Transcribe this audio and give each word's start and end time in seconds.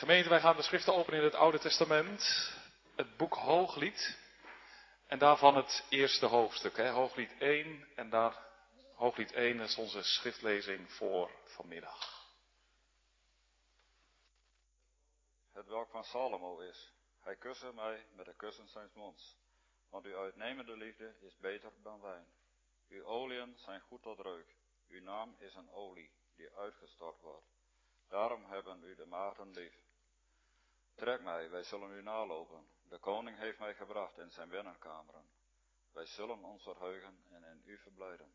Gemeente, 0.00 0.28
wij 0.28 0.40
gaan 0.40 0.56
de 0.56 0.62
schriften 0.62 0.94
openen 0.94 1.18
in 1.18 1.24
het 1.24 1.34
Oude 1.34 1.58
Testament, 1.58 2.52
het 2.96 3.16
boek 3.16 3.34
Hooglied. 3.34 4.18
En 5.06 5.18
daarvan 5.18 5.56
het 5.56 5.86
eerste 5.88 6.26
hoofdstuk, 6.26 6.76
hè? 6.76 6.88
Hooglied 6.88 7.34
1. 7.38 7.88
En 7.94 8.10
daar, 8.10 8.46
Hooglied 8.94 9.32
1 9.32 9.60
is 9.60 9.76
onze 9.76 10.02
schriftlezing 10.02 10.92
voor 10.92 11.30
vanmiddag. 11.44 12.28
Het 15.52 15.66
welk 15.66 15.90
van 15.90 16.04
Salomo 16.04 16.58
is. 16.58 16.92
Hij 17.20 17.36
kuste 17.36 17.72
mij 17.72 18.06
met 18.14 18.26
de 18.26 18.34
kussen 18.36 18.68
zijn 18.68 18.90
monds. 18.94 19.36
Want 19.90 20.04
uw 20.04 20.16
uitnemende 20.16 20.76
liefde 20.76 21.14
is 21.20 21.36
beter 21.36 21.72
dan 21.82 22.00
wijn. 22.00 22.26
Uw 22.88 23.04
oliën 23.04 23.56
zijn 23.56 23.80
goed 23.80 24.02
tot 24.02 24.20
reuk. 24.20 24.56
Uw 24.88 25.02
naam 25.02 25.34
is 25.38 25.54
een 25.54 25.70
olie 25.70 26.10
die 26.36 26.50
uitgestort 26.56 27.20
wordt. 27.20 27.46
Daarom 28.08 28.44
hebben 28.44 28.84
u 28.84 28.94
de 28.94 29.06
maagden 29.06 29.50
lief. 29.50 29.88
Trek 31.00 31.22
mij, 31.22 31.50
wij 31.50 31.62
zullen 31.62 31.90
u 31.90 32.02
nalopen. 32.02 32.66
De 32.88 32.98
koning 32.98 33.36
heeft 33.36 33.58
mij 33.58 33.74
gebracht 33.74 34.18
in 34.18 34.30
zijn 34.30 34.48
binnenkameren. 34.48 35.28
Wij 35.92 36.06
zullen 36.06 36.44
ons 36.44 36.62
verheugen 36.62 37.24
en 37.30 37.44
in 37.44 37.62
u 37.64 37.78
verblijden. 37.78 38.32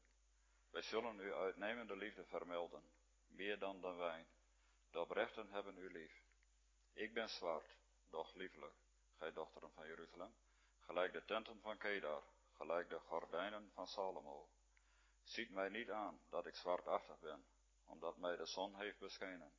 Wij 0.70 0.82
zullen 0.82 1.20
uw 1.20 1.34
uitnemende 1.34 1.96
liefde 1.96 2.26
vermelden, 2.26 2.84
meer 3.28 3.60
dan 3.60 3.82
de 3.82 3.94
wijn. 3.94 4.28
De 4.91 5.00
oprechten 5.00 5.52
hebben 5.52 5.78
u 5.78 5.91
lief. 5.91 6.22
Ik 6.94 7.14
ben 7.14 7.30
zwart, 7.30 7.78
doch 8.10 8.34
liefelijk, 8.34 8.76
gij 9.18 9.34
dochteren 9.34 9.72
van 9.72 9.88
Jeruzalem, 9.88 10.36
gelijk 10.80 11.13
de 11.13 11.26
tenten 11.26 11.62
van 11.62 11.77
Kedar, 11.77 12.24
gelijk 12.52 12.90
de 12.90 13.00
gordijnen 13.00 13.72
van 13.74 13.88
Salomo. 13.88 14.50
Ziet 15.24 15.50
mij 15.50 15.70
niet 15.70 15.90
aan 15.90 16.20
dat 16.30 16.46
ik 16.46 16.55
zwartachtig 16.55 17.20
ben, 17.20 17.46
omdat 17.86 18.18
mij 18.18 18.36
de 18.36 18.46
zon 18.46 18.76
heeft 18.76 19.00
beschenen. 19.00 19.52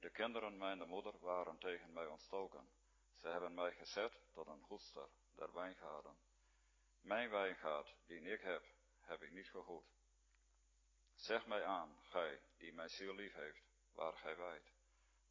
De 0.00 0.10
kinderen 0.10 0.56
mijn 0.58 0.88
moeder 0.88 1.18
waren 1.20 1.58
tegen 1.58 1.92
mij 1.92 2.06
ontstoken. 2.06 2.68
Ze 3.14 3.28
hebben 3.28 3.54
mij 3.54 3.72
gezet 3.72 4.20
tot 4.32 4.46
een 4.46 4.62
goedster 4.62 5.08
der 5.34 5.52
wijngaarden. 5.52 6.16
Mijn 7.00 7.30
wijngaard, 7.30 7.96
die 8.06 8.20
ik 8.20 8.40
heb, 8.40 8.64
heb 9.00 9.22
ik 9.22 9.30
niet 9.30 9.50
gegoed. 9.50 9.84
Zeg 11.14 11.46
mij 11.46 11.64
aan, 11.64 11.98
gij, 12.02 12.40
die 12.56 12.72
mijn 12.72 12.88
ziel 12.88 13.14
lief 13.14 13.32
heeft, 13.32 13.62
waar 13.92 14.12
gij 14.12 14.36
wijt, 14.36 14.72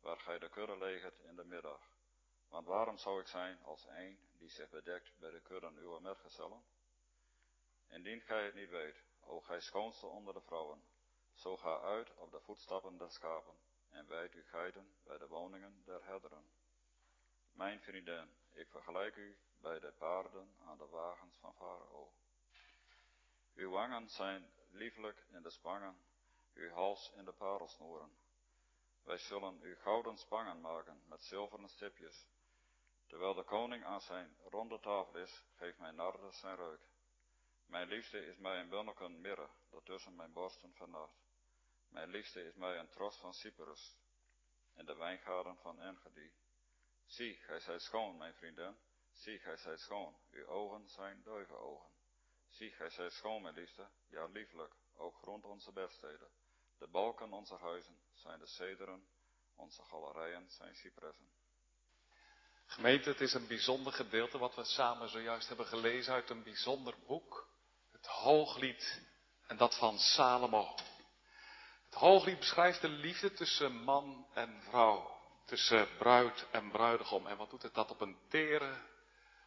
waar 0.01 0.19
gij 0.19 0.39
de 0.39 0.49
kudde 0.49 0.77
legert 0.77 1.19
in 1.19 1.35
de 1.35 1.45
middag. 1.45 1.89
Want 2.49 2.65
waarom 2.65 2.97
zou 2.97 3.19
ik 3.19 3.27
zijn 3.27 3.63
als 3.63 3.85
een 3.87 4.19
die 4.37 4.49
zich 4.49 4.69
bedekt 4.69 5.17
bij 5.17 5.31
de 5.31 5.41
kudden 5.41 5.77
uw 5.77 5.99
metgezellen? 5.99 6.63
Indien 7.87 8.21
gij 8.21 8.43
het 8.45 8.53
niet 8.53 8.69
weet, 8.69 9.03
o 9.21 9.39
gij 9.39 9.59
schoonste 9.59 10.05
onder 10.05 10.33
de 10.33 10.41
vrouwen, 10.41 10.83
zo 11.33 11.57
ga 11.57 11.79
uit 11.79 12.15
op 12.15 12.31
de 12.31 12.39
voetstappen 12.39 12.97
der 12.97 13.11
schapen 13.11 13.68
en 13.89 14.07
wijd 14.07 14.33
uw 14.33 14.43
geiten 14.43 14.95
bij 15.03 15.17
de 15.17 15.27
woningen 15.27 15.81
der 15.85 16.05
herderen. 16.05 16.43
Mijn 17.51 17.81
vriendin, 17.81 18.29
ik 18.53 18.69
vergelijk 18.69 19.15
u 19.15 19.37
bij 19.61 19.79
de 19.79 19.91
paarden 19.97 20.55
aan 20.65 20.77
de 20.77 20.87
wagens 20.87 21.37
van 21.37 21.53
Farao. 21.53 22.11
Uw 23.55 23.69
wangen 23.69 24.09
zijn 24.09 24.51
lieflijk 24.69 25.25
in 25.31 25.41
de 25.41 25.49
spangen, 25.49 25.97
uw 26.53 26.69
hals 26.69 27.11
in 27.15 27.25
de 27.25 27.31
parelsnoeren. 27.31 28.17
Wij 29.03 29.17
zullen 29.17 29.59
u 29.61 29.75
gouden 29.75 30.17
spangen 30.17 30.61
maken 30.61 31.01
met 31.07 31.23
zilveren 31.23 31.69
stipjes. 31.69 32.27
Terwijl 33.07 33.33
de 33.33 33.43
koning 33.43 33.85
aan 33.85 34.01
zijn 34.01 34.37
ronde 34.49 34.79
tafel 34.79 35.15
is, 35.15 35.43
geeft 35.55 35.79
mijn 35.79 35.95
narde 35.95 36.31
zijn 36.31 36.55
reuk. 36.55 36.81
Mijn 37.65 37.87
liefste 37.87 38.25
is 38.25 38.37
mij 38.37 38.59
een 38.59 39.21
mirre, 39.21 39.49
dat 39.69 39.85
tussen 39.85 40.15
mijn 40.15 40.33
borsten 40.33 40.73
vernacht. 40.73 41.28
Mijn 41.89 42.09
liefste 42.09 42.43
is 42.43 42.55
mij 42.55 42.77
een 42.77 42.89
tros 42.89 43.17
van 43.17 43.33
Cyprus, 43.33 43.95
in 44.75 44.85
de 44.85 44.95
wijngaarden 44.95 45.57
van 45.57 45.79
Engedi. 45.79 46.31
Zie, 47.05 47.35
gij 47.35 47.59
zijt 47.59 47.81
schoon, 47.81 48.17
mijn 48.17 48.33
vrienden. 48.33 48.77
Zie, 49.11 49.39
gij 49.39 49.57
zijt 49.57 49.79
schoon. 49.79 50.17
Uw 50.31 50.45
ogen 50.45 50.89
zijn 50.89 51.21
duivenogen. 51.23 51.89
Zie, 52.47 52.71
gij 52.71 52.89
zijt 52.89 53.13
schoon, 53.13 53.41
mijn 53.41 53.55
liefste. 53.55 53.87
Ja, 54.09 54.25
lieflijk, 54.25 54.73
ook 54.95 55.15
grond 55.15 55.45
onze 55.45 55.71
bedsteden. 55.71 56.29
De 56.77 56.87
balken 56.87 57.33
onze 57.33 57.55
huizen 57.55 57.99
zijn 58.13 58.39
de 58.39 58.47
cederen, 58.47 59.07
onze 59.55 59.83
galerijen 59.83 60.49
zijn 60.49 60.75
cypressen. 60.75 61.29
Gemeente, 62.65 63.09
het 63.09 63.21
is 63.21 63.33
een 63.33 63.47
bijzonder 63.47 63.93
gedeelte 63.93 64.37
wat 64.37 64.55
we 64.55 64.63
samen 64.63 65.09
zojuist 65.09 65.47
hebben 65.47 65.65
gelezen 65.65 66.13
uit 66.13 66.29
een 66.29 66.43
bijzonder 66.43 66.95
boek. 67.07 67.49
Het 67.91 68.05
Hooglied 68.05 69.01
en 69.47 69.57
dat 69.57 69.77
van 69.77 69.97
Salomo. 69.97 70.75
Hooglied 71.99 72.39
beschrijft 72.39 72.81
de 72.81 72.89
liefde 72.89 73.33
tussen 73.33 73.83
man 73.83 74.27
en 74.33 74.61
vrouw 74.61 75.17
tussen 75.45 75.87
bruid 75.97 76.47
en 76.51 76.71
bruidegom. 76.71 77.27
En 77.27 77.37
wat 77.37 77.49
doet 77.49 77.61
het 77.61 77.73
dat 77.73 77.91
op 77.91 78.01
een 78.01 78.17
tere, 78.29 78.81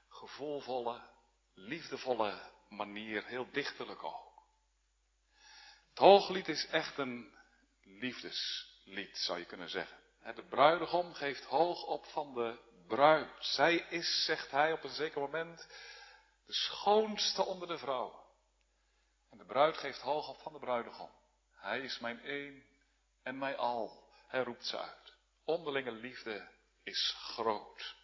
gevoelvolle, 0.08 1.00
liefdevolle 1.54 2.40
manier, 2.68 3.24
heel 3.24 3.50
dichterlijk 3.52 4.04
ook. 4.04 4.42
Het 5.88 5.98
hooglied 5.98 6.48
is 6.48 6.66
echt 6.66 6.98
een 6.98 7.34
liefdeslied, 7.82 9.18
zou 9.18 9.38
je 9.38 9.44
kunnen 9.44 9.68
zeggen. 9.68 9.96
De 10.34 10.44
bruidegom 10.48 11.14
geeft 11.14 11.44
hoog 11.44 11.82
op 11.82 12.04
van 12.04 12.34
de 12.34 12.58
bruid. 12.86 13.30
Zij 13.38 13.74
is, 13.74 14.24
zegt 14.24 14.50
hij 14.50 14.72
op 14.72 14.84
een 14.84 14.94
zeker 14.94 15.20
moment, 15.20 15.66
de 16.46 16.52
schoonste 16.52 17.44
onder 17.44 17.68
de 17.68 17.78
vrouwen. 17.78 18.20
En 19.30 19.38
de 19.38 19.44
bruid 19.44 19.76
geeft 19.76 20.00
hoog 20.00 20.28
op 20.28 20.40
van 20.40 20.52
de 20.52 20.58
bruidegom. 20.58 21.10
Hij 21.62 21.80
is 21.80 21.98
mijn 21.98 22.20
een 22.30 22.64
en 23.22 23.38
mijn 23.38 23.56
al. 23.56 24.04
Hij 24.26 24.42
roept 24.42 24.66
ze 24.66 24.78
uit. 24.78 25.14
Onderlinge 25.44 25.92
liefde 25.92 26.48
is 26.82 27.14
groot. 27.18 27.94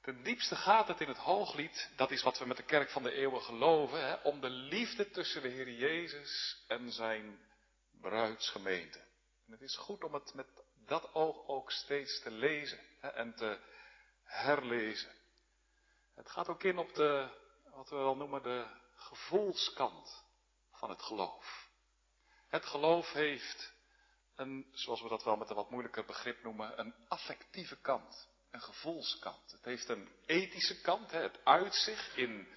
Ten 0.00 0.22
diepste 0.22 0.56
gaat 0.56 0.88
het 0.88 1.00
in 1.00 1.08
het 1.08 1.16
hooglied, 1.16 1.90
dat 1.96 2.10
is 2.10 2.22
wat 2.22 2.38
we 2.38 2.46
met 2.46 2.56
de 2.56 2.62
kerk 2.62 2.90
van 2.90 3.02
de 3.02 3.12
eeuwen 3.12 3.42
geloven, 3.42 4.06
hè, 4.06 4.14
om 4.14 4.40
de 4.40 4.48
liefde 4.48 5.10
tussen 5.10 5.42
de 5.42 5.48
Heer 5.48 5.70
Jezus 5.70 6.64
en 6.68 6.92
zijn 6.92 7.38
bruidsgemeente. 8.00 8.98
En 9.46 9.52
het 9.52 9.60
is 9.60 9.76
goed 9.76 10.04
om 10.04 10.14
het 10.14 10.34
met 10.34 10.46
dat 10.86 11.14
oog 11.14 11.46
ook 11.46 11.70
steeds 11.70 12.20
te 12.20 12.30
lezen 12.30 12.80
hè, 13.00 13.08
en 13.08 13.34
te 13.34 13.58
herlezen. 14.24 15.12
Het 16.14 16.30
gaat 16.30 16.48
ook 16.48 16.62
in 16.62 16.78
op 16.78 16.94
de, 16.94 17.28
wat 17.74 17.90
we 17.90 17.96
wel 17.96 18.16
noemen, 18.16 18.42
de 18.42 18.66
gevoelskant 18.94 20.24
van 20.70 20.90
het 20.90 21.02
geloof. 21.02 21.69
Het 22.50 22.66
geloof 22.66 23.12
heeft 23.12 23.72
een, 24.34 24.66
zoals 24.72 25.02
we 25.02 25.08
dat 25.08 25.24
wel 25.24 25.36
met 25.36 25.50
een 25.50 25.56
wat 25.56 25.70
moeilijker 25.70 26.04
begrip 26.04 26.42
noemen, 26.42 26.80
een 26.80 26.94
affectieve 27.08 27.76
kant, 27.80 28.28
een 28.50 28.60
gevoelskant. 28.60 29.50
Het 29.50 29.64
heeft 29.64 29.88
een 29.88 30.08
ethische 30.26 30.80
kant, 30.80 31.10
het 31.10 31.44
uitzicht 31.44 32.16
in 32.16 32.48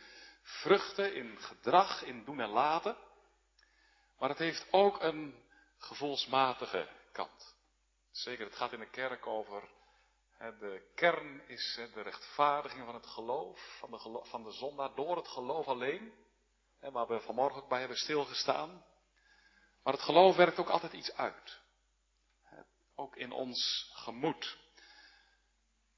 vruchten, 0.41 1.15
in 1.15 1.39
gedrag, 1.39 2.03
in 2.03 2.25
doen 2.25 2.39
en 2.39 2.49
laten. 2.49 2.97
Maar 4.17 4.29
het 4.29 4.37
heeft 4.37 4.67
ook 4.71 5.01
een 5.01 5.43
gevoelsmatige 5.77 6.89
kant. 7.11 7.55
Zeker, 8.11 8.45
het 8.45 8.55
gaat 8.55 8.73
in 8.73 8.79
de 8.79 8.89
kerk 8.89 9.27
over, 9.27 9.69
de 10.37 10.91
kern 10.95 11.47
is 11.47 11.79
de 11.93 12.01
rechtvaardiging 12.01 12.85
van 12.85 12.93
het 12.93 13.07
geloof, 13.07 13.77
van 13.79 13.91
de, 13.91 14.19
van 14.23 14.43
de 14.43 14.51
zondaar 14.51 14.95
door 14.95 15.15
het 15.15 15.27
geloof 15.27 15.67
alleen. 15.67 16.13
Waar 16.79 17.07
we 17.07 17.19
vanmorgen 17.19 17.61
ook 17.61 17.69
bij 17.69 17.79
hebben 17.79 17.97
stilgestaan. 17.97 18.85
Maar 19.83 19.93
het 19.93 20.01
geloof 20.01 20.35
werkt 20.35 20.59
ook 20.59 20.69
altijd 20.69 20.93
iets 20.93 21.15
uit 21.15 21.61
ook 22.95 23.15
in 23.15 23.31
ons 23.31 23.91
gemoed. 23.93 24.57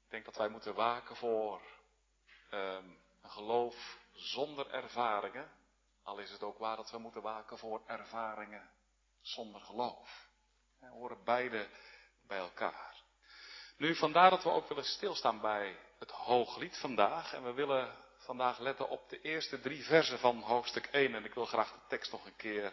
Ik 0.04 0.10
denk 0.10 0.24
dat 0.24 0.36
wij 0.36 0.48
moeten 0.48 0.74
waken 0.74 1.16
voor 1.16 1.60
um, 2.50 2.98
een 3.22 3.30
geloof 3.30 3.98
zonder 4.12 4.70
ervaringen. 4.70 5.50
Al 6.02 6.18
is 6.18 6.30
het 6.30 6.42
ook 6.42 6.58
waar 6.58 6.76
dat 6.76 6.90
we 6.90 6.98
moeten 6.98 7.22
waken 7.22 7.58
voor 7.58 7.82
ervaringen 7.86 8.70
zonder 9.20 9.60
geloof. 9.60 10.28
We 10.80 10.86
horen 10.86 11.24
beide 11.24 11.68
bij 12.26 12.38
elkaar. 12.38 12.94
Nu, 13.76 13.94
vandaar 13.94 14.30
dat 14.30 14.42
we 14.42 14.50
ook 14.50 14.68
willen 14.68 14.84
stilstaan 14.84 15.40
bij 15.40 15.78
het 15.98 16.10
hooglied 16.10 16.78
vandaag. 16.78 17.32
En 17.32 17.44
we 17.44 17.52
willen 17.52 17.94
vandaag 18.16 18.58
letten 18.58 18.88
op 18.88 19.08
de 19.08 19.20
eerste 19.20 19.60
drie 19.60 19.84
versen 19.84 20.18
van 20.18 20.40
hoofdstuk 20.40 20.86
1. 20.86 21.14
En 21.14 21.24
ik 21.24 21.34
wil 21.34 21.46
graag 21.46 21.72
de 21.72 21.80
tekst 21.88 22.12
nog 22.12 22.26
een 22.26 22.36
keer 22.36 22.72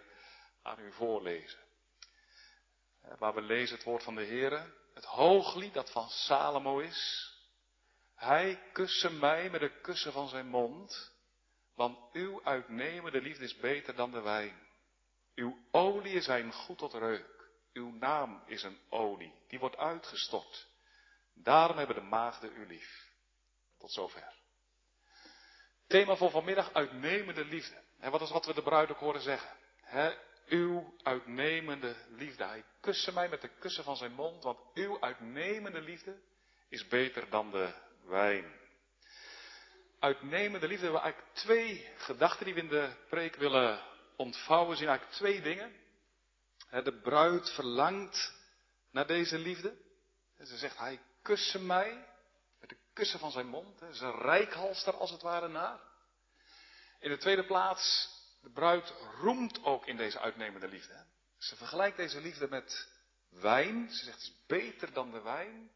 aan 0.64 0.80
u 0.80 0.92
voorlezen. 0.92 1.60
Eh, 3.02 3.18
waar 3.18 3.34
we 3.34 3.42
lezen 3.42 3.76
het 3.76 3.86
woord 3.86 4.04
van 4.04 4.16
de 4.16 4.26
Heere, 4.26 4.74
het 4.94 5.06
hooglied 5.06 5.74
dat 5.74 5.92
van 5.92 6.10
Salomo 6.10 6.80
is. 6.80 7.32
Hij 8.16 8.62
kusse 8.72 9.12
mij 9.12 9.50
met 9.50 9.60
de 9.60 9.80
kussen 9.82 10.12
van 10.12 10.28
zijn 10.28 10.48
mond, 10.48 11.12
want 11.76 11.98
uw 12.14 12.44
uitnemende 12.44 13.22
liefde 13.22 13.44
is 13.44 13.58
beter 13.58 13.96
dan 13.96 14.12
de 14.12 14.22
wijn. 14.22 14.62
Uw 15.36 15.58
olie 15.72 16.22
zijn 16.22 16.52
goed 16.54 16.78
tot 16.78 16.94
reuk. 16.94 17.52
Uw 17.74 17.92
naam 17.92 18.44
is 18.46 18.64
een 18.64 18.80
olie, 18.90 19.34
die 19.48 19.60
wordt 19.60 19.78
uitgestort. 19.78 20.68
Daarom 21.34 21.78
hebben 21.78 21.96
de 21.96 22.02
maagden 22.02 22.56
u 22.56 22.68
lief. 22.68 23.12
Tot 23.78 23.92
zover. 23.92 24.34
Thema 25.88 26.16
voor 26.16 26.32
vanmiddag, 26.32 26.74
uitnemende 26.74 27.46
liefde. 27.46 27.82
En 28.00 28.12
wat 28.12 28.22
is 28.22 28.30
wat 28.30 28.46
we 28.46 28.54
de 28.54 28.64
bruid 28.64 28.92
ook 28.92 28.98
horen 28.98 29.22
zeggen? 29.22 29.58
Uw 30.48 30.94
uitnemende 31.04 31.96
liefde. 32.10 32.44
Hij 32.44 32.64
kuste 32.80 33.14
mij 33.14 33.30
met 33.30 33.42
de 33.42 33.50
kussen 33.60 33.84
van 33.84 33.98
zijn 33.98 34.14
mond, 34.14 34.44
want 34.44 34.60
uw 34.74 35.02
uitnemende 35.02 35.82
liefde 35.82 36.22
is 36.70 36.88
beter 36.88 37.30
dan 37.30 37.52
de 37.52 37.74
wijn. 38.06 38.62
Uitnemende 40.00 40.68
liefde 40.68 40.92
we 40.92 41.00
eigenlijk 41.00 41.34
twee 41.34 41.90
gedachten 41.98 42.46
die 42.46 42.54
we 42.54 42.60
in 42.60 42.68
de 42.68 42.94
preek 43.10 43.36
willen 43.36 43.82
ontvouwen. 44.16 44.70
We 44.70 44.76
zien 44.76 44.88
eigenlijk 44.88 45.18
twee 45.18 45.42
dingen. 45.42 45.82
De 46.84 47.00
bruid 47.02 47.50
verlangt 47.50 48.34
naar 48.92 49.08
deze 49.08 49.38
liefde. 49.38 49.78
Ze 50.44 50.58
zegt, 50.58 50.78
hij 50.78 51.02
kuste 51.22 51.60
mij 51.60 52.08
met 52.60 52.70
de 52.70 52.78
kussen 52.94 53.20
van 53.20 53.32
zijn 53.32 53.48
mond. 53.48 53.82
Ze 53.92 54.12
rijkhalst 54.12 54.88
er 54.88 54.98
als 54.98 55.12
het 55.12 55.22
ware 55.22 55.48
naar. 55.48 55.80
In 57.00 57.10
de 57.10 57.18
tweede 57.18 57.46
plaats, 57.46 58.10
de 58.44 58.50
bruid 58.50 58.94
roemt 59.20 59.64
ook 59.64 59.86
in 59.86 59.98
deze 59.98 60.20
uitnemende 60.20 60.68
liefde. 60.68 61.06
Ze 61.38 61.56
vergelijkt 61.56 61.98
deze 61.98 62.22
liefde 62.22 62.48
met 62.50 62.90
wijn. 63.30 63.90
Ze 63.92 64.04
zegt, 64.04 64.18
het 64.18 64.28
is 64.28 64.46
beter 64.48 64.94
dan 64.94 65.12
de 65.12 65.22
wijn. 65.22 65.72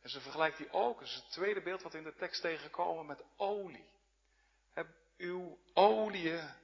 En 0.00 0.10
ze 0.10 0.20
vergelijkt 0.20 0.56
die 0.56 0.72
ook, 0.72 0.98
dat 0.98 1.08
is 1.08 1.14
het 1.14 1.30
tweede 1.30 1.62
beeld 1.62 1.82
wat 1.82 1.94
in 1.94 2.02
de 2.02 2.14
tekst 2.14 2.40
tegenkomen, 2.40 3.06
met 3.06 3.22
olie. 3.36 3.94
uw 5.16 5.58
oliën 5.72 6.54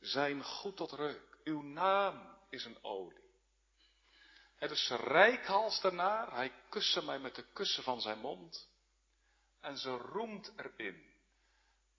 zijn 0.00 0.44
goed 0.44 0.76
tot 0.76 0.92
reuk. 0.92 1.38
Uw 1.44 1.62
naam 1.62 2.36
is 2.48 2.64
een 2.64 2.78
olie. 2.82 3.30
Het 4.56 4.70
is 4.70 4.88
rijkhals 4.88 5.82
ernaar, 5.82 6.34
hij 6.34 6.52
kuste 6.68 7.04
mij 7.04 7.18
met 7.18 7.34
de 7.34 7.44
kussen 7.52 7.82
van 7.82 8.00
zijn 8.00 8.18
mond. 8.18 8.68
En 9.60 9.78
ze 9.78 9.90
roemt 9.90 10.52
erin. 10.56 11.13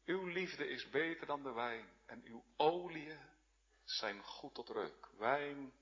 Uw 0.05 0.25
liefde 0.25 0.69
is 0.69 0.89
beter 0.89 1.27
dan 1.27 1.43
de 1.43 1.51
wijn 1.51 1.89
en 2.05 2.21
uw 2.25 2.43
oliën 2.57 3.19
zijn 3.83 4.23
goed 4.23 4.53
tot 4.53 4.69
reuk. 4.69 5.07
Wijn, 5.17 5.73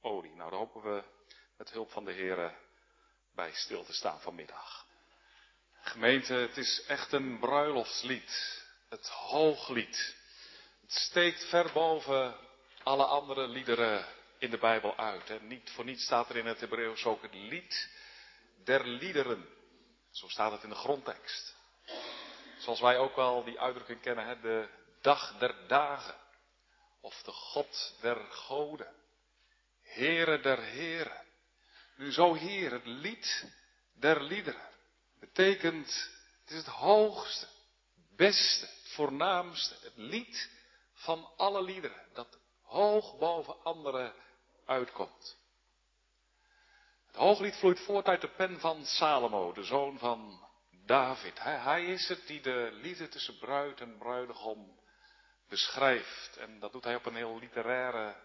olie. 0.00 0.34
Nou, 0.34 0.50
daar 0.50 0.58
hopen 0.58 0.82
we 0.82 1.02
met 1.56 1.70
hulp 1.70 1.90
van 1.90 2.04
de 2.04 2.12
Heer 2.12 2.54
bij 3.34 3.52
stil 3.52 3.84
te 3.84 3.92
staan 3.92 4.20
vanmiddag. 4.20 4.86
Gemeente, 5.80 6.34
het 6.34 6.56
is 6.56 6.84
echt 6.86 7.12
een 7.12 7.38
bruiloftslied. 7.38 8.62
Het 8.88 9.08
hooglied. 9.08 10.16
Het 10.80 10.92
steekt 10.92 11.48
ver 11.48 11.72
boven 11.72 12.36
alle 12.82 13.04
andere 13.04 13.48
liederen 13.48 14.06
in 14.38 14.50
de 14.50 14.58
Bijbel 14.58 14.96
uit. 14.96 15.30
En 15.30 15.46
niet 15.46 15.70
voor 15.70 15.84
niets 15.84 16.04
staat 16.04 16.28
er 16.28 16.36
in 16.36 16.46
het 16.46 16.60
Hebreeuws 16.60 17.04
ook 17.04 17.22
het 17.22 17.34
lied 17.34 17.90
der 18.64 18.86
liederen. 18.86 19.48
Zo 20.10 20.28
staat 20.28 20.52
het 20.52 20.62
in 20.62 20.68
de 20.68 20.74
grondtekst. 20.74 21.56
Zoals 22.58 22.80
wij 22.80 22.98
ook 22.98 23.16
wel 23.16 23.44
die 23.44 23.60
uitdrukking 23.60 24.00
kennen, 24.00 24.26
hè? 24.26 24.40
de 24.40 24.68
dag 25.00 25.38
der 25.38 25.54
dagen. 25.66 26.14
Of 27.00 27.22
de 27.22 27.32
God 27.32 27.94
der 28.00 28.16
goden. 28.16 28.94
Here 29.82 30.40
der 30.40 30.62
heren. 30.62 31.26
Nu 31.96 32.12
zo 32.12 32.34
hier, 32.34 32.72
het 32.72 32.86
lied 32.86 33.52
der 33.92 34.22
liederen. 34.22 34.68
Betekent, 35.20 36.10
het 36.40 36.50
is 36.50 36.56
het 36.56 36.66
hoogste, 36.66 37.46
beste, 38.16 38.68
voornaamste, 38.82 39.74
het 39.82 39.96
lied 39.96 40.50
van 40.94 41.30
alle 41.36 41.62
liederen. 41.62 42.02
Dat 42.12 42.38
hoog 42.62 43.18
boven 43.18 43.62
andere 43.62 44.14
uitkomt. 44.66 45.36
Het 47.06 47.16
hooglied 47.16 47.56
vloeit 47.56 47.80
voort 47.80 48.06
uit 48.06 48.20
de 48.20 48.28
pen 48.28 48.60
van 48.60 48.86
Salomo, 48.86 49.52
de 49.52 49.64
zoon 49.64 49.98
van 49.98 50.47
David. 50.88 51.42
Hij, 51.42 51.84
is 51.84 52.08
het 52.08 52.26
die 52.26 52.40
de 52.40 52.70
liefde 52.72 53.08
tussen 53.08 53.38
bruid 53.38 53.80
en 53.80 53.98
bruidegom 53.98 54.80
beschrijft. 55.48 56.36
En 56.36 56.58
dat 56.58 56.72
doet 56.72 56.84
hij 56.84 56.94
op 56.94 57.06
een 57.06 57.14
heel 57.14 57.38
literaire, 57.38 58.16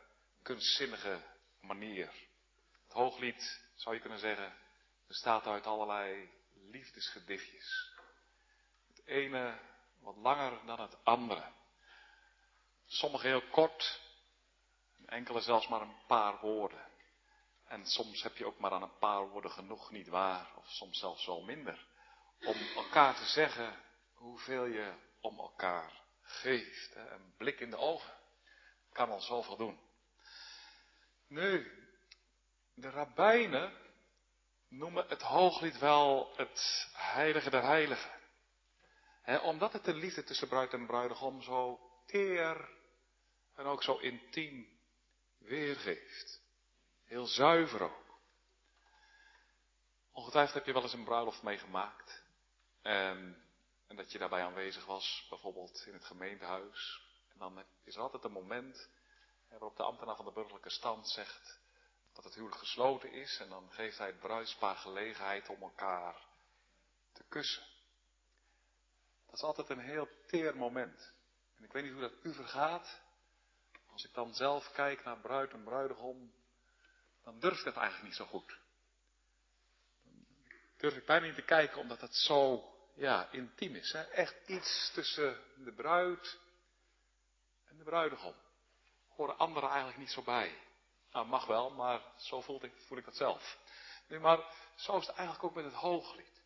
kunstzinnige 0.41 1.21
manier. 1.61 2.11
Het 2.83 2.93
hooglied, 2.93 3.61
zou 3.75 3.95
je 3.95 4.01
kunnen 4.01 4.19
zeggen, 4.19 4.53
bestaat 5.07 5.47
uit 5.47 5.65
allerlei 5.65 6.29
liefdesgedichtjes. 6.53 7.93
Het 8.87 9.05
ene 9.05 9.59
wat 9.99 10.15
langer 10.15 10.65
dan 10.65 10.79
het 10.79 10.97
andere. 11.03 11.51
Sommige 12.85 13.27
heel 13.27 13.47
kort, 13.47 14.01
enkele 15.05 15.41
zelfs 15.41 15.67
maar 15.67 15.81
een 15.81 16.05
paar 16.07 16.39
woorden. 16.39 16.87
En 17.67 17.85
soms 17.85 18.23
heb 18.23 18.37
je 18.37 18.45
ook 18.45 18.59
maar 18.59 18.71
aan 18.71 18.83
een 18.83 18.97
paar 18.97 19.29
woorden 19.29 19.51
genoeg, 19.51 19.91
niet 19.91 20.07
waar? 20.07 20.47
Of 20.55 20.69
soms 20.69 20.99
zelfs 20.99 21.25
wel 21.25 21.41
minder. 21.41 21.91
Om 22.45 22.55
elkaar 22.75 23.15
te 23.15 23.25
zeggen 23.25 23.83
hoeveel 24.13 24.65
je 24.65 24.93
om 25.21 25.39
elkaar 25.39 26.01
geeft. 26.21 26.95
Een 26.95 27.33
blik 27.37 27.59
in 27.59 27.69
de 27.69 27.77
ogen 27.77 28.13
kan 28.91 29.09
al 29.09 29.21
zoveel 29.21 29.57
doen. 29.57 29.79
Nu, 31.27 31.71
de 32.73 32.89
rabbijnen 32.89 33.73
noemen 34.67 35.07
het 35.07 35.21
hooglied 35.21 35.77
wel 35.77 36.33
het 36.35 36.87
heilige 36.93 37.49
der 37.49 37.63
heiligen. 37.63 38.11
omdat 39.41 39.73
het 39.73 39.83
de 39.83 39.93
liefde 39.93 40.23
tussen 40.23 40.47
bruid 40.47 40.73
en 40.73 40.85
bruidegom 40.85 41.41
zo 41.41 41.79
teer 42.05 42.69
en 43.55 43.65
ook 43.65 43.83
zo 43.83 43.97
intiem 43.97 44.79
weergeeft. 45.37 46.41
Heel 47.05 47.25
zuiver 47.25 47.81
ook. 47.81 48.19
Ongetwijfeld 50.11 50.55
heb 50.55 50.65
je 50.65 50.73
wel 50.73 50.81
eens 50.81 50.93
een 50.93 51.03
bruiloft 51.03 51.43
meegemaakt. 51.43 52.22
En, 52.83 53.43
en 53.87 53.95
dat 53.95 54.11
je 54.11 54.17
daarbij 54.17 54.43
aanwezig 54.43 54.85
was, 54.85 55.25
bijvoorbeeld 55.29 55.83
in 55.87 55.93
het 55.93 56.05
gemeentehuis. 56.05 57.01
En 57.31 57.39
dan 57.39 57.63
is 57.83 57.95
er 57.95 58.01
altijd 58.01 58.23
een 58.23 58.31
moment 58.31 58.89
waarop 59.49 59.77
de 59.77 59.83
ambtenaar 59.83 60.15
van 60.15 60.25
de 60.25 60.31
burgerlijke 60.31 60.69
stand 60.69 61.09
zegt 61.09 61.59
dat 62.13 62.23
het 62.23 62.33
huwelijk 62.33 62.59
gesloten 62.59 63.11
is. 63.11 63.39
En 63.39 63.49
dan 63.49 63.71
geeft 63.71 63.97
hij 63.97 64.07
het 64.07 64.19
bruidspaar 64.19 64.75
gelegenheid 64.75 65.49
om 65.49 65.61
elkaar 65.61 66.15
te 67.11 67.23
kussen. 67.27 67.63
Dat 69.25 69.35
is 69.35 69.43
altijd 69.43 69.69
een 69.69 69.79
heel 69.79 70.07
teer 70.27 70.55
moment. 70.55 71.13
En 71.57 71.63
ik 71.63 71.71
weet 71.71 71.83
niet 71.83 71.91
hoe 71.91 72.01
dat 72.01 72.23
u 72.23 72.33
vergaat. 72.33 73.01
Als 73.91 74.05
ik 74.05 74.13
dan 74.13 74.33
zelf 74.33 74.71
kijk 74.71 75.03
naar 75.03 75.19
bruid 75.19 75.51
en 75.51 75.63
bruidegom, 75.63 76.33
dan 77.23 77.39
durf 77.39 77.57
ik 77.57 77.65
dat 77.65 77.75
eigenlijk 77.75 78.07
niet 78.07 78.15
zo 78.15 78.25
goed. 78.25 78.57
Dan 80.03 80.25
durf 80.77 80.95
ik 80.95 81.05
bijna 81.05 81.25
niet 81.25 81.35
te 81.35 81.41
kijken 81.41 81.81
omdat 81.81 82.01
het 82.01 82.15
zo 82.15 82.72
ja, 82.93 83.31
intiem 83.31 83.75
is. 83.75 83.91
Hè? 83.91 84.01
Echt 84.01 84.47
iets 84.47 84.91
tussen 84.93 85.41
de 85.55 85.73
bruid 85.73 86.39
en 87.65 87.77
de 87.77 87.83
bruidegom. 87.83 88.35
Horen 89.07 89.37
anderen 89.37 89.69
eigenlijk 89.69 89.99
niet 89.99 90.11
zo 90.11 90.21
bij. 90.21 90.57
Nou, 91.11 91.27
mag 91.27 91.45
wel, 91.45 91.69
maar 91.69 92.01
zo 92.15 92.41
voel 92.41 92.63
ik, 92.63 92.73
voel 92.87 92.97
ik 92.97 93.05
dat 93.05 93.15
zelf. 93.15 93.57
Maar 94.07 94.39
zo 94.75 94.97
is 94.97 95.07
het 95.07 95.15
eigenlijk 95.15 95.45
ook 95.45 95.55
met 95.55 95.65
het 95.65 95.73
hooglied. 95.73 96.41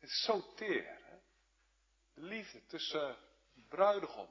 Het 0.00 0.10
is 0.10 0.22
zo 0.24 0.54
teer. 0.54 0.98
Hè? 1.04 1.16
De 2.14 2.20
liefde 2.20 2.66
tussen 2.66 3.16
de 3.54 3.62
bruidegom 3.68 4.28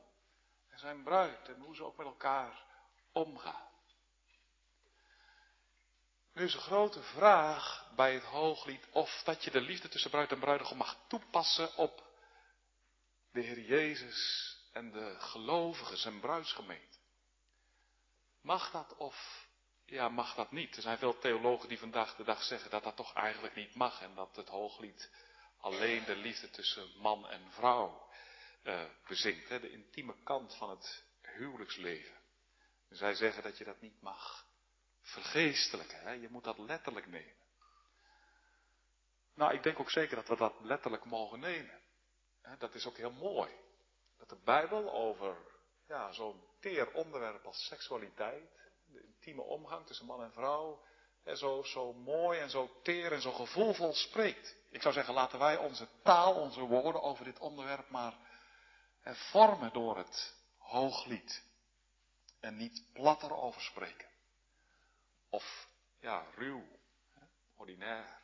en 0.70 0.80
zijn 0.80 1.04
bruid 1.04 1.48
en 1.48 1.60
hoe 1.60 1.76
ze 1.76 1.84
ook 1.84 1.98
met 1.98 2.08
elkaar 2.08 2.66
omgaan. 3.12 3.68
Nu 6.38 6.44
is 6.44 6.54
een 6.54 6.60
grote 6.60 7.02
vraag 7.04 7.92
bij 7.96 8.14
het 8.14 8.24
hooglied 8.24 8.88
of 8.92 9.22
dat 9.24 9.44
je 9.44 9.52
de 9.52 9.62
liefde 9.62 9.90
tussen 9.90 10.10
bruid 10.10 10.32
en 10.32 10.40
bruidegom 10.40 10.78
mag 10.78 10.98
toepassen 11.08 11.76
op 11.76 12.04
de 13.32 13.42
Heer 13.42 13.60
Jezus 13.60 14.54
en 14.74 14.92
de 14.92 15.16
gelovigen, 15.20 15.98
zijn 15.98 16.20
bruidsgemeente. 16.20 16.98
Mag 18.42 18.72
dat 18.72 18.96
of 18.98 19.48
ja, 19.86 20.10
mag 20.10 20.36
dat 20.36 20.52
niet? 20.52 20.76
Er 20.76 20.82
zijn 20.82 20.98
veel 20.98 21.20
theologen 21.20 21.70
die 21.70 21.80
vandaag 21.80 22.16
de 22.16 22.24
dag 22.24 22.44
zeggen 22.44 22.70
dat 22.70 22.84
dat 22.84 22.96
toch 22.96 23.14
eigenlijk 23.14 23.56
niet 23.56 23.76
mag 23.76 24.02
en 24.02 24.16
dat 24.16 24.36
het 24.36 24.50
hooglied 24.50 25.12
alleen 25.60 26.04
de 26.04 26.16
liefde 26.16 26.50
tussen 26.50 26.90
man 26.98 27.28
en 27.28 27.52
vrouw 27.52 28.10
uh, 28.64 28.84
bezingt, 29.08 29.50
hè, 29.50 29.60
de 29.60 29.72
intieme 29.72 30.16
kant 30.24 30.56
van 30.56 30.70
het 30.70 31.04
huwelijksleven. 31.22 32.16
zij 32.90 33.14
zeggen 33.14 33.44
dat 33.44 33.58
je 33.58 33.64
dat 33.64 33.82
niet 33.82 34.02
mag 34.02 34.47
vergeestelijken, 35.08 36.00
hè, 36.00 36.12
je 36.12 36.30
moet 36.30 36.44
dat 36.44 36.58
letterlijk 36.58 37.08
nemen. 37.08 37.36
Nou, 39.34 39.54
ik 39.54 39.64
denk 39.64 39.80
ook 39.80 39.92
zeker 39.92 40.16
dat 40.16 40.28
we 40.28 40.36
dat 40.36 40.54
letterlijk 40.62 41.06
mogen 41.06 41.40
nemen. 41.40 41.82
Dat 42.58 42.76
is 42.76 42.86
ook 42.86 42.98
heel 42.98 43.12
mooi. 43.12 43.52
Dat 44.18 44.30
de 44.30 44.38
Bijbel 44.44 44.94
over 44.94 45.38
ja, 45.88 46.12
zo'n 46.12 46.42
teer 46.60 46.92
onderwerp 46.92 47.46
als 47.46 47.66
seksualiteit, 47.66 48.50
de 48.86 49.04
intieme 49.04 49.42
omgang 49.42 49.86
tussen 49.86 50.06
man 50.06 50.24
en 50.24 50.34
vrouw, 50.34 50.86
zo, 51.34 51.64
zo 51.64 51.94
mooi 51.94 52.40
en 52.40 52.50
zo 52.50 52.80
teer 52.84 53.12
en 53.12 53.22
zo 53.22 53.32
gevoelvol 53.32 53.94
spreekt. 53.94 54.56
Ik 54.70 54.82
zou 54.82 54.94
zeggen, 54.94 55.14
laten 55.14 55.40
wij 55.40 55.58
onze 55.58 55.88
taal, 56.04 56.36
onze 56.36 56.60
woorden 56.60 57.02
over 57.02 57.26
dit 57.26 57.40
onderwerp 57.40 57.90
maar 57.90 58.18
vormen 59.04 59.74
door 59.74 59.98
het 59.98 60.36
hooglied. 60.58 61.44
En 62.40 62.58
niet 62.58 62.84
platter 62.94 63.36
over 63.36 63.62
spreken. 63.62 64.08
Of, 65.38 65.68
ja, 66.00 66.26
ruw, 66.36 66.64
ordinair. 67.58 68.20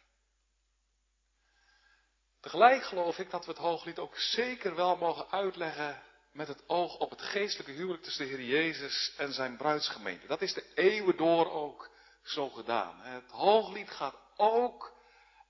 Tegelijk 2.39 2.83
geloof 2.83 3.17
ik 3.17 3.29
dat 3.29 3.45
we 3.45 3.51
het 3.51 3.59
hooglied 3.59 3.99
ook 3.99 4.17
zeker 4.17 4.75
wel 4.75 4.97
mogen 4.97 5.31
uitleggen 5.31 6.03
met 6.31 6.47
het 6.47 6.69
oog 6.69 6.97
op 6.97 7.09
het 7.09 7.21
geestelijke 7.21 7.71
huwelijk 7.71 8.03
tussen 8.03 8.25
de 8.25 8.31
Heer 8.31 8.45
Jezus 8.45 9.13
en 9.17 9.33
zijn 9.33 9.57
bruidsgemeente. 9.57 10.27
Dat 10.27 10.41
is 10.41 10.53
de 10.53 10.73
eeuwen 10.73 11.17
door 11.17 11.51
ook 11.51 11.89
zo 12.23 12.49
gedaan. 12.49 13.01
Het 13.01 13.31
hooglied 13.31 13.89
gaat 13.89 14.17
ook, 14.35 14.97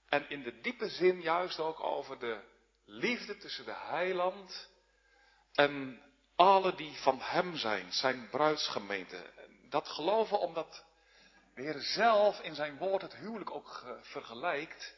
en 0.09 0.29
in 0.29 0.43
de 0.43 0.61
diepe 0.61 0.89
zin 0.89 1.21
juist 1.21 1.59
ook 1.59 1.79
over 1.79 2.19
de 2.19 2.43
liefde 2.85 3.37
tussen 3.37 3.65
de 3.65 3.75
heiland 3.75 4.69
en 5.53 6.01
alle 6.35 6.75
die 6.75 6.97
van 7.01 7.19
hem 7.21 7.55
zijn, 7.55 7.93
zijn 7.93 8.29
bruidsgemeente. 8.29 9.33
Dat 9.69 9.87
geloven 9.87 10.39
omdat 10.39 10.91
de 11.55 11.61
Heer 11.61 11.79
zelf 11.79 12.39
in 12.39 12.55
zijn 12.55 12.77
woord 12.77 13.01
het 13.01 13.15
huwelijk 13.15 13.51
ook 13.51 13.85
vergelijkt 14.01 14.95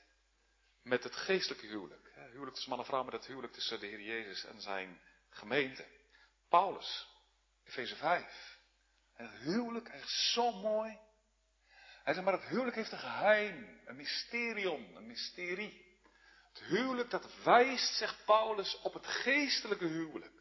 met 0.84 1.04
het 1.04 1.16
geestelijke 1.16 1.66
huwelijk. 1.66 2.12
Het 2.14 2.32
huwelijk 2.32 2.54
tussen 2.54 2.72
man 2.72 2.80
en 2.80 2.86
vrouw 2.86 3.04
met 3.04 3.14
het 3.14 3.26
huwelijk 3.26 3.54
tussen 3.54 3.80
de 3.80 3.86
Heer 3.86 4.02
Jezus 4.02 4.46
en 4.46 4.62
zijn 4.62 5.02
gemeente. 5.30 5.86
Paulus, 6.50 7.08
Efeze 7.66 7.96
5. 7.96 8.58
Het 9.14 9.32
huwelijk 9.32 9.90
is 9.90 10.32
zo 10.34 10.52
mooi. 10.52 11.00
Hij 12.04 12.14
zegt, 12.14 12.26
maar 12.26 12.40
het 12.40 12.50
huwelijk 12.50 12.76
heeft 12.76 12.92
een 12.92 13.00
geheim, 13.00 13.82
een 13.86 13.96
mysterium, 13.96 14.96
een 14.96 15.08
mysterie. 15.08 16.00
Het 16.54 16.64
huwelijk 16.64 17.10
dat 17.10 17.44
wijst, 17.44 17.96
zegt 17.98 18.26
Paulus, 18.26 18.80
op 18.82 18.94
het 18.94 19.08
geestelijke 19.08 19.86
huwelijk. 19.86 20.34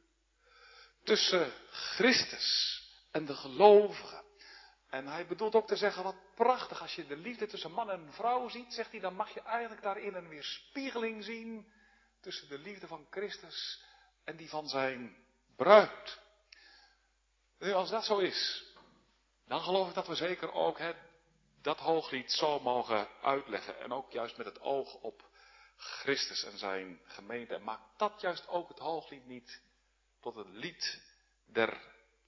Tussen 1.05 1.53
Christus 1.71 2.81
en 3.11 3.25
de 3.25 3.35
gelovigen. 3.35 4.24
En 4.95 5.07
hij 5.07 5.27
bedoelt 5.27 5.55
ook 5.55 5.67
te 5.67 5.77
zeggen, 5.77 6.03
wat 6.03 6.35
prachtig, 6.35 6.81
als 6.81 6.95
je 6.95 7.07
de 7.07 7.17
liefde 7.17 7.47
tussen 7.47 7.73
man 7.73 7.91
en 7.91 8.13
vrouw 8.13 8.49
ziet, 8.49 8.75
zegt 8.75 8.91
hij, 8.91 9.01
dan 9.01 9.15
mag 9.15 9.35
je 9.35 9.41
eigenlijk 9.41 9.83
daarin 9.83 10.15
een 10.15 10.29
weerspiegeling 10.29 11.25
zien 11.25 11.73
tussen 12.21 12.49
de 12.49 12.59
liefde 12.59 12.87
van 12.87 13.07
Christus 13.11 13.83
en 14.25 14.37
die 14.37 14.49
van 14.49 14.69
zijn 14.69 15.17
bruid. 15.57 16.21
Nu, 17.59 17.73
als 17.73 17.91
dat 17.91 18.05
zo 18.05 18.19
is, 18.19 18.65
dan 19.47 19.61
geloof 19.61 19.89
ik 19.89 19.95
dat 19.95 20.07
we 20.07 20.15
zeker 20.15 20.53
ook 20.53 20.79
dat 21.63 21.79
hooglied 21.79 22.33
zo 22.33 22.61
mogen 22.61 23.09
uitleggen. 23.23 23.81
En 23.81 23.93
ook 23.93 24.13
juist 24.13 24.37
met 24.37 24.47
het 24.47 24.61
oog 24.61 24.95
op 24.95 25.29
Christus 25.77 26.45
en 26.45 26.59
zijn 26.59 27.01
gemeente. 27.05 27.55
En 27.55 27.63
maakt 27.63 27.99
dat 27.99 28.21
juist 28.21 28.49
ook 28.49 28.69
het 28.69 28.79
hooglied 28.79 29.27
niet 29.27 29.63
tot 30.21 30.35
het 30.35 30.49
lied 30.49 31.03
der 31.47 31.81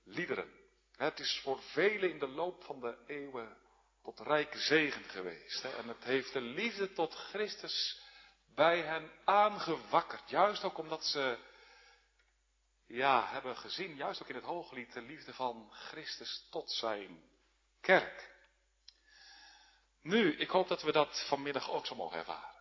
liederen. 0.05 0.66
Het 0.97 1.19
is 1.19 1.41
voor 1.43 1.63
velen 1.63 2.11
in 2.11 2.19
de 2.19 2.29
loop 2.29 2.65
van 2.65 2.81
de 2.81 2.97
eeuwen 3.07 3.57
tot 4.03 4.21
rijke 4.21 4.59
zegen 4.59 5.05
geweest. 5.05 5.63
Hè? 5.63 5.77
En 5.77 5.89
het 5.89 6.05
heeft 6.05 6.33
de 6.33 6.41
liefde 6.41 6.93
tot 6.93 7.15
Christus 7.15 8.01
bij 8.55 8.81
hen 8.81 9.11
aangewakkerd. 9.25 10.31
Juist 10.31 10.65
ook 10.65 10.79
omdat 10.79 11.05
ze 11.05 11.39
ja, 12.87 13.27
hebben 13.27 13.57
gezien, 13.57 13.97
juist 13.97 14.23
ook 14.23 14.29
in 14.29 14.35
het 14.35 14.45
hooglied, 14.45 14.93
de 14.93 15.03
liefde 15.03 15.35
van 15.35 15.71
Christus 15.73 16.47
tot 16.51 16.71
zijn 16.71 17.23
kerk. 17.81 18.35
Nu, 20.03 20.37
ik 20.37 20.49
hoop 20.49 20.69
dat 20.69 20.83
we 20.83 20.93
dat 20.93 21.27
vanmiddag 21.29 21.71
ook 21.71 21.87
zo 21.87 21.95
mogen 21.95 22.19
ervaren. 22.19 22.55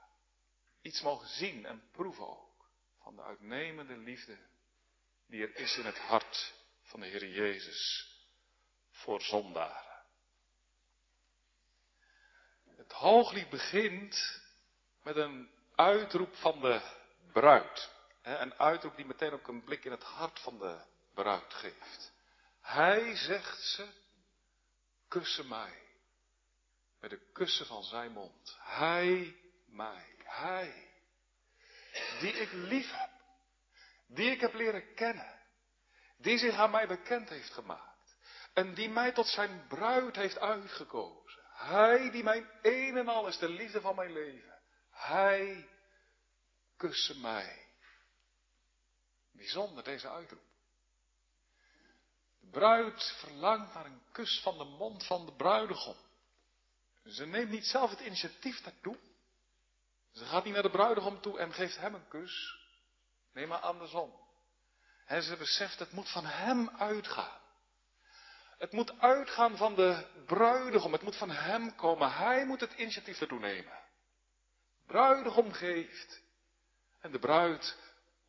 Iets 0.82 1.02
mogen 1.02 1.28
zien 1.28 1.66
en 1.66 1.90
proeven 1.92 2.28
ook 2.28 2.70
van 3.02 3.16
de 3.16 3.22
uitnemende 3.22 3.98
liefde 3.98 4.38
die 5.28 5.42
er 5.42 5.56
is 5.56 5.78
in 5.78 5.86
het 5.86 6.00
hart 6.00 6.54
van 6.82 7.00
de 7.00 7.06
Heer 7.06 7.28
Jezus 7.28 8.14
voor 8.96 9.22
zondaren. 9.22 10.04
Het 12.76 12.92
hooglied 12.92 13.50
begint 13.50 14.42
met 15.04 15.16
een 15.16 15.50
uitroep 15.76 16.36
van 16.36 16.62
de 16.62 16.82
bruid. 17.32 17.94
Een 18.22 18.54
uitroep 18.54 18.96
die 18.96 19.06
meteen 19.06 19.32
ook 19.34 19.48
een 19.48 19.64
blik 19.64 19.86
in 19.86 19.92
het 19.92 20.04
hart 20.04 20.40
van 20.40 20.58
de 20.58 20.80
bruid 21.14 21.54
geeft. 21.54 22.14
Hij, 22.62 23.16
zegt 23.16 23.62
ze, 23.62 23.88
kussen 25.08 25.48
mij. 25.48 25.84
Met 27.00 27.10
de 27.10 27.32
kussen 27.32 27.66
van 27.66 27.84
zijn 27.84 28.12
mond. 28.12 28.58
Hij, 28.60 29.36
mij. 29.66 30.16
Hij. 30.24 30.90
Die 32.20 32.34
ik 32.34 32.52
lief 32.52 32.92
heb. 32.92 33.10
Die 34.08 34.32
ik 34.32 34.42
heb 34.42 34.54
leren 34.54 34.94
kennen. 34.94 35.40
Die 36.18 36.38
zich 36.38 36.56
aan 36.56 36.72
mij 36.72 36.88
bekend 36.88 37.30
heeft 37.30 37.54
gemaakt. 37.54 37.95
En 38.56 38.74
die 38.74 38.90
mij 38.90 39.12
tot 39.12 39.28
zijn 39.28 39.68
bruid 39.68 40.16
heeft 40.16 40.40
uitgekozen. 40.40 41.42
Hij 41.52 42.12
die 42.12 42.24
mijn 42.24 42.50
een 42.62 42.98
en 42.98 43.08
al 43.08 43.28
is, 43.28 43.38
de 43.38 43.50
liefde 43.50 43.82
van 43.82 43.96
mijn 43.96 44.14
leven. 44.14 44.60
Hij 44.90 45.70
kussen 46.78 47.22
mij. 47.22 47.68
Bijzonder 49.32 49.84
deze 49.84 50.10
uitroep. 50.10 50.42
De 52.40 52.48
bruid 52.52 53.16
verlangt 53.20 53.74
naar 53.74 53.86
een 53.86 54.02
kus 54.12 54.42
van 54.42 54.58
de 54.58 54.64
mond 54.64 55.06
van 55.06 55.26
de 55.26 55.34
bruidegom. 55.34 55.98
Ze 57.06 57.26
neemt 57.26 57.50
niet 57.50 57.66
zelf 57.66 57.90
het 57.90 58.00
initiatief 58.00 58.62
daartoe. 58.62 58.98
Ze 60.12 60.26
gaat 60.26 60.44
niet 60.44 60.54
naar 60.54 60.64
de 60.64 60.70
bruidegom 60.70 61.22
toe 61.22 61.40
en 61.40 61.54
geeft 61.54 61.78
hem 61.78 61.94
een 61.94 62.08
kus. 62.08 62.60
Nee, 63.34 63.48
maar 63.48 63.60
andersom. 63.60 64.14
En 65.06 65.24
ze 65.24 65.38
beseft, 65.38 65.80
het 65.80 65.92
moet 65.92 66.12
van 66.12 66.26
hem 66.26 66.70
uitgaan. 66.70 67.44
Het 68.58 68.72
moet 68.72 69.00
uitgaan 69.00 69.58
van 69.58 69.76
de 69.76 70.06
bruidegom. 70.26 70.92
Het 70.92 71.02
moet 71.02 71.16
van 71.16 71.30
hem 71.30 71.76
komen. 71.76 72.12
Hij 72.12 72.46
moet 72.46 72.60
het 72.60 72.74
initiatief 72.74 73.22
ertoe 73.22 73.40
nemen. 73.40 73.80
Bruidegom 74.86 75.52
geeft. 75.52 76.22
En 77.02 77.12
de 77.12 77.20
bruid 77.20 77.78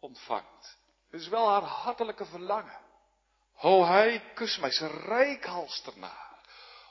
ontvangt. 0.00 0.78
Het 1.10 1.20
is 1.20 1.28
wel 1.28 1.48
haar 1.48 1.62
hartelijke 1.62 2.24
verlangen. 2.24 2.84
O, 3.60 3.84
hij 3.84 4.32
kust 4.34 4.60
mij, 4.60 4.70
ze 4.70 4.86
reikhalst 4.86 5.86
ernaar. 5.86 6.40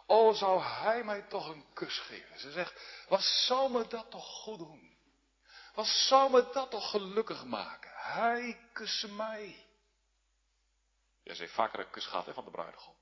O, 0.06 0.34
zou 0.34 0.62
hij 0.62 1.04
mij 1.04 1.22
toch 1.22 1.50
een 1.50 1.66
kus 1.74 2.00
geven? 2.00 2.40
Ze 2.40 2.52
zegt, 2.52 3.06
wat 3.08 3.22
zou 3.22 3.72
me 3.72 3.88
dat 3.88 4.12
toch 4.12 4.26
goed 4.26 4.58
doen? 4.58 4.98
Wat 5.74 5.86
zou 5.86 6.32
me 6.32 6.50
dat 6.54 6.72
toch 6.72 6.90
gelukkig 6.90 7.46
maken? 7.46 7.92
Hij 7.94 8.60
kuste 8.74 9.12
mij. 9.12 9.66
Ja, 11.24 11.34
ze 11.34 11.42
heeft 11.42 11.54
vaker 11.54 11.80
een 11.80 11.90
kus 11.90 12.06
gehad 12.06 12.26
van 12.34 12.46
de 12.46 12.52
bruidegom. 12.52 12.94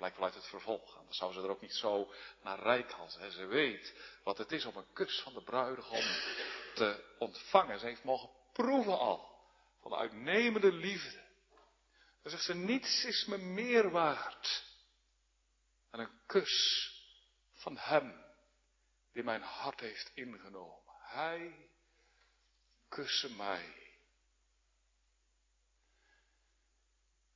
Blijkt 0.00 0.18
wel 0.18 0.26
uit 0.26 0.34
het 0.34 0.46
vervolg. 0.46 0.96
Anders 0.96 1.16
zou 1.16 1.32
ze 1.32 1.40
er 1.40 1.50
ook 1.50 1.60
niet 1.60 1.74
zo 1.74 2.12
naar 2.42 2.58
reikhalzen. 2.58 3.32
Ze 3.32 3.46
weet 3.46 3.94
wat 4.24 4.38
het 4.38 4.52
is 4.52 4.64
om 4.64 4.76
een 4.76 4.92
kus 4.92 5.20
van 5.20 5.32
de 5.32 5.42
bruidegom 5.42 6.02
te 6.74 7.14
ontvangen. 7.18 7.78
Ze 7.78 7.86
heeft 7.86 8.04
mogen 8.04 8.30
proeven 8.52 8.98
al 8.98 9.38
van 9.80 9.90
de 9.90 9.96
uitnemende 9.96 10.72
liefde. 10.72 11.22
Dan 12.22 12.30
zegt 12.30 12.44
ze, 12.44 12.54
niets 12.54 13.04
is 13.04 13.24
me 13.24 13.38
meer 13.38 13.90
waard 13.90 14.64
dan 15.90 16.00
een 16.00 16.20
kus 16.26 16.86
van 17.52 17.76
Hem 17.76 18.24
die 19.12 19.22
mijn 19.22 19.42
hart 19.42 19.80
heeft 19.80 20.10
ingenomen. 20.14 20.94
Hij 20.98 21.68
kussen 22.88 23.36
mij. 23.36 23.74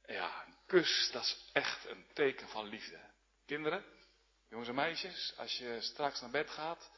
Ja, 0.06 0.53
kus, 0.66 1.10
dat 1.12 1.22
is 1.22 1.50
echt 1.52 1.86
een 1.88 2.06
teken 2.12 2.48
van 2.48 2.64
liefde. 2.64 3.00
Kinderen, 3.46 3.84
jongens 4.48 4.68
en 4.68 4.74
meisjes, 4.74 5.34
als 5.36 5.58
je 5.58 5.80
straks 5.80 6.20
naar 6.20 6.30
bed 6.30 6.50
gaat, 6.50 6.90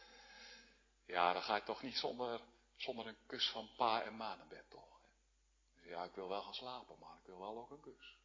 ja, 1.07 1.33
dan 1.33 1.43
ga 1.43 1.57
je 1.57 1.63
toch 1.63 1.83
niet 1.83 1.97
zonder, 1.97 2.41
zonder 2.77 3.07
een 3.07 3.19
kus 3.27 3.51
van 3.51 3.71
pa 3.77 4.03
en 4.03 4.17
ma 4.17 4.35
naar 4.35 4.49
bed, 4.49 4.71
toch? 4.71 5.01
Ja, 5.83 6.05
ik 6.05 6.15
wil 6.15 6.29
wel 6.29 6.43
gaan 6.43 6.55
slapen, 6.55 6.99
maar 6.99 7.17
ik 7.21 7.27
wil 7.27 7.39
wel 7.39 7.59
ook 7.59 7.71
een 7.71 7.81
kus. 7.81 8.19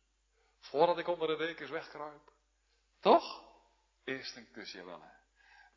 Voordat 0.60 0.98
ik 0.98 1.08
onder 1.08 1.28
de 1.28 1.38
dekens 1.46 1.70
wegkruip. 1.70 2.32
Toch? 3.00 3.44
Eerst 4.04 4.36
een 4.36 4.52
kusje 4.52 4.86
wel, 4.86 5.02
hè. 5.02 5.10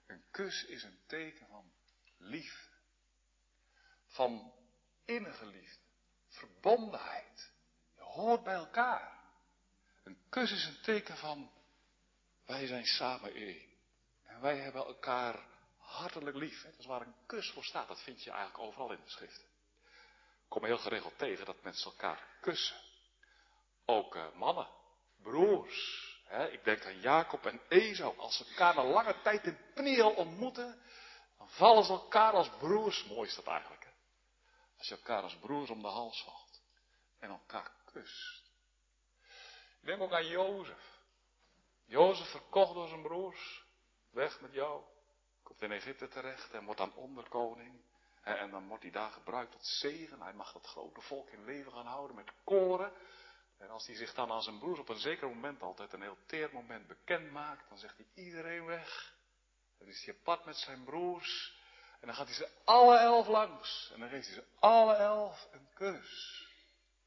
Een 0.06 0.24
kus 0.30 0.64
is 0.64 0.82
een 0.82 0.98
teken 1.06 1.46
van 1.46 1.72
liefde. 2.16 2.72
Van 4.06 4.52
innige 5.04 5.46
liefde. 5.46 5.82
Verbondenheid. 6.28 7.52
Je 7.94 8.02
hoort 8.02 8.42
bij 8.42 8.54
elkaar. 8.54 9.13
Een 10.04 10.18
kus 10.28 10.52
is 10.52 10.64
een 10.64 10.80
teken 10.82 11.16
van 11.16 11.50
wij 12.46 12.66
zijn 12.66 12.86
samen 12.86 13.34
één. 13.34 13.62
En 14.24 14.40
wij 14.40 14.58
hebben 14.58 14.86
elkaar 14.86 15.46
hartelijk 15.78 16.36
lief. 16.36 16.62
Dat 16.62 16.78
is 16.78 16.86
waar 16.86 17.00
een 17.00 17.14
kus 17.26 17.50
voor 17.50 17.64
staat. 17.64 17.88
Dat 17.88 18.02
vind 18.02 18.22
je 18.22 18.30
eigenlijk 18.30 18.64
overal 18.64 18.92
in 18.92 19.00
de 19.04 19.10
schriften 19.10 19.52
kom 20.54 20.64
heel 20.64 20.78
geregeld 20.78 21.18
tegen 21.18 21.44
dat 21.44 21.62
mensen 21.62 21.90
elkaar 21.90 22.26
kussen. 22.40 22.76
Ook 23.84 24.14
uh, 24.14 24.32
mannen, 24.34 24.68
broers. 25.22 26.12
Hè? 26.24 26.48
Ik 26.50 26.64
denk 26.64 26.84
aan 26.84 27.00
Jacob 27.00 27.46
en 27.46 27.60
Esau. 27.68 28.18
Als 28.18 28.36
ze 28.36 28.44
elkaar 28.48 28.74
na 28.74 28.84
lange 28.84 29.20
tijd 29.22 29.44
in 29.46 29.58
Pniel 29.74 30.10
ontmoeten, 30.10 30.82
dan 31.38 31.48
vallen 31.48 31.84
ze 31.84 31.92
elkaar 31.92 32.32
als 32.32 32.50
broers. 32.58 33.04
Mooi 33.04 33.28
is 33.28 33.34
dat 33.34 33.46
eigenlijk. 33.46 33.84
Hè? 33.84 33.90
Als 34.78 34.88
je 34.88 34.94
elkaar 34.94 35.22
als 35.22 35.36
broers 35.36 35.70
om 35.70 35.82
de 35.82 35.88
hals 35.88 36.22
valt 36.22 36.62
en 37.18 37.30
elkaar 37.30 37.70
kust. 37.84 38.43
Denk 39.84 40.00
ook 40.00 40.12
aan 40.12 40.26
Jozef. 40.26 40.98
Jozef 41.84 42.30
verkocht 42.30 42.74
door 42.74 42.88
zijn 42.88 43.02
broers. 43.02 43.64
Weg 44.10 44.40
met 44.40 44.52
jou. 44.52 44.82
Komt 45.42 45.62
in 45.62 45.72
Egypte 45.72 46.08
terecht 46.08 46.52
en 46.52 46.64
wordt 46.64 46.80
dan 46.80 46.94
onderkoning. 46.94 47.80
En 48.22 48.50
dan 48.50 48.68
wordt 48.68 48.82
hij 48.82 48.92
daar 48.92 49.10
gebruikt 49.10 49.52
tot 49.52 49.66
zegen. 49.66 50.20
Hij 50.20 50.32
mag 50.32 50.52
dat 50.52 50.66
grote 50.66 51.00
volk 51.00 51.30
in 51.30 51.44
leven 51.44 51.72
gaan 51.72 51.86
houden 51.86 52.16
met 52.16 52.32
koren. 52.44 52.92
En 53.58 53.70
als 53.70 53.86
hij 53.86 53.96
zich 53.96 54.14
dan 54.14 54.30
aan 54.30 54.42
zijn 54.42 54.58
broers 54.58 54.78
op 54.78 54.88
een 54.88 54.98
zeker 54.98 55.28
moment, 55.28 55.62
altijd 55.62 55.92
een 55.92 56.02
heel 56.02 56.18
teer 56.26 56.50
moment, 56.52 56.86
bekend 56.86 57.30
maakt, 57.30 57.68
dan 57.68 57.78
zegt 57.78 57.96
hij 57.96 58.24
iedereen 58.24 58.64
weg. 58.64 59.14
Dan 59.78 59.88
is 59.88 60.04
hij 60.04 60.14
apart 60.14 60.44
met 60.44 60.56
zijn 60.56 60.84
broers. 60.84 61.58
En 62.00 62.06
dan 62.06 62.16
gaat 62.16 62.26
hij 62.26 62.36
ze 62.36 62.48
alle 62.64 62.98
elf 62.98 63.26
langs. 63.26 63.90
En 63.94 64.00
dan 64.00 64.08
geeft 64.08 64.26
hij 64.26 64.34
ze 64.34 64.44
alle 64.58 64.94
elf 64.94 65.48
een 65.52 65.68
kus. 65.74 66.42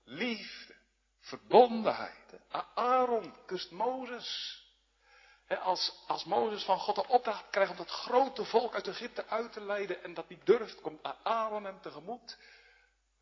Liefde, 0.03 0.75
verbondenheid. 1.27 2.39
Aaron 2.73 3.33
kust 3.45 3.71
Mozes. 3.71 4.61
als, 5.47 6.03
als 6.07 6.23
Mozes 6.23 6.63
van 6.63 6.79
God 6.79 6.95
de 6.95 7.07
opdracht 7.07 7.49
krijgt 7.49 7.71
om 7.71 7.77
dat 7.77 7.89
grote 7.89 8.45
volk 8.45 8.73
uit 8.73 8.87
Egypte 8.87 9.27
uit 9.27 9.53
te 9.53 9.61
leiden 9.61 10.03
en 10.03 10.13
dat 10.13 10.29
niet 10.29 10.45
durft, 10.45 10.81
komt 10.81 10.99
Aaron 11.23 11.63
hem 11.63 11.81
tegemoet. 11.81 12.37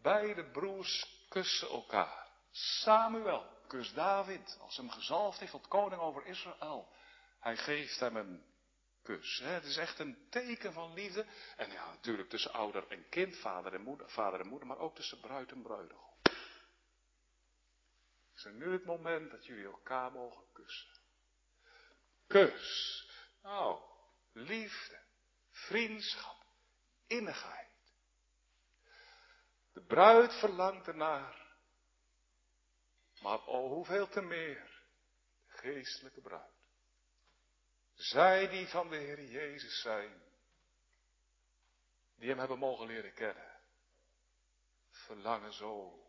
Beide 0.02 0.52
broers 0.52 1.24
kussen 1.30 1.70
elkaar. 1.70 2.28
Samuel 2.52 3.46
kust 3.68 3.96
David 3.96 4.58
als 4.62 4.78
hem 4.78 4.90
gezalfd 4.90 5.40
heeft 5.40 5.52
tot 5.52 5.68
koning 5.68 6.02
over 6.02 6.26
Israël. 6.26 6.88
Hij 7.40 7.58
geeft 7.58 8.00
hem 8.00 8.16
een 8.16 8.44
kus. 9.04 9.42
Het 9.44 9.64
is 9.64 9.78
echt 9.78 10.00
een 10.00 10.28
teken 10.30 10.74
van 10.74 10.94
liefde. 10.94 11.26
En 11.58 11.72
ja, 11.72 11.90
natuurlijk 11.90 12.30
tussen 12.30 12.54
ouder 12.54 12.86
en 12.90 13.10
kind, 13.10 13.38
vader 13.38 13.74
en 13.74 13.82
moeder, 13.82 14.10
vader 14.10 14.40
en 14.40 14.48
moeder, 14.48 14.68
maar 14.68 14.78
ook 14.78 14.96
tussen 14.96 15.20
bruid 15.20 15.52
en 15.52 15.62
bruidegom. 15.62 16.05
Is 18.46 18.52
nu 18.52 18.72
het 18.72 18.86
moment 18.86 19.32
dat 19.32 19.46
jullie 19.46 19.66
elkaar 19.66 20.12
mogen 20.12 20.44
kussen? 20.52 20.94
Kus. 22.28 23.10
Nou, 23.44 23.82
liefde, 24.32 25.02
vriendschap, 25.50 26.46
innigheid. 27.08 27.94
De 29.74 29.82
bruid 29.82 30.34
verlangt 30.34 30.88
ernaar. 30.88 31.54
Maar 33.22 33.46
oh, 33.46 33.72
hoeveel 33.72 34.08
te 34.08 34.22
meer 34.22 34.84
de 35.48 35.58
geestelijke 35.58 36.22
bruid. 36.22 36.70
Zij 37.94 38.50
die 38.50 38.68
van 38.68 38.90
de 38.90 38.98
Heer 38.98 39.24
Jezus 39.24 39.82
zijn, 39.82 40.22
die 42.16 42.30
Hem 42.30 42.40
hebben 42.40 42.60
mogen 42.60 42.88
leren 42.88 43.14
kennen, 43.14 43.60
verlangen 44.90 45.54
zo. 45.54 46.05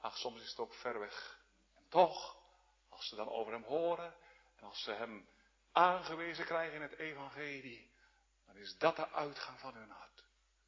Ach, 0.00 0.16
soms 0.16 0.42
is 0.42 0.48
het 0.48 0.58
ook 0.58 0.74
ver 0.74 0.98
weg. 0.98 1.38
En 1.76 1.84
toch, 1.88 2.36
als 2.88 3.08
ze 3.08 3.16
dan 3.16 3.28
over 3.28 3.52
Hem 3.52 3.62
horen 3.62 4.14
en 4.56 4.66
als 4.66 4.82
ze 4.82 4.90
Hem 4.90 5.28
aangewezen 5.72 6.44
krijgen 6.44 6.74
in 6.74 6.82
het 6.82 6.98
Evangelie, 6.98 7.90
dan 8.46 8.56
is 8.56 8.76
dat 8.78 8.96
de 8.96 9.10
uitgang 9.10 9.60
van 9.60 9.74
hun 9.74 9.90
hart. 9.90 10.24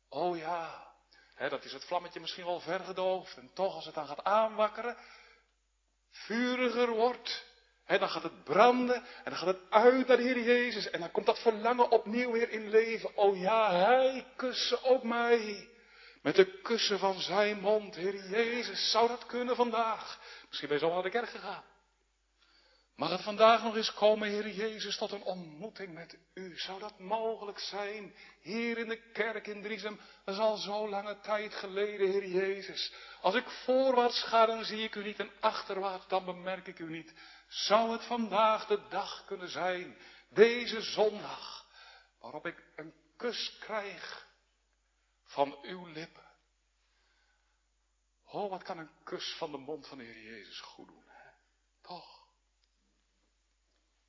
Oh 0.09 0.37
ja, 0.37 0.93
hè, 1.35 1.49
dat 1.49 1.65
is 1.65 1.73
het 1.73 1.85
vlammetje 1.85 2.21
misschien 2.21 2.45
wel 2.45 2.61
vergedoofd. 2.61 3.37
En 3.37 3.53
toch, 3.53 3.75
als 3.75 3.85
het 3.85 3.95
dan 3.95 4.07
gaat 4.07 4.25
aanwakkeren, 4.25 4.97
vuriger 6.11 6.91
wordt, 6.91 7.51
en 7.85 7.99
dan 7.99 8.09
gaat 8.09 8.23
het 8.23 8.45
branden 8.45 8.97
en 8.97 9.25
dan 9.25 9.37
gaat 9.37 9.47
het 9.47 9.71
uit 9.71 10.07
naar 10.07 10.17
de 10.17 10.23
Heer 10.23 10.43
Jezus. 10.43 10.91
En 10.91 11.01
dan 11.01 11.11
komt 11.11 11.27
dat 11.27 11.39
verlangen 11.39 11.91
opnieuw 11.91 12.33
weer 12.33 12.51
in 12.51 12.69
leven. 12.69 13.17
Oh 13.17 13.37
ja, 13.37 13.73
Hij 13.73 14.27
kussen 14.37 14.85
ook 14.85 15.03
mij. 15.03 15.72
Met 16.23 16.37
de 16.37 16.61
kussen 16.61 16.99
van 16.99 17.21
zijn 17.21 17.61
mond, 17.61 17.95
Heer 17.95 18.29
Jezus. 18.29 18.91
Zou 18.91 19.09
dat 19.09 19.27
kunnen 19.27 19.57
vandaag? 19.57 20.21
Misschien 20.49 20.69
ben 20.69 20.79
je 20.79 20.85
zo 20.85 20.93
naar 20.93 21.03
de 21.03 21.11
kerk 21.11 21.29
gegaan. 21.29 21.65
Mag 22.97 23.11
het 23.11 23.23
vandaag 23.23 23.63
nog 23.63 23.77
eens 23.77 23.95
komen, 23.95 24.29
Heer 24.29 24.49
Jezus, 24.49 24.97
tot 24.97 25.13
een 25.13 25.23
ontmoeting 25.23 25.95
met 25.95 26.17
U? 26.35 26.59
Zou 26.59 26.81
dat 26.81 26.99
mogelijk 26.99 27.59
zijn? 27.59 28.15
Hier 28.41 28.79
in 28.79 28.89
de 28.89 29.11
kerk 29.13 29.47
in 29.47 29.63
Driesem, 29.63 30.01
dat 30.25 30.35
is 30.35 30.41
al 30.41 30.57
zo 30.57 30.89
lange 30.89 31.21
tijd 31.21 31.55
geleden, 31.55 32.11
Heer 32.11 32.27
Jezus. 32.27 32.93
Als 33.21 33.35
ik 33.35 33.49
voorwaarts 33.49 34.23
ga, 34.23 34.47
dan 34.47 34.65
zie 34.65 34.83
ik 34.83 34.95
U 34.95 35.03
niet 35.03 35.19
en 35.19 35.31
achterwaarts, 35.41 36.09
dan 36.09 36.25
bemerk 36.25 36.67
ik 36.67 36.79
U 36.79 36.91
niet. 36.91 37.15
Zou 37.49 37.93
het 37.93 38.05
vandaag 38.05 38.67
de 38.67 38.81
dag 38.89 39.25
kunnen 39.25 39.49
zijn, 39.49 39.97
deze 40.29 40.81
zondag, 40.81 41.67
waarop 42.21 42.47
ik 42.47 42.63
een 42.77 42.93
kus 43.17 43.57
krijg 43.61 44.31
van 45.33 45.59
uw 45.63 45.87
lippen? 45.87 46.31
Oh, 48.25 48.51
wat 48.51 48.63
kan 48.63 48.79
een 48.79 48.91
kus 49.05 49.35
van 49.39 49.51
de 49.51 49.59
mond 49.59 49.87
van 49.87 49.99
de 49.99 50.05
Heer 50.05 50.23
Jezus 50.23 50.61
goed 50.61 50.89
doen, 50.89 51.05
hè? 51.07 51.31
Toch? 51.81 52.27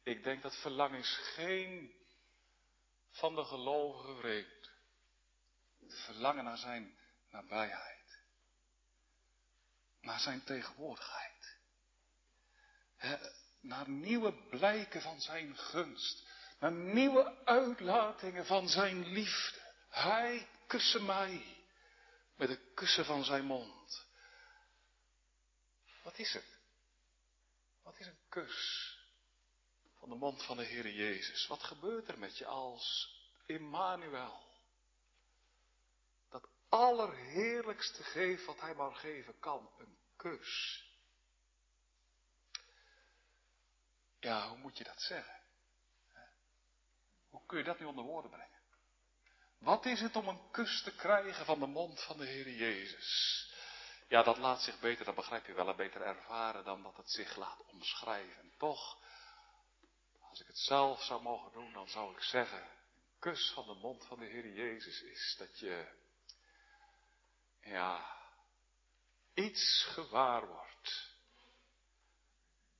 Ik 0.03 0.23
denk 0.23 0.41
dat 0.41 0.55
verlangen 0.55 0.99
is 0.99 1.19
geen 1.33 1.93
van 3.11 3.35
de 3.35 3.43
gelovigen 3.43 4.17
vreemd. 4.17 4.71
verlangen 5.87 6.43
naar 6.43 6.57
zijn 6.57 6.97
nabijheid. 7.29 8.21
Naar 10.01 10.19
zijn 10.19 10.43
tegenwoordigheid 10.43 11.33
naar 13.63 13.89
nieuwe 13.89 14.33
blijken 14.49 15.01
van 15.01 15.21
zijn 15.21 15.57
gunst, 15.57 16.23
naar 16.59 16.71
nieuwe 16.71 17.45
uitlatingen 17.45 18.45
van 18.45 18.69
zijn 18.69 19.07
liefde. 19.07 19.59
Hij 19.89 20.47
kussen 20.73 21.05
mij 21.05 21.65
met 22.35 22.47
de 22.47 22.71
kussen 22.73 23.05
van 23.05 23.23
zijn 23.23 23.45
mond. 23.45 24.05
Wat 26.03 26.17
is 26.17 26.33
het? 26.33 26.59
Wat 27.83 27.99
is 27.99 28.05
een 28.05 28.19
kus 28.29 28.97
van 29.99 30.09
de 30.09 30.15
mond 30.15 30.43
van 30.43 30.57
de 30.57 30.63
Heer 30.63 30.89
Jezus? 30.89 31.47
Wat 31.47 31.63
gebeurt 31.63 32.07
er 32.07 32.19
met 32.19 32.37
je 32.37 32.45
als 32.45 33.15
Immanuel? 33.45 34.43
Dat 36.29 36.47
allerheerlijkste 36.69 38.03
geeft 38.03 38.45
wat 38.45 38.59
hij 38.59 38.75
maar 38.75 38.95
geven 38.95 39.39
kan, 39.39 39.69
een 39.77 39.97
kus. 40.15 40.83
Ja, 44.19 44.49
hoe 44.49 44.57
moet 44.57 44.77
je 44.77 44.83
dat 44.83 45.01
zeggen? 45.01 45.41
Hoe 47.29 47.45
kun 47.45 47.57
je 47.57 47.63
dat 47.63 47.79
nu 47.79 47.85
onder 47.85 48.03
woorden 48.05 48.31
brengen? 48.31 48.62
Wat 49.63 49.85
is 49.85 50.01
het 50.01 50.15
om 50.15 50.27
een 50.27 50.51
kus 50.51 50.81
te 50.83 50.95
krijgen 50.95 51.45
van 51.45 51.59
de 51.59 51.65
mond 51.65 52.03
van 52.03 52.17
de 52.17 52.25
Heer 52.25 52.49
Jezus? 52.49 53.51
Ja, 54.07 54.23
dat 54.23 54.37
laat 54.37 54.61
zich 54.61 54.79
beter, 54.79 55.05
dat 55.05 55.15
begrijp 55.15 55.45
je 55.45 55.53
wel, 55.53 55.69
en 55.69 55.75
beter 55.75 56.01
ervaren 56.01 56.63
dan 56.63 56.83
dat 56.83 56.97
het 56.97 57.09
zich 57.09 57.35
laat 57.35 57.65
omschrijven. 57.65 58.53
toch, 58.57 58.97
als 60.29 60.41
ik 60.41 60.47
het 60.47 60.57
zelf 60.57 61.03
zou 61.03 61.21
mogen 61.21 61.51
doen, 61.51 61.73
dan 61.73 61.89
zou 61.89 62.15
ik 62.15 62.21
zeggen, 62.21 62.61
een 62.61 63.19
kus 63.19 63.51
van 63.53 63.65
de 63.65 63.73
mond 63.73 64.05
van 64.05 64.19
de 64.19 64.25
Heer 64.25 64.53
Jezus 64.53 65.01
is 65.01 65.35
dat 65.37 65.59
je, 65.59 65.87
ja, 67.61 68.17
iets 69.33 69.87
gewaar 69.93 70.47
wordt 70.47 71.15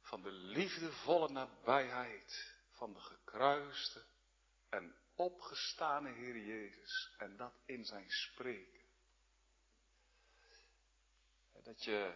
van 0.01 0.21
de 0.21 0.31
liefdevolle 0.31 1.29
nabijheid 1.29 2.55
van 2.71 2.93
de 2.93 2.99
gekruiste 2.99 4.05
en 4.69 5.02
opgestane 5.15 6.11
Heer 6.11 6.37
Jezus 6.37 7.13
en 7.17 7.37
dat 7.37 7.53
in 7.65 7.85
zijn 7.85 8.11
spreken. 8.11 8.81
Dat 11.63 11.83
je, 11.83 12.13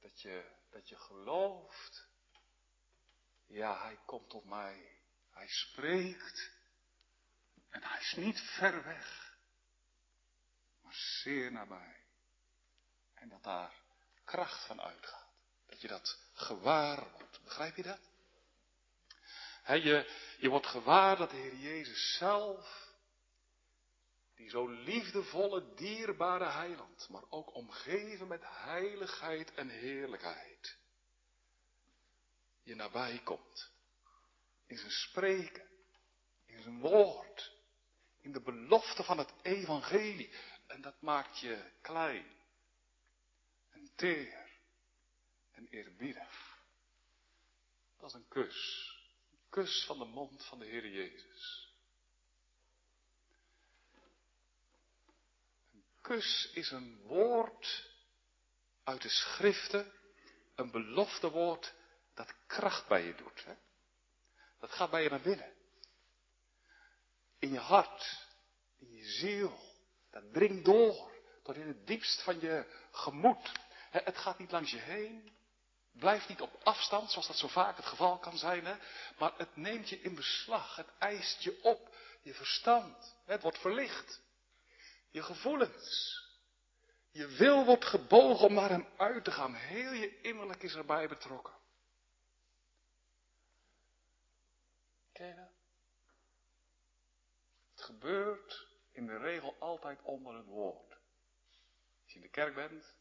dat 0.00 0.20
je, 0.20 0.50
dat 0.70 0.88
je 0.88 0.96
gelooft, 0.96 2.08
ja, 3.46 3.82
hij 3.82 3.98
komt 4.06 4.30
tot 4.30 4.44
mij, 4.44 4.98
hij 5.30 5.48
spreekt 5.48 6.50
en 7.68 7.82
hij 7.82 8.00
is 8.00 8.14
niet 8.16 8.40
ver 8.40 8.84
weg, 8.84 9.36
maar 10.82 10.94
zeer 10.94 11.52
nabij. 11.52 11.96
En 13.14 13.28
dat 13.28 13.42
daar 13.42 13.82
kracht 14.24 14.66
van 14.66 14.80
uitgaat. 14.80 15.32
Dat 15.66 15.80
je 15.80 15.88
dat 15.88 16.18
gewaar 16.32 17.10
wordt. 17.10 17.42
Begrijp 17.44 17.76
je 17.76 17.82
dat? 17.82 18.00
Je, 19.66 20.10
je 20.38 20.48
wordt 20.48 20.66
gewaar 20.66 21.16
dat 21.16 21.30
de 21.30 21.36
Heer 21.36 21.56
Jezus 21.56 22.16
zelf, 22.16 22.92
die 24.34 24.48
zo 24.48 24.66
liefdevolle, 24.66 25.74
dierbare 25.74 26.48
heiland, 26.50 27.08
maar 27.08 27.24
ook 27.28 27.54
omgeven 27.54 28.28
met 28.28 28.42
heiligheid 28.44 29.54
en 29.54 29.68
heerlijkheid, 29.68 30.78
je 32.62 32.74
nabij 32.74 33.20
komt. 33.24 33.72
In 34.66 34.76
zijn 34.76 34.90
spreken, 34.90 35.68
in 36.46 36.62
zijn 36.62 36.80
woord, 36.80 37.52
in 38.20 38.32
de 38.32 38.40
belofte 38.40 39.04
van 39.04 39.18
het 39.18 39.32
evangelie. 39.42 40.34
En 40.66 40.80
dat 40.80 41.00
maakt 41.00 41.38
je 41.38 41.70
klein 41.80 42.26
en 43.70 43.90
teer 43.94 44.50
en 45.52 45.66
eerbiedig. 45.66 46.58
Dat 47.98 48.08
is 48.08 48.14
een 48.14 48.28
kus. 48.28 48.92
Kus 49.54 49.84
van 49.86 49.98
de 49.98 50.04
mond 50.04 50.44
van 50.44 50.58
de 50.58 50.64
Heer 50.64 50.88
Jezus. 50.88 51.72
Een 55.72 55.84
kus 56.00 56.50
is 56.52 56.70
een 56.70 57.00
woord 57.02 57.90
uit 58.84 59.02
de 59.02 59.08
schriften, 59.08 59.92
een 60.54 60.70
belofte 60.70 61.30
woord 61.30 61.74
dat 62.14 62.34
kracht 62.46 62.88
bij 62.88 63.04
je 63.04 63.14
doet. 63.14 63.44
Hè? 63.44 63.54
Dat 64.58 64.70
gaat 64.70 64.90
bij 64.90 65.02
je 65.02 65.10
naar 65.10 65.20
binnen. 65.20 65.52
In 67.38 67.52
je 67.52 67.58
hart, 67.58 68.26
in 68.78 68.90
je 68.90 69.04
ziel. 69.04 69.58
Dat 70.10 70.32
dringt 70.32 70.64
door 70.64 71.12
tot 71.42 71.56
in 71.56 71.66
het 71.66 71.86
diepst 71.86 72.22
van 72.22 72.40
je 72.40 72.86
gemoed. 72.90 73.52
Het 73.90 74.16
gaat 74.16 74.38
niet 74.38 74.50
langs 74.50 74.70
je 74.70 74.78
heen, 74.78 75.36
blijft 75.98 76.28
niet 76.28 76.40
op 76.40 76.60
afstand, 76.62 77.10
zoals 77.10 77.26
dat 77.26 77.36
zo 77.36 77.48
vaak 77.48 77.76
het 77.76 77.86
geval 77.86 78.18
kan 78.18 78.38
zijn, 78.38 78.64
hè? 78.64 78.74
maar 79.18 79.32
het 79.36 79.56
neemt 79.56 79.88
je 79.88 80.00
in 80.00 80.14
beslag. 80.14 80.76
Het 80.76 80.88
eist 80.98 81.42
je 81.42 81.62
op, 81.62 81.96
je 82.22 82.34
verstand. 82.34 83.16
Het 83.24 83.42
wordt 83.42 83.58
verlicht. 83.58 84.22
Je 85.10 85.22
gevoelens. 85.22 86.22
Je 87.10 87.26
wil 87.26 87.64
wordt 87.64 87.84
gebogen 87.84 88.46
om 88.46 88.54
naar 88.54 88.68
hem 88.68 88.86
uit 88.96 89.24
te 89.24 89.30
gaan. 89.30 89.54
Heel 89.54 89.92
je 89.92 90.20
innerlijk 90.20 90.62
is 90.62 90.74
erbij 90.74 91.08
betrokken. 91.08 91.54
Ken 95.12 95.26
je 95.26 95.46
Het 97.74 97.84
gebeurt 97.84 98.66
in 98.92 99.06
de 99.06 99.16
regel 99.16 99.56
altijd 99.58 100.02
onder 100.02 100.34
het 100.34 100.46
woord. 100.46 100.96
Als 102.02 102.12
je 102.12 102.14
in 102.14 102.20
de 102.20 102.28
kerk 102.28 102.54
bent, 102.54 102.94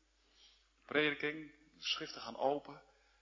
prediking, 0.86 1.63
de 1.84 1.90
schriften 1.90 2.22
gaan 2.22 2.38
open 2.38 2.82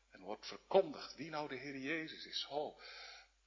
en 0.10 0.22
wordt 0.22 0.48
verkondigd 0.48 1.16
wie 1.16 1.30
nou 1.30 1.48
de 1.48 1.56
Heer 1.56 1.78
Jezus 1.78 2.26
is. 2.26 2.42
Zo, 2.42 2.80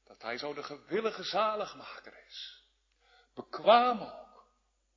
dat 0.04 0.22
Hij 0.22 0.38
zo 0.38 0.54
de 0.54 0.62
gewillige 0.62 1.22
zaligmaker 1.22 2.24
is. 2.26 2.64
Bekwaam 3.34 4.00
ook 4.00 4.46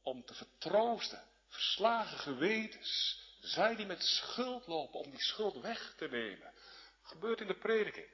om 0.02 0.26
te 0.26 0.34
vertroosten, 0.34 1.24
verslagen 1.48 2.18
gewetens, 2.18 3.22
zij 3.40 3.76
die 3.76 3.86
met 3.86 4.04
schuld 4.04 4.68
lopen 4.68 5.00
om 5.00 5.10
die 5.10 5.22
schuld 5.22 5.62
weg 5.62 5.94
te 5.98 6.08
nemen. 6.08 6.54
gebeurt 7.02 7.42
in 7.42 7.48
de 7.48 7.58
prediking, 7.58 8.08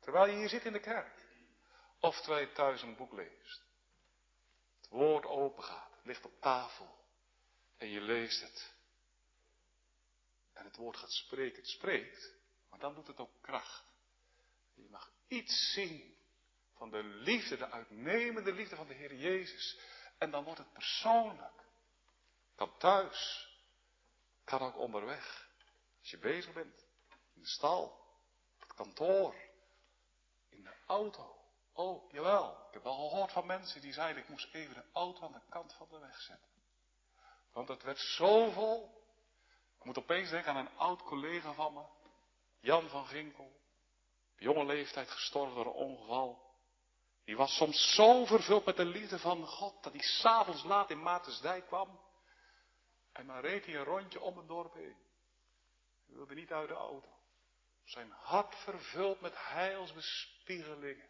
terwijl 0.00 0.26
je 0.26 0.36
hier 0.36 0.48
zit 0.48 0.64
in 0.64 0.72
de 0.72 0.80
kerk. 0.80 1.28
Of 2.00 2.20
terwijl 2.20 2.46
je 2.46 2.52
thuis 2.52 2.82
een 2.82 2.96
boek 2.96 3.12
leest. 3.12 3.62
Het 4.80 4.88
woord 4.88 5.26
open 5.26 5.64
gaat, 5.64 5.90
het 5.96 6.04
ligt 6.04 6.24
op 6.24 6.40
tafel 6.40 7.04
en 7.76 7.88
je 7.88 8.00
leest 8.00 8.40
het. 8.40 8.72
En 10.60 10.66
het 10.66 10.76
woord 10.76 10.96
gaat 10.96 11.12
spreken, 11.12 11.58
het 11.60 11.70
spreekt, 11.70 12.34
maar 12.70 12.78
dan 12.78 12.94
doet 12.94 13.06
het 13.06 13.18
ook 13.18 13.32
kracht. 13.40 13.84
Je 14.74 14.88
mag 14.90 15.12
iets 15.28 15.72
zien 15.72 16.16
van 16.74 16.90
de 16.90 17.02
liefde, 17.02 17.56
de 17.56 17.70
uitnemende 17.70 18.52
liefde 18.52 18.76
van 18.76 18.86
de 18.86 18.94
Heer 18.94 19.14
Jezus. 19.14 19.78
En 20.18 20.30
dan 20.30 20.44
wordt 20.44 20.58
het 20.58 20.72
persoonlijk. 20.72 21.64
Kan 22.54 22.76
thuis. 22.78 23.48
Kan 24.44 24.60
ook 24.60 24.76
onderweg. 24.76 25.48
Als 26.00 26.10
je 26.10 26.18
bezig 26.18 26.52
bent. 26.52 26.84
In 27.34 27.40
de 27.42 27.48
stal. 27.48 27.84
Op 28.54 28.60
het 28.60 28.74
kantoor. 28.74 29.34
In 30.48 30.62
de 30.62 30.74
auto. 30.86 31.38
Oh, 31.72 32.12
jawel. 32.12 32.66
Ik 32.66 32.72
heb 32.72 32.82
wel 32.82 33.08
gehoord 33.08 33.32
van 33.32 33.46
mensen 33.46 33.80
die 33.80 33.92
zeiden 33.92 34.22
ik 34.22 34.28
moest 34.28 34.54
even 34.54 34.74
de 34.74 34.84
auto 34.92 35.22
aan 35.22 35.32
de 35.32 35.40
kant 35.48 35.74
van 35.74 35.88
de 35.90 35.98
weg 35.98 36.20
zetten. 36.20 36.50
Want 37.52 37.68
het 37.68 37.82
werd 37.82 37.98
zo 37.98 38.50
vol. 38.50 38.99
Ik 39.80 39.86
moet 39.86 39.98
opeens 39.98 40.30
denken 40.30 40.50
aan 40.50 40.66
een 40.66 40.76
oud 40.76 41.02
collega 41.02 41.52
van 41.52 41.72
me. 41.72 41.82
Jan 42.60 42.88
van 42.88 43.06
Ginkel. 43.06 43.52
Jonge 44.36 44.64
leeftijd 44.64 45.10
gestorven 45.10 45.54
door 45.54 45.66
een 45.66 45.72
ongeval. 45.72 46.48
Die 47.24 47.36
was 47.36 47.56
soms 47.56 47.94
zo 47.94 48.24
vervuld 48.24 48.64
met 48.64 48.76
de 48.76 48.84
liefde 48.84 49.18
van 49.18 49.46
God, 49.46 49.82
dat 49.82 49.92
hij 49.92 50.02
s'avonds 50.02 50.64
laat 50.64 50.90
in 50.90 51.02
Maartensdijk 51.02 51.66
kwam. 51.66 52.00
En 53.12 53.26
dan 53.26 53.40
reed 53.40 53.66
hij 53.66 53.74
een 53.74 53.84
rondje 53.84 54.20
om 54.20 54.36
het 54.36 54.48
dorp 54.48 54.74
heen. 54.74 54.96
Hij 56.06 56.14
wilde 56.14 56.34
niet 56.34 56.52
uit 56.52 56.68
de 56.68 56.74
auto. 56.74 57.08
Zijn 57.84 58.10
hart 58.10 58.54
vervuld 58.54 59.20
met 59.20 59.32
heilsbespiegelingen. 59.36 61.08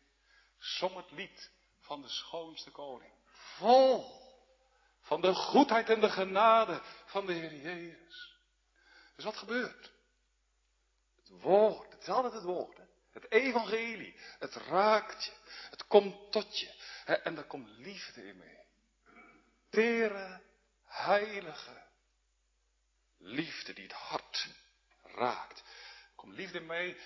Zong 0.58 0.96
het 0.96 1.10
lied 1.10 1.50
van 1.80 2.02
de 2.02 2.08
schoonste 2.08 2.70
koning. 2.70 3.12
Vol 3.56 4.04
van 5.00 5.20
de 5.20 5.34
goedheid 5.34 5.88
en 5.88 6.00
de 6.00 6.10
genade 6.10 6.82
van 7.06 7.26
de 7.26 7.32
Heer 7.32 7.54
Jezus. 7.54 8.29
Dus 9.20 9.28
wat 9.28 9.38
gebeurt? 9.38 9.92
Het 11.16 11.28
woord, 11.28 11.92
het 11.92 12.02
is 12.02 12.08
altijd 12.08 12.32
het 12.32 12.42
woord. 12.42 12.76
Hè? 12.76 12.84
Het 13.10 13.30
evangelie, 13.30 14.16
het 14.38 14.54
raakt 14.54 15.24
je, 15.24 15.32
het 15.70 15.86
komt 15.86 16.32
tot 16.32 16.58
je. 16.60 16.74
Hè? 17.04 17.14
En 17.14 17.34
daar 17.34 17.44
komt 17.44 17.68
liefde 17.68 18.26
in 18.26 18.36
mee. 18.36 18.58
Tere, 19.70 20.40
heilige 20.84 21.82
liefde 23.18 23.72
die 23.72 23.84
het 23.84 23.92
hart 23.92 24.48
raakt. 25.02 25.62
Komt 26.14 26.34
liefde 26.34 26.60
mee. 26.60 26.96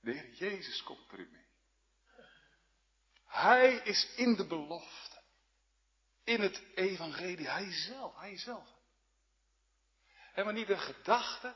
De 0.00 0.12
Heer 0.12 0.30
Jezus 0.30 0.82
komt 0.82 1.12
erin 1.12 1.30
mee. 1.30 1.46
Hij 3.26 3.74
is 3.74 4.14
in 4.16 4.34
de 4.34 4.46
belofte. 4.46 5.20
In 6.24 6.40
het 6.40 6.62
evangelie. 6.74 7.48
Hij 7.48 7.72
zelf, 7.72 8.16
hij 8.16 8.38
zelf. 8.38 8.80
En 10.34 10.44
maar 10.44 10.54
niet 10.54 10.68
een 10.68 10.80
gedachte. 10.80 11.54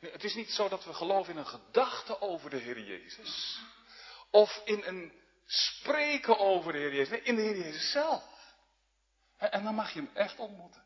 Het 0.00 0.24
is 0.24 0.34
niet 0.34 0.50
zo 0.50 0.68
dat 0.68 0.84
we 0.84 0.94
geloven 0.94 1.32
in 1.32 1.38
een 1.38 1.46
gedachte 1.46 2.20
over 2.20 2.50
de 2.50 2.56
Heer 2.56 2.80
Jezus. 2.80 3.60
Of 4.30 4.62
in 4.64 4.82
een 4.84 5.12
spreken 5.46 6.38
over 6.38 6.72
de 6.72 6.78
Heer 6.78 6.94
Jezus. 6.94 7.08
Nee, 7.08 7.22
in 7.22 7.36
de 7.36 7.42
Heer 7.42 7.56
Jezus 7.56 7.90
zelf. 7.90 8.24
En 9.36 9.64
dan 9.64 9.74
mag 9.74 9.92
je 9.92 10.00
hem 10.00 10.10
echt 10.14 10.38
ontmoeten. 10.38 10.84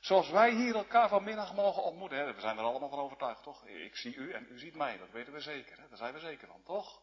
Zoals 0.00 0.30
wij 0.30 0.50
hier 0.50 0.74
elkaar 0.74 1.08
vanmiddag 1.08 1.54
mogen 1.54 1.82
ontmoeten. 1.82 2.34
We 2.34 2.40
zijn 2.40 2.58
er 2.58 2.64
allemaal 2.64 2.88
van 2.88 2.98
overtuigd, 2.98 3.42
toch? 3.42 3.66
Ik 3.66 3.96
zie 3.96 4.14
u 4.14 4.32
en 4.32 4.46
u 4.50 4.58
ziet 4.58 4.74
mij. 4.74 4.98
Dat 4.98 5.10
weten 5.10 5.32
we 5.32 5.40
zeker. 5.40 5.76
Daar 5.76 5.98
zijn 5.98 6.14
we 6.14 6.20
zeker 6.20 6.48
van, 6.48 6.62
toch? 6.62 7.02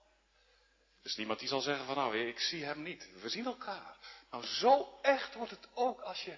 Er 1.01 1.09
is 1.09 1.15
niemand 1.15 1.39
die 1.39 1.47
zal 1.47 1.61
zeggen 1.61 1.85
van 1.85 1.95
nou, 1.95 2.17
ik 2.17 2.39
zie 2.39 2.63
hem 2.63 2.81
niet. 2.81 3.21
We 3.21 3.29
zien 3.29 3.45
elkaar. 3.45 3.97
Nou, 4.31 4.45
zo 4.45 4.99
echt 5.01 5.33
wordt 5.33 5.51
het 5.51 5.67
ook 5.73 6.01
als 6.01 6.23
je 6.23 6.37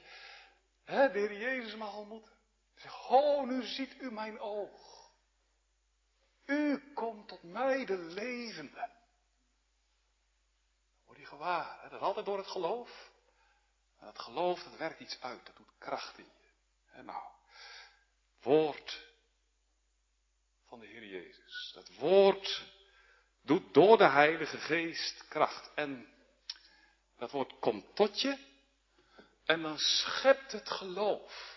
hè, 0.84 1.12
de 1.12 1.20
Heer 1.20 1.38
Jezus 1.38 1.76
mag 1.76 1.96
ontmoeten. 1.96 2.35
Zeg, 2.76 3.10
oh, 3.10 3.48
nu 3.48 3.64
ziet 3.64 3.96
u 4.02 4.12
mijn 4.12 4.40
oog. 4.40 4.96
U 6.46 6.94
komt 6.94 7.28
tot 7.28 7.44
mij 7.44 7.86
de 7.86 7.98
levende. 7.98 8.90
Word 11.06 11.20
je 11.20 11.26
gewaar. 11.26 11.82
Hè? 11.82 11.90
Dat 11.90 12.00
is 12.00 12.06
altijd 12.06 12.26
door 12.26 12.38
het 12.38 12.48
geloof. 12.48 13.12
En 14.00 14.06
dat 14.06 14.20
geloof, 14.20 14.64
dat 14.64 14.78
werkt 14.78 15.00
iets 15.00 15.22
uit. 15.22 15.46
Dat 15.46 15.56
doet 15.56 15.72
kracht 15.78 16.18
in 16.18 16.24
je. 16.24 16.50
En 16.92 17.06
nou, 17.06 17.24
woord 18.42 19.14
van 20.68 20.80
de 20.80 20.86
Heer 20.86 21.06
Jezus. 21.06 21.72
Dat 21.74 21.96
woord 21.96 22.74
doet 23.42 23.74
door 23.74 23.98
de 23.98 24.10
Heilige 24.10 24.58
Geest 24.58 25.28
kracht. 25.28 25.74
En 25.74 26.14
dat 27.18 27.32
woord 27.32 27.60
komt 27.60 27.96
tot 27.96 28.22
je. 28.22 28.54
En 29.46 29.62
dan 29.62 29.80
schept 29.80 30.52
het 30.52 30.70
geloof. 30.70 31.55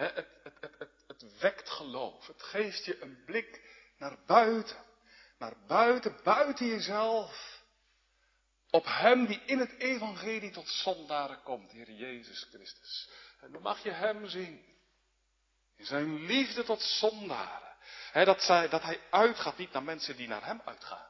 Het, 0.00 0.26
het, 0.60 0.88
het, 1.06 1.38
wekt 1.38 1.70
geloof. 1.70 2.26
Het 2.26 2.42
geeft 2.42 2.84
je 2.84 3.02
een 3.02 3.24
blik 3.24 3.62
naar 3.98 4.18
buiten. 4.26 4.76
Naar 5.38 5.54
buiten, 5.66 6.20
buiten 6.22 6.66
jezelf. 6.66 7.62
Op 8.70 8.84
Hem 8.84 9.26
die 9.26 9.42
in 9.44 9.58
het 9.58 9.72
Evangelie 9.78 10.50
tot 10.50 10.68
zondaren 10.68 11.42
komt, 11.42 11.70
Heer 11.70 11.90
Jezus 11.90 12.46
Christus. 12.50 13.10
En 13.40 13.52
dan 13.52 13.62
mag 13.62 13.82
je 13.82 13.90
Hem 13.90 14.26
zien. 14.28 14.68
In 15.76 15.86
zijn 15.86 16.26
liefde 16.26 16.62
tot 16.62 16.82
zondaren 16.82 17.70
dat, 18.12 18.42
zij, 18.42 18.68
dat 18.68 18.82
hij 18.82 19.00
uitgaat 19.10 19.56
niet 19.56 19.72
naar 19.72 19.82
mensen 19.82 20.16
die 20.16 20.28
naar 20.28 20.44
hem 20.44 20.62
uitgaan. 20.64 21.08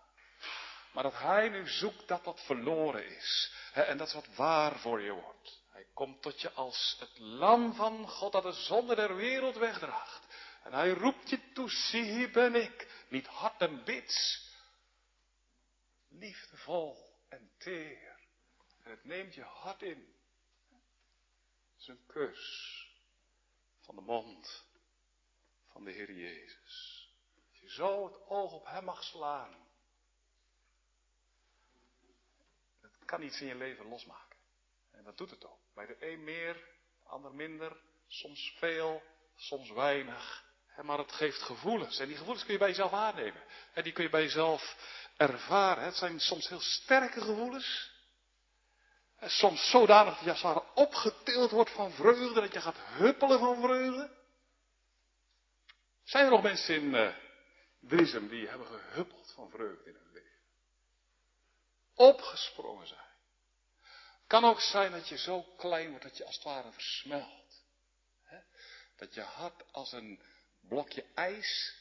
Maar 0.92 1.02
dat 1.02 1.18
hij 1.18 1.48
nu 1.48 1.68
zoekt 1.68 2.08
dat 2.08 2.24
wat 2.24 2.42
verloren 2.44 3.16
is. 3.16 3.52
en 3.72 3.96
dat 3.96 4.06
is 4.06 4.14
wat 4.14 4.34
waar 4.34 4.78
voor 4.78 5.00
je 5.00 5.12
wordt. 5.12 5.59
Hij 5.80 5.88
komt 5.94 6.22
tot 6.22 6.40
je 6.40 6.50
als 6.52 6.96
het 6.98 7.18
lam 7.18 7.74
van 7.74 8.08
God 8.08 8.32
dat 8.32 8.42
de 8.42 8.52
zonde 8.52 8.94
der 8.94 9.16
wereld 9.16 9.56
wegdraagt. 9.56 10.26
En 10.62 10.72
hij 10.72 10.90
roept 10.90 11.30
je 11.30 11.52
toe, 11.52 11.70
zie 11.70 12.02
hier 12.02 12.30
ben 12.30 12.54
ik. 12.54 13.04
Niet 13.08 13.26
hard 13.26 13.60
en 13.60 13.84
bits. 13.84 14.48
Liefdevol 16.08 17.18
en 17.28 17.50
teer. 17.58 18.20
En 18.82 18.90
het 18.90 19.04
neemt 19.04 19.34
je 19.34 19.42
hart 19.42 19.82
in. 19.82 20.14
Zijn 21.76 22.06
kus 22.06 22.86
van 23.80 23.94
de 23.94 24.02
mond 24.02 24.64
van 25.66 25.84
de 25.84 25.90
Heer 25.90 26.12
Jezus. 26.12 27.08
Als 27.50 27.60
je 27.60 27.70
zo 27.70 28.04
het 28.04 28.26
oog 28.26 28.52
op 28.52 28.66
Hem 28.66 28.84
mag 28.84 29.02
slaan. 29.02 29.68
Dat 32.80 32.90
kan 33.04 33.22
iets 33.22 33.40
in 33.40 33.46
je 33.46 33.54
leven 33.54 33.88
losmaken. 33.88 34.38
En 34.90 35.04
dat 35.04 35.18
doet 35.18 35.30
het 35.30 35.46
ook. 35.46 35.59
Bij 35.80 35.96
de 35.98 36.12
een 36.12 36.24
meer, 36.24 36.54
de 37.02 37.08
ander 37.08 37.34
minder, 37.34 37.76
soms 38.08 38.54
veel, 38.58 39.02
soms 39.36 39.70
weinig. 39.70 40.44
Maar 40.82 40.98
het 40.98 41.12
geeft 41.12 41.42
gevoelens. 41.42 41.98
En 41.98 42.06
die 42.06 42.16
gevoelens 42.16 42.44
kun 42.44 42.52
je 42.52 42.58
bij 42.58 42.68
jezelf 42.68 42.92
aannemen. 42.92 43.42
En 43.72 43.82
die 43.82 43.92
kun 43.92 44.04
je 44.04 44.10
bij 44.10 44.22
jezelf 44.22 44.76
ervaren. 45.16 45.84
Het 45.84 45.94
zijn 45.94 46.20
soms 46.20 46.48
heel 46.48 46.60
sterke 46.60 47.20
gevoelens. 47.20 47.90
En 49.16 49.30
soms 49.30 49.70
zodanig 49.70 50.14
dat 50.14 50.24
je 50.24 50.30
als 50.30 50.42
het 50.42 50.52
ware 50.52 50.66
opgetild 50.74 51.50
wordt 51.50 51.70
van 51.70 51.92
vreugde, 51.92 52.40
dat 52.40 52.52
je 52.52 52.60
gaat 52.60 52.78
huppelen 52.78 53.38
van 53.38 53.60
vreugde. 53.60 54.10
Zijn 56.04 56.24
er 56.24 56.30
nog 56.30 56.42
mensen 56.42 56.74
in 56.74 56.94
uh, 57.80 58.28
die 58.28 58.48
hebben 58.48 58.66
gehuppeld 58.66 59.32
van 59.34 59.50
vreugde 59.50 59.90
in 59.90 59.94
hun 59.94 60.12
leven? 60.12 60.38
Opgesprongen 61.94 62.86
zijn. 62.86 63.09
Kan 64.30 64.44
ook 64.44 64.60
zijn 64.60 64.92
dat 64.92 65.08
je 65.08 65.18
zo 65.18 65.42
klein 65.42 65.88
wordt 65.88 66.04
dat 66.04 66.16
je 66.16 66.24
als 66.24 66.34
het 66.34 66.44
ware 66.44 66.72
versmelt. 66.72 67.62
Dat 68.96 69.14
je 69.14 69.20
hart 69.20 69.72
als 69.72 69.92
een 69.92 70.20
blokje 70.60 71.04
ijs, 71.14 71.74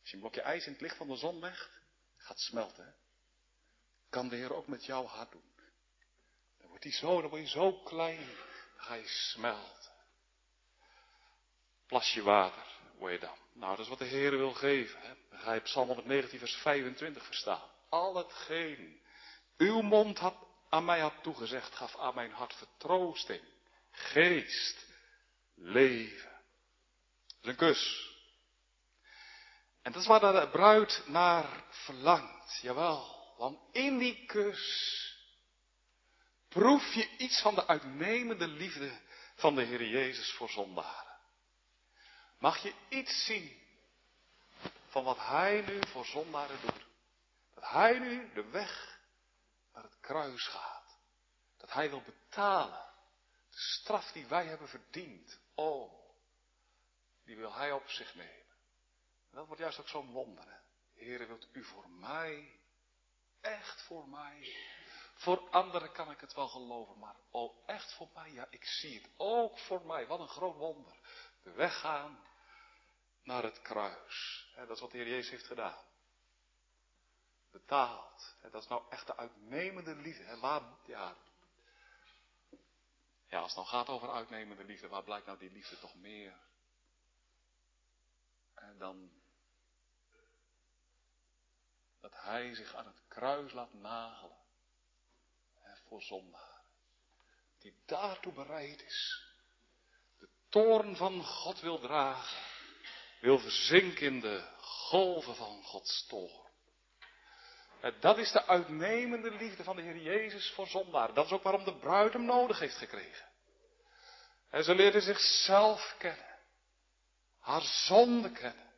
als 0.00 0.10
je 0.10 0.14
een 0.14 0.20
blokje 0.20 0.40
ijs 0.40 0.66
in 0.66 0.72
het 0.72 0.80
licht 0.80 0.96
van 0.96 1.08
de 1.08 1.16
zon 1.16 1.38
legt, 1.38 1.70
gaat 2.16 2.38
smelten. 2.38 2.94
Kan 4.10 4.28
de 4.28 4.36
Heer 4.36 4.54
ook 4.54 4.66
met 4.66 4.84
jouw 4.84 5.04
hart 5.04 5.32
doen. 5.32 5.52
Dan 6.58 6.68
wordt 6.68 6.84
hij 6.84 6.92
zo, 6.92 7.20
dan 7.20 7.30
word 7.30 7.42
je 7.42 7.48
zo 7.48 7.72
klein, 7.72 8.26
dan 8.76 8.84
ga 8.84 8.94
je 8.94 9.08
smelten. 9.08 9.92
Plasje 11.86 12.22
water 12.22 12.66
word 12.98 13.12
je 13.12 13.18
dan. 13.18 13.38
Nou, 13.52 13.76
dat 13.76 13.84
is 13.84 13.88
wat 13.88 13.98
de 13.98 14.04
Heer 14.04 14.30
wil 14.30 14.52
geven. 14.52 15.00
Hè? 15.00 15.14
Dan 15.30 15.38
ga 15.38 15.52
je 15.52 15.60
Psalm 15.60 15.86
119 15.86 16.38
vers 16.38 16.56
25 16.56 17.24
verstaan. 17.24 17.70
Al 17.88 18.16
hetgeen 18.16 19.02
uw 19.56 19.80
mond 19.80 20.18
had, 20.18 20.50
aan 20.72 20.84
mij 20.84 21.00
had 21.00 21.22
toegezegd, 21.22 21.74
gaf 21.74 21.96
aan 21.96 22.14
mijn 22.14 22.32
hart 22.32 22.54
vertroosting, 22.54 23.42
geest, 23.90 24.86
leven. 25.54 26.30
Dat 27.26 27.40
is 27.40 27.48
een 27.48 27.56
kus. 27.56 28.10
En 29.82 29.92
dat 29.92 30.00
is 30.00 30.08
waar 30.08 30.20
de 30.20 30.48
bruid 30.50 31.02
naar 31.06 31.64
verlangt. 31.68 32.58
Jawel, 32.62 33.34
want 33.36 33.58
in 33.72 33.98
die 33.98 34.26
kus 34.26 35.00
proef 36.48 36.94
je 36.94 37.16
iets 37.16 37.40
van 37.40 37.54
de 37.54 37.66
uitnemende 37.66 38.48
liefde 38.48 39.00
van 39.34 39.54
de 39.54 39.62
Heer 39.62 39.86
Jezus 39.86 40.32
voor 40.32 40.50
zondaren. 40.50 41.16
Mag 42.38 42.62
je 42.62 42.74
iets 42.88 43.24
zien 43.24 43.60
van 44.88 45.04
wat 45.04 45.18
Hij 45.18 45.64
nu 45.66 45.80
voor 45.88 46.04
zondaren 46.04 46.60
doet? 46.60 46.86
Dat 47.54 47.70
Hij 47.70 47.98
nu 47.98 48.32
de 48.34 48.44
weg 48.44 48.91
naar 49.72 49.82
het 49.82 50.00
kruis 50.00 50.46
gaat. 50.46 50.98
Dat 51.56 51.72
Hij 51.72 51.90
wil 51.90 52.02
betalen. 52.02 52.90
De 53.50 53.58
straf 53.58 54.12
die 54.12 54.26
wij 54.26 54.46
hebben 54.46 54.68
verdiend. 54.68 55.40
Oh, 55.54 55.92
die 57.24 57.36
wil 57.36 57.54
Hij 57.54 57.72
op 57.72 57.88
zich 57.88 58.14
nemen. 58.14 58.50
En 59.30 59.38
dat 59.38 59.46
wordt 59.46 59.62
juist 59.62 59.80
ook 59.80 59.88
zo'n 59.88 60.10
wonder. 60.10 60.44
Hè? 60.44 60.58
Heere, 61.04 61.26
wilt 61.26 61.48
u 61.52 61.64
voor 61.64 61.90
mij, 61.90 62.60
echt 63.40 63.82
voor 63.82 64.08
mij, 64.08 64.56
voor 65.14 65.48
anderen 65.50 65.92
kan 65.92 66.10
ik 66.10 66.20
het 66.20 66.34
wel 66.34 66.48
geloven, 66.48 66.98
maar 66.98 67.16
oh, 67.30 67.68
echt 67.68 67.92
voor 67.94 68.08
mij, 68.14 68.32
ja, 68.32 68.46
ik 68.50 68.64
zie 68.64 69.00
het 69.00 69.10
ook 69.16 69.58
voor 69.58 69.86
mij. 69.86 70.06
Wat 70.06 70.20
een 70.20 70.28
groot 70.28 70.56
wonder. 70.56 70.96
De 71.42 71.50
weg 71.50 71.80
gaan 71.80 72.20
naar 73.22 73.42
het 73.42 73.62
kruis. 73.62 74.48
Dat 74.56 74.70
is 74.70 74.80
wat 74.80 74.90
de 74.90 74.96
Heer 74.96 75.08
Jezus 75.08 75.30
heeft 75.30 75.46
gedaan. 75.46 75.84
Betaald. 77.52 78.36
Dat 78.42 78.62
is 78.62 78.68
nou 78.68 78.82
echt 78.88 79.06
de 79.06 79.16
uitnemende 79.16 79.94
liefde. 79.94 80.24
Ja, 80.86 81.16
ja, 83.26 83.38
als 83.38 83.46
het 83.46 83.54
dan 83.54 83.66
gaat 83.66 83.88
over 83.88 84.10
uitnemende 84.10 84.64
liefde, 84.64 84.88
waar 84.88 85.04
blijkt 85.04 85.26
nou 85.26 85.38
die 85.38 85.52
liefde 85.52 85.78
toch 85.78 85.94
meer? 85.94 86.36
En 88.54 88.78
dan 88.78 89.10
dat 92.00 92.12
Hij 92.14 92.54
zich 92.54 92.74
aan 92.74 92.86
het 92.86 93.02
kruis 93.08 93.52
laat 93.52 93.72
nagelen 93.72 94.36
voor 95.92 96.02
zondaren. 96.02 96.62
Die 97.58 97.74
daartoe 97.86 98.32
bereid 98.32 98.82
is. 98.82 99.26
De 100.18 100.28
toorn 100.48 100.96
van 100.96 101.24
God 101.24 101.60
wil 101.60 101.78
dragen 101.78 102.50
wil 103.20 103.38
verzinken 103.38 104.06
in 104.06 104.20
de 104.20 104.48
golven 104.58 105.36
van 105.36 105.62
Gods 105.62 106.06
toorn. 106.06 106.41
Dat 108.00 108.18
is 108.18 108.32
de 108.32 108.46
uitnemende 108.46 109.30
liefde 109.30 109.64
van 109.64 109.76
de 109.76 109.82
Heer 109.82 109.96
Jezus 109.96 110.52
voor 110.54 110.66
zondaren. 110.66 111.14
Dat 111.14 111.24
is 111.24 111.32
ook 111.32 111.42
waarom 111.42 111.64
de 111.64 111.76
bruid 111.76 112.12
hem 112.12 112.24
nodig 112.24 112.58
heeft 112.58 112.76
gekregen. 112.76 113.26
En 114.50 114.64
ze 114.64 114.74
leerde 114.74 115.00
zichzelf 115.00 115.94
kennen. 115.98 116.38
Haar 117.40 117.60
zonde 117.60 118.30
kennen. 118.32 118.70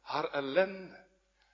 Haar 0.00 0.30
ellende. 0.30 1.04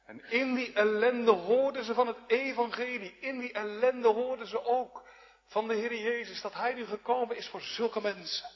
En 0.06 0.30
in 0.30 0.54
die 0.54 0.72
ellende 0.72 1.30
hoorden 1.30 1.84
ze 1.84 1.94
van 1.94 2.06
het 2.06 2.16
evangelie. 2.26 3.18
In 3.18 3.38
die 3.38 3.52
ellende 3.52 4.08
hoorden 4.08 4.46
ze 4.46 4.64
ook 4.64 5.08
van 5.46 5.68
de 5.68 5.74
Heer 5.74 5.94
Jezus 5.94 6.40
dat 6.40 6.54
Hij 6.54 6.74
nu 6.74 6.84
gekomen 6.84 7.36
is 7.36 7.48
voor 7.48 7.60
zulke 7.60 8.00
mensen. 8.00 8.48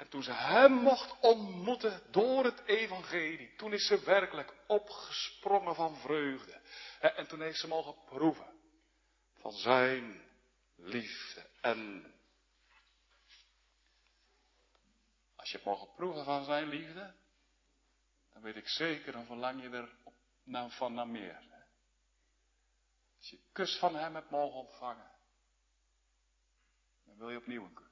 En 0.00 0.08
toen 0.08 0.22
ze 0.22 0.32
hem 0.32 0.72
mocht 0.72 1.20
ontmoeten 1.20 2.02
door 2.10 2.44
het 2.44 2.62
evangelie, 2.64 3.54
toen 3.56 3.72
is 3.72 3.86
ze 3.86 4.04
werkelijk 4.04 4.54
opgesprongen 4.66 5.74
van 5.74 5.96
vreugde. 5.96 6.60
En 7.00 7.28
toen 7.28 7.40
heeft 7.40 7.58
ze 7.58 7.68
mogen 7.68 7.94
proeven 8.04 8.60
van 9.34 9.52
zijn 9.52 10.22
liefde. 10.76 11.46
En 11.60 12.12
als 15.36 15.50
je 15.50 15.54
hebt 15.54 15.68
mogen 15.68 15.94
proeven 15.94 16.24
van 16.24 16.44
zijn 16.44 16.68
liefde, 16.68 17.14
dan 18.32 18.42
weet 18.42 18.56
ik 18.56 18.68
zeker, 18.68 19.12
dan 19.12 19.26
verlang 19.26 19.62
je 19.62 19.68
er 19.68 19.96
van 20.70 20.94
naar 20.94 21.08
meer. 21.08 21.38
Als 23.18 23.30
je 23.30 23.38
kus 23.52 23.78
van 23.78 23.94
hem 23.94 24.14
hebt 24.14 24.30
mogen 24.30 24.58
ontvangen, 24.58 25.10
dan 27.04 27.16
wil 27.16 27.30
je 27.30 27.38
opnieuw 27.38 27.64
een 27.64 27.74
kus 27.74 27.89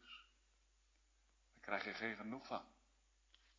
krijg 1.68 1.84
je 1.84 1.94
geen 1.94 2.16
genoeg 2.16 2.46
van. 2.46 2.66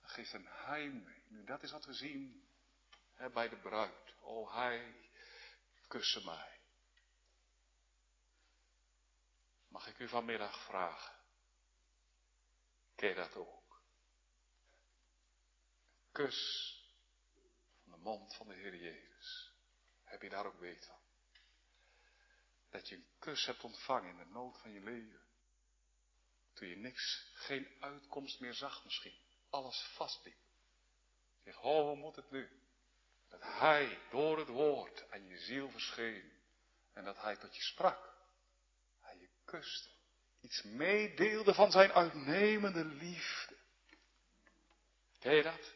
Dan 0.01 0.09
geeft 0.09 0.33
een 0.33 0.47
heimwee. 0.47 1.23
Nu, 1.27 1.43
dat 1.43 1.63
is 1.63 1.71
wat 1.71 1.85
we 1.85 1.93
zien 1.93 2.47
hè, 3.13 3.29
bij 3.29 3.49
de 3.49 3.57
bruid. 3.57 4.15
O, 4.21 4.51
hij 4.51 5.09
kussen 5.87 6.25
mij. 6.25 6.59
Mag 9.67 9.87
ik 9.87 9.99
u 9.99 10.07
vanmiddag 10.07 10.65
vragen? 10.65 11.15
Ken 12.95 13.09
je 13.09 13.15
dat 13.15 13.35
ook? 13.35 13.57
kus 16.11 16.73
van 17.83 17.91
de 17.91 17.97
mond 17.97 18.35
van 18.35 18.47
de 18.47 18.53
Heer 18.53 18.75
Jezus. 18.75 19.53
Heb 20.03 20.21
je 20.21 20.29
daar 20.29 20.45
ook 20.45 20.59
weet 20.59 20.85
van? 20.85 20.99
Dat 22.69 22.89
je 22.89 22.95
een 22.95 23.07
kus 23.19 23.45
hebt 23.45 23.63
ontvangen 23.63 24.09
in 24.09 24.17
de 24.17 24.25
nood 24.25 24.59
van 24.61 24.71
je 24.71 24.81
leven. 24.81 25.28
Toen 26.53 26.67
je 26.67 26.77
niks, 26.77 27.31
geen 27.33 27.67
uitkomst 27.79 28.39
meer 28.39 28.53
zag 28.53 28.83
misschien. 28.83 29.15
Alles 29.49 29.81
vastliep. 29.95 30.37
Zeg, 31.43 31.61
oh, 31.61 31.85
hoe 31.87 31.95
moet 31.95 32.15
het 32.15 32.31
nu? 32.31 32.49
Dat 33.29 33.41
hij 33.41 33.99
door 34.09 34.37
het 34.37 34.47
woord 34.47 35.11
aan 35.11 35.27
je 35.27 35.37
ziel 35.37 35.69
verscheen. 35.69 36.31
En 36.93 37.03
dat 37.03 37.21
hij 37.21 37.35
tot 37.35 37.55
je 37.55 37.61
sprak. 37.61 38.13
Hij 38.99 39.17
je 39.17 39.29
kuste. 39.45 39.89
Iets 40.41 40.61
meedeelde 40.63 41.53
van 41.53 41.71
zijn 41.71 41.91
uitnemende 41.91 42.85
liefde. 42.85 43.55
Ken 45.19 45.35
je 45.35 45.43
dat? 45.43 45.73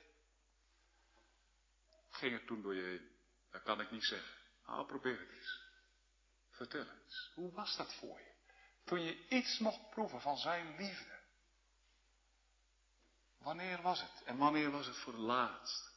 Ging 2.10 2.34
het 2.34 2.48
toen 2.48 2.62
door 2.62 2.76
je 2.76 2.84
heen? 2.84 3.12
Dat 3.52 3.64
kan 3.64 3.82
ik 3.82 3.92
niet 3.92 4.04
zeggen. 4.04 4.34
Nou, 4.66 4.86
probeer 4.86 5.20
het 5.20 5.30
eens. 5.30 5.62
Vertel 6.50 6.88
eens. 6.90 7.32
Hoe 7.34 7.52
was 7.52 7.78
dat 7.78 7.94
voor 7.94 8.20
je? 8.20 8.33
Toen 8.86 9.02
je 9.02 9.28
iets 9.28 9.60
mocht 9.60 9.90
proeven 9.90 10.22
van 10.22 10.38
zijn 10.38 10.76
liefde. 10.78 11.14
Wanneer 13.38 13.82
was 13.82 14.02
het? 14.02 14.24
En 14.26 14.38
wanneer 14.38 14.72
was 14.72 14.86
het 14.86 14.98
voor 14.98 15.14
het 15.14 15.22
laatst? 15.22 15.92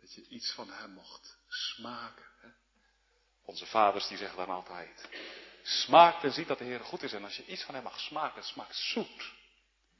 Dat 0.00 0.14
je 0.14 0.28
iets 0.28 0.52
van 0.52 0.70
hem 0.70 0.90
mocht 0.90 1.38
smaken. 1.48 2.26
Hè? 2.40 2.48
Onze 3.44 3.66
vaders 3.66 4.08
die 4.08 4.16
zeggen 4.16 4.36
dan 4.36 4.48
altijd. 4.48 5.08
Smaakt 5.62 6.24
en 6.24 6.32
ziet 6.32 6.46
dat 6.46 6.58
de 6.58 6.64
Heer 6.64 6.80
goed 6.80 7.02
is. 7.02 7.12
En 7.12 7.24
als 7.24 7.36
je 7.36 7.46
iets 7.46 7.62
van 7.62 7.74
hem 7.74 7.82
mag 7.82 8.00
smaken, 8.00 8.36
het 8.36 8.44
smaakt 8.44 8.76
zoet. 8.76 9.32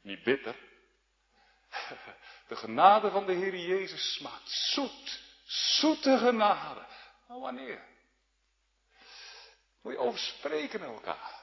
Niet 0.01 0.23
bitter. 0.23 0.57
De 2.49 2.57
genade 2.57 3.11
van 3.11 3.27
de 3.27 3.33
Heer 3.33 3.57
Jezus 3.57 4.15
smaakt 4.15 4.51
zoet. 4.51 5.23
Zoete 5.45 6.19
genade. 6.19 6.87
Maar 7.29 7.39
wanneer? 7.41 7.94
Moet 9.85 9.93
je 9.93 9.99
over 9.99 10.19
spreken 10.19 10.81
met 10.81 10.89
elkaar. 10.89 11.43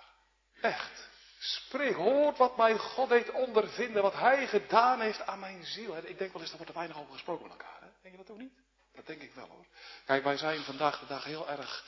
Echt. 0.61 1.09
Spreek, 1.39 1.95
hoort 1.95 2.37
wat 2.37 2.57
mijn 2.57 2.79
God 2.79 3.09
heeft 3.09 3.31
ondervinden, 3.31 4.01
wat 4.01 4.13
Hij 4.13 4.47
gedaan 4.47 5.01
heeft 5.01 5.25
aan 5.25 5.39
mijn 5.39 5.65
ziel. 5.65 5.97
Ik 5.97 6.17
denk 6.17 6.33
wel 6.33 6.41
eens, 6.41 6.51
er 6.51 6.57
wordt 6.57 6.71
er 6.71 6.77
weinig 6.77 6.99
over 6.99 7.13
gesproken 7.13 7.43
met 7.43 7.51
elkaar. 7.51 7.81
Hè? 7.81 7.87
Denk 8.01 8.15
je 8.15 8.21
dat 8.21 8.31
ook 8.31 8.41
niet? 8.41 8.53
Dat 8.93 9.07
denk 9.07 9.21
ik 9.21 9.33
wel 9.33 9.47
hoor. 9.47 9.65
Kijk, 10.05 10.23
wij 10.23 10.37
zijn 10.37 10.61
vandaag 10.61 10.99
de 10.99 11.05
dag 11.05 11.23
heel 11.23 11.49
erg 11.49 11.85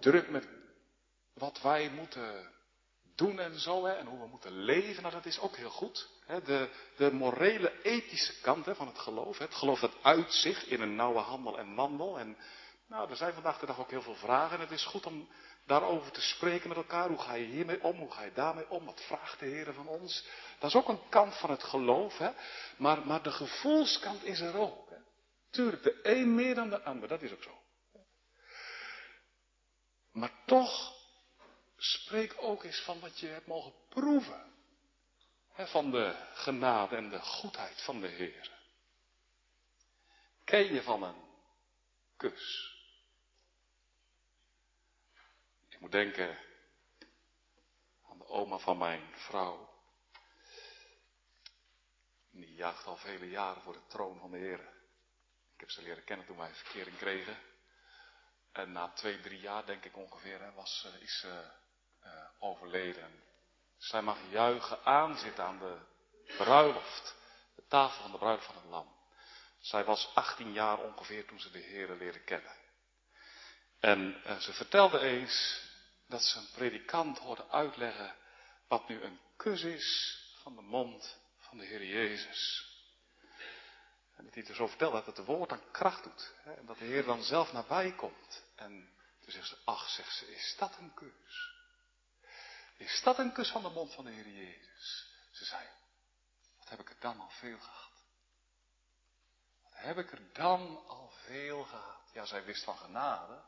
druk 0.00 0.28
met 0.28 0.48
wat 1.34 1.60
wij 1.60 1.90
moeten 1.90 2.52
doen 3.14 3.38
en 3.38 3.58
zo. 3.58 3.84
Hè, 3.84 3.92
en 3.92 4.06
hoe 4.06 4.20
we 4.20 4.26
moeten 4.26 4.52
leven. 4.52 5.02
Nou, 5.02 5.14
dat 5.14 5.26
is 5.26 5.40
ook 5.40 5.56
heel 5.56 5.70
goed. 5.70 6.08
Hè, 6.26 6.42
de, 6.42 6.70
de 6.96 7.12
morele, 7.12 7.82
ethische 7.82 8.40
kant 8.40 8.66
hè, 8.66 8.74
van 8.74 8.86
het 8.86 8.98
geloof. 8.98 9.38
Hè, 9.38 9.44
het 9.44 9.54
geloof 9.54 9.80
dat 9.80 10.02
uitzicht 10.02 10.66
in 10.66 10.80
een 10.80 10.96
nauwe 10.96 11.20
handel 11.20 11.58
en 11.58 11.74
wandel. 11.74 12.18
En 12.18 12.36
nou, 12.86 13.10
er 13.10 13.16
zijn 13.16 13.34
vandaag 13.34 13.58
de 13.58 13.66
dag 13.66 13.78
ook 13.78 13.90
heel 13.90 14.02
veel 14.02 14.16
vragen. 14.16 14.56
En 14.56 14.60
het 14.60 14.70
is 14.70 14.84
goed 14.84 15.06
om 15.06 15.28
daarover 15.68 16.12
te 16.12 16.20
spreken 16.20 16.68
met 16.68 16.76
elkaar. 16.76 17.08
Hoe 17.08 17.18
ga 17.18 17.34
je 17.34 17.44
hiermee 17.44 17.82
om? 17.82 17.98
Hoe 17.98 18.10
ga 18.10 18.22
je 18.22 18.32
daarmee 18.32 18.70
om? 18.70 18.84
Wat 18.84 19.00
vraagt 19.00 19.38
de 19.38 19.46
Heer 19.46 19.72
van 19.72 19.88
ons? 19.88 20.26
Dat 20.58 20.70
is 20.70 20.76
ook 20.76 20.88
een 20.88 21.08
kant 21.08 21.36
van 21.36 21.50
het 21.50 21.62
geloof, 21.62 22.18
hè? 22.18 22.30
Maar, 22.76 23.06
maar 23.06 23.22
de 23.22 23.30
gevoelskant 23.30 24.24
is 24.24 24.40
er 24.40 24.56
ook. 24.56 24.90
Hè? 24.90 24.96
Tuurlijk, 25.50 25.82
de 25.82 26.00
een 26.02 26.34
meer 26.34 26.54
dan 26.54 26.70
de 26.70 26.82
ander, 26.82 27.08
dat 27.08 27.22
is 27.22 27.32
ook 27.32 27.42
zo. 27.42 27.62
Maar 30.12 30.32
toch, 30.46 30.94
spreek 31.76 32.34
ook 32.38 32.64
eens 32.64 32.80
van 32.80 33.00
wat 33.00 33.18
je 33.18 33.26
hebt 33.26 33.46
mogen 33.46 33.72
proeven. 33.88 34.46
van 35.54 35.90
de 35.90 36.14
genade 36.34 36.96
en 36.96 37.08
de 37.08 37.20
goedheid 37.20 37.82
van 37.82 38.00
de 38.00 38.06
Heer. 38.06 38.50
Ken 40.44 40.74
je 40.74 40.82
van 40.82 41.02
een 41.02 41.24
kus? 42.16 42.76
Ik 45.78 45.84
moet 45.84 45.92
denken 45.92 46.38
aan 48.10 48.18
de 48.18 48.26
oma 48.26 48.58
van 48.58 48.78
mijn 48.78 49.12
vrouw. 49.14 49.68
Die 52.30 52.54
jaagt 52.54 52.86
al 52.86 52.96
vele 52.96 53.28
jaren 53.28 53.62
voor 53.62 53.72
de 53.72 53.86
troon 53.86 54.18
van 54.18 54.30
de 54.30 54.36
Heer. 54.36 54.60
Ik 55.54 55.60
heb 55.60 55.70
ze 55.70 55.82
leren 55.82 56.04
kennen 56.04 56.26
toen 56.26 56.36
wij 56.36 56.54
verkering 56.54 56.96
kregen. 56.96 57.38
En 58.52 58.72
na 58.72 58.88
twee, 58.88 59.20
drie 59.20 59.40
jaar, 59.40 59.66
denk 59.66 59.84
ik 59.84 59.96
ongeveer, 59.96 60.54
was, 60.54 60.88
is 61.00 61.18
ze 61.18 61.50
uh, 62.04 62.10
overleden. 62.38 63.22
Zij 63.76 64.02
mag 64.02 64.18
juichen 64.30 64.84
aanzitten 64.84 65.44
aan 65.44 65.58
de 65.58 65.78
bruiloft. 66.36 67.16
De 67.54 67.66
tafel 67.68 68.02
van 68.02 68.12
de 68.12 68.18
bruiloft 68.18 68.46
van 68.46 68.56
het 68.56 68.70
lam. 68.70 68.96
Zij 69.58 69.84
was 69.84 70.10
18 70.14 70.52
jaar 70.52 70.78
ongeveer 70.78 71.26
toen 71.26 71.40
ze 71.40 71.50
de 71.50 71.58
Heeren 71.58 71.96
leren 71.96 72.24
kennen. 72.24 72.56
En 73.80 74.22
uh, 74.26 74.38
ze 74.38 74.52
vertelde 74.52 74.98
eens 74.98 75.66
dat 76.08 76.22
ze 76.22 76.38
een 76.38 76.50
predikant 76.52 77.18
hoorde 77.18 77.48
uitleggen 77.48 78.14
wat 78.68 78.88
nu 78.88 79.02
een 79.02 79.20
kus 79.36 79.62
is 79.62 80.18
van 80.42 80.56
de 80.56 80.62
mond 80.62 81.18
van 81.38 81.58
de 81.58 81.64
Heer 81.64 81.84
Jezus. 81.84 82.66
En 84.16 84.24
dat 84.24 84.34
hij 84.34 84.46
er 84.46 84.54
zo 84.54 84.66
vertelde 84.66 85.04
dat 85.04 85.16
het 85.16 85.26
woord 85.26 85.48
dan 85.48 85.70
kracht 85.70 86.04
doet. 86.04 86.34
Hè, 86.42 86.54
en 86.54 86.66
dat 86.66 86.78
de 86.78 86.84
Heer 86.84 87.04
dan 87.04 87.22
zelf 87.22 87.52
nabij 87.52 87.92
komt. 87.92 88.42
En 88.56 88.92
toen 89.20 89.32
zegt 89.32 89.48
ze, 89.48 89.58
ach, 89.64 89.88
zegt 89.88 90.16
ze, 90.16 90.34
is 90.34 90.54
dat 90.58 90.76
een 90.78 90.94
kus? 90.94 91.56
Is 92.76 93.00
dat 93.02 93.18
een 93.18 93.32
kus 93.32 93.50
van 93.50 93.62
de 93.62 93.70
mond 93.70 93.94
van 93.94 94.04
de 94.04 94.10
Heer 94.10 94.28
Jezus? 94.28 95.08
Ze 95.30 95.44
zei, 95.44 95.68
wat 96.58 96.68
heb 96.68 96.80
ik 96.80 96.90
er 96.90 96.96
dan 97.00 97.20
al 97.20 97.30
veel 97.30 97.58
gehad? 97.58 97.92
Wat 99.62 99.72
heb 99.72 99.98
ik 99.98 100.12
er 100.12 100.32
dan 100.32 100.84
al 100.86 101.12
veel 101.24 101.64
gehad? 101.64 102.10
Ja, 102.12 102.24
zij 102.24 102.44
wist 102.44 102.64
van 102.64 102.76
genade. 102.76 103.42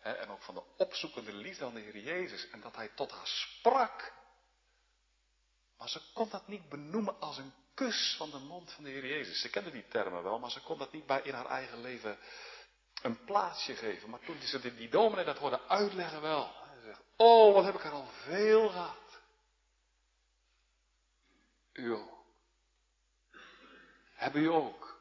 En 0.00 0.28
ook 0.28 0.42
van 0.42 0.54
de 0.54 0.62
opzoekende 0.76 1.32
liefde 1.32 1.64
van 1.64 1.74
de 1.74 1.80
Heer 1.80 1.98
Jezus. 1.98 2.50
En 2.50 2.60
dat 2.60 2.76
hij 2.76 2.88
tot 2.88 3.10
haar 3.10 3.26
sprak. 3.26 4.12
Maar 5.78 5.88
ze 5.88 6.00
kon 6.12 6.28
dat 6.28 6.48
niet 6.48 6.68
benoemen 6.68 7.20
als 7.20 7.38
een 7.38 7.54
kus 7.74 8.14
van 8.16 8.30
de 8.30 8.38
mond 8.38 8.72
van 8.72 8.84
de 8.84 8.90
Heer 8.90 9.06
Jezus. 9.06 9.40
Ze 9.40 9.50
kende 9.50 9.70
die 9.70 9.88
termen 9.88 10.22
wel, 10.22 10.38
maar 10.38 10.50
ze 10.50 10.60
kon 10.60 10.78
dat 10.78 10.92
niet 10.92 11.06
bij 11.06 11.20
in 11.22 11.34
haar 11.34 11.46
eigen 11.46 11.80
leven 11.80 12.18
een 13.02 13.24
plaatsje 13.24 13.74
geven. 13.74 14.10
Maar 14.10 14.20
toen 14.20 14.40
ze 14.40 14.74
die, 14.74 14.88
dominee 14.88 15.24
dat 15.24 15.38
hoorde 15.38 15.60
uitleggen 15.68 16.20
wel. 16.20 16.52
Hij 16.54 16.80
zegt, 16.84 17.00
oh 17.16 17.54
wat 17.54 17.64
heb 17.64 17.74
ik 17.74 17.84
er 17.84 17.90
al 17.90 18.06
veel 18.06 18.68
gehad. 18.68 19.20
U 21.72 21.94
ook. 21.94 22.24
Hebben 24.14 24.42
u 24.42 24.46
ook 24.46 25.00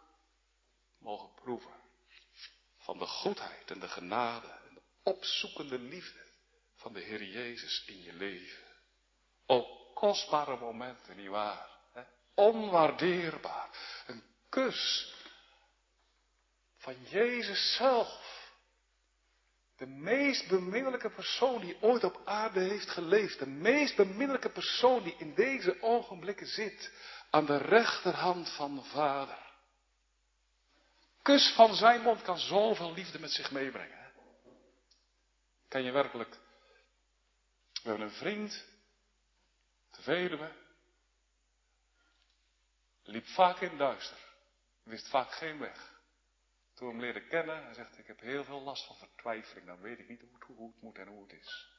mogen 0.98 1.34
proeven 1.34 1.74
van 2.78 2.98
de 2.98 3.08
goedheid 3.08 3.72
en 3.72 3.80
de 3.80 3.88
genade 3.88 4.48
en 4.48 4.59
de 4.59 4.59
opzoekende 5.04 5.80
liefde 5.80 6.26
van 6.76 6.94
de 6.94 7.00
Heer 7.00 7.24
Jezus 7.24 7.84
in 7.86 8.04
je 8.04 8.14
leven. 8.14 8.64
O 9.46 9.92
kostbare 9.94 10.58
momenten, 10.58 11.16
nietwaar? 11.16 11.68
Onwaardeerbaar. 12.34 13.70
Een 14.08 14.24
kus 14.50 15.14
van 16.78 16.96
Jezus 17.10 17.76
zelf. 17.76 18.38
De 19.78 19.86
meest 19.86 20.48
beminnelijke 20.48 21.10
persoon 21.10 21.62
die 21.62 21.78
ooit 21.82 22.04
op 22.04 22.22
aarde 22.26 22.60
heeft 22.60 22.90
geleefd. 22.90 23.40
De 23.40 23.48
meest 23.48 23.96
beminnelijke 23.96 24.50
persoon 24.50 25.04
die 25.04 25.16
in 25.18 25.34
deze 25.34 25.82
ogenblikken 25.82 26.48
zit. 26.48 26.92
Aan 27.30 27.46
de 27.46 27.58
rechterhand 27.58 28.50
van 28.50 28.76
de 28.76 28.84
Vader. 28.84 29.48
Kus 31.22 31.54
van 31.56 31.76
zijn 31.76 32.02
mond 32.02 32.22
kan 32.22 32.38
zoveel 32.38 32.94
liefde 32.94 33.20
met 33.20 33.32
zich 33.32 33.52
meebrengen. 33.52 33.99
Kan 35.69 35.84
je 35.84 35.91
werkelijk. 35.91 36.38
We 37.73 37.89
hebben 37.89 38.05
een 38.08 38.13
vriend. 38.13 38.65
Te 39.91 40.01
Veluwe. 40.01 40.51
Liep 43.03 43.25
vaak 43.25 43.60
in 43.60 43.77
duister. 43.77 44.17
Wist 44.84 45.08
vaak 45.08 45.32
geen 45.32 45.60
weg. 45.60 45.97
Toen 46.73 46.88
we 46.88 46.93
hem 46.93 47.03
leerde 47.03 47.27
kennen, 47.27 47.63
hij 47.63 47.73
zegt, 47.73 47.97
ik 47.97 48.08
heb 48.08 48.19
heel 48.19 48.43
veel 48.43 48.62
last 48.62 48.86
van 48.86 48.95
vertwijfeling. 48.95 49.65
Dan 49.65 49.82
weet 49.82 49.99
ik 49.99 50.10
niet 50.10 50.21
hoe, 50.45 50.67
het 50.67 50.82
moet 50.82 50.97
en 50.97 51.08
hoe 51.08 51.23
het 51.23 51.34
is. 51.34 51.69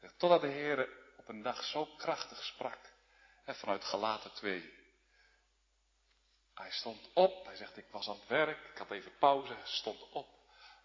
Zegt, 0.00 0.18
totdat 0.18 0.40
de 0.40 0.46
Heer 0.46 0.88
op 1.16 1.28
een 1.28 1.42
dag 1.42 1.64
zo 1.64 1.86
krachtig 1.96 2.44
sprak. 2.44 2.78
En 3.44 3.54
vanuit 3.54 3.84
Galaten 3.84 4.32
2. 4.32 4.72
Hij 6.54 6.70
stond 6.70 7.10
op. 7.14 7.46
Hij 7.46 7.56
zegt, 7.56 7.76
ik 7.76 7.88
was 7.90 8.08
aan 8.08 8.18
het 8.18 8.28
werk. 8.28 8.70
Ik 8.70 8.78
had 8.78 8.90
even 8.90 9.18
pauze. 9.18 9.52
Hij 9.52 9.66
stond 9.66 10.10
op. 10.10 10.37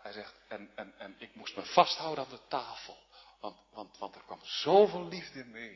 Hij 0.04 0.12
zegt, 0.12 0.34
en, 0.48 0.72
en, 0.76 0.94
en 0.98 1.16
ik 1.18 1.36
moest 1.36 1.56
me 1.56 1.66
vasthouden 1.66 2.24
aan 2.24 2.30
de 2.30 2.48
tafel. 2.48 2.98
Want, 3.40 3.60
want, 3.72 3.98
want 3.98 4.16
er 4.16 4.22
kwam 4.22 4.40
zoveel 4.44 5.08
liefde 5.08 5.46
mee. 5.46 5.74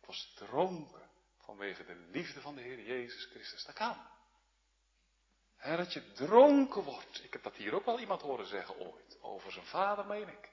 Ik 0.00 0.06
was 0.06 0.32
dronken 0.34 1.10
vanwege 1.38 1.84
de 1.84 1.94
liefde 1.94 2.40
van 2.40 2.54
de 2.54 2.60
Heer 2.60 2.80
Jezus 2.80 3.24
Christus. 3.24 3.64
Dat 3.64 3.74
kan. 3.74 3.96
He, 5.56 5.76
dat 5.76 5.92
je 5.92 6.12
dronken 6.12 6.82
wordt. 6.82 7.24
Ik 7.24 7.32
heb 7.32 7.42
dat 7.42 7.56
hier 7.56 7.74
ook 7.74 7.84
wel 7.84 8.00
iemand 8.00 8.22
horen 8.22 8.46
zeggen 8.46 8.76
ooit. 8.78 9.18
Over 9.20 9.52
zijn 9.52 9.66
vader, 9.66 10.06
meen 10.06 10.28
ik. 10.28 10.50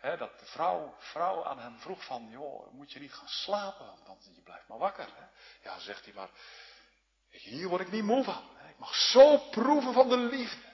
Dat 0.00 0.38
de 0.38 0.46
vrouw, 0.46 0.94
vrouw 0.98 1.44
aan 1.44 1.58
hem 1.58 1.78
vroeg 1.78 2.04
van, 2.04 2.28
joh, 2.30 2.72
moet 2.72 2.92
je 2.92 3.00
niet 3.00 3.12
gaan 3.12 3.28
slapen, 3.28 3.98
want 4.06 4.30
je 4.34 4.42
blijft 4.42 4.68
maar 4.68 4.78
wakker. 4.78 5.30
Ja, 5.62 5.78
zegt 5.78 6.04
hij 6.04 6.14
maar, 6.14 6.30
hier 7.28 7.68
word 7.68 7.80
ik 7.80 7.90
niet 7.90 8.04
moe 8.04 8.24
van. 8.24 8.50
Ik 8.68 8.78
mag 8.78 8.94
zo 8.94 9.38
proeven 9.38 9.92
van 9.92 10.08
de 10.08 10.16
liefde. 10.16 10.67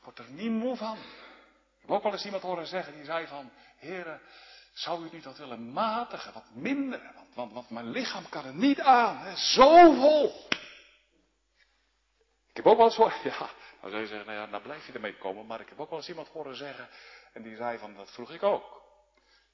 Ik 0.00 0.06
word 0.06 0.18
er 0.18 0.30
niet 0.30 0.50
moe 0.50 0.76
van. 0.76 0.96
Ik 0.96 1.80
heb 1.80 1.90
ook 1.90 2.02
wel 2.02 2.12
eens 2.12 2.24
iemand 2.24 2.42
horen 2.42 2.66
zeggen, 2.66 2.94
die 2.94 3.04
zei 3.04 3.26
van, 3.26 3.50
heren, 3.76 4.20
zou 4.72 5.04
u 5.04 5.08
niet 5.12 5.24
wat 5.24 5.38
willen 5.38 5.72
matigen, 5.72 6.32
wat 6.32 6.54
minder? 6.54 7.12
Want, 7.14 7.34
want, 7.34 7.52
want 7.52 7.70
mijn 7.70 7.90
lichaam 7.90 8.28
kan 8.28 8.44
er 8.44 8.54
niet 8.54 8.80
aan. 8.80 9.16
Hè? 9.16 9.36
Zo 9.36 9.92
vol. 9.94 10.48
Ik 12.48 12.56
heb 12.56 12.66
ook 12.66 12.76
wel 12.76 12.86
eens 12.86 12.96
horen, 12.96 13.22
ja, 13.30 13.50
dan 13.80 13.90
zou 13.90 14.02
je 14.02 14.06
zeggen, 14.06 14.26
nou 14.26 14.38
ja, 14.38 14.46
dan 14.46 14.62
blijf 14.62 14.86
je 14.86 14.92
ermee 14.92 15.16
komen. 15.16 15.46
Maar 15.46 15.60
ik 15.60 15.68
heb 15.68 15.80
ook 15.80 15.90
wel 15.90 15.98
eens 15.98 16.08
iemand 16.08 16.28
horen 16.28 16.56
zeggen, 16.56 16.88
en 17.32 17.42
die 17.42 17.56
zei 17.56 17.78
van, 17.78 17.94
dat 17.94 18.10
vroeg 18.10 18.30
ik 18.30 18.42
ook. 18.42 18.82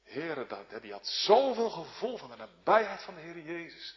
Heren, 0.03 0.49
dat, 0.49 0.83
die 0.83 0.93
had 0.93 1.07
zoveel 1.07 1.71
gevoel 1.71 2.17
van 2.17 2.31
de 2.31 2.37
nabijheid 2.37 3.03
van 3.03 3.15
de 3.15 3.21
Heer 3.21 3.39
Jezus. 3.39 3.97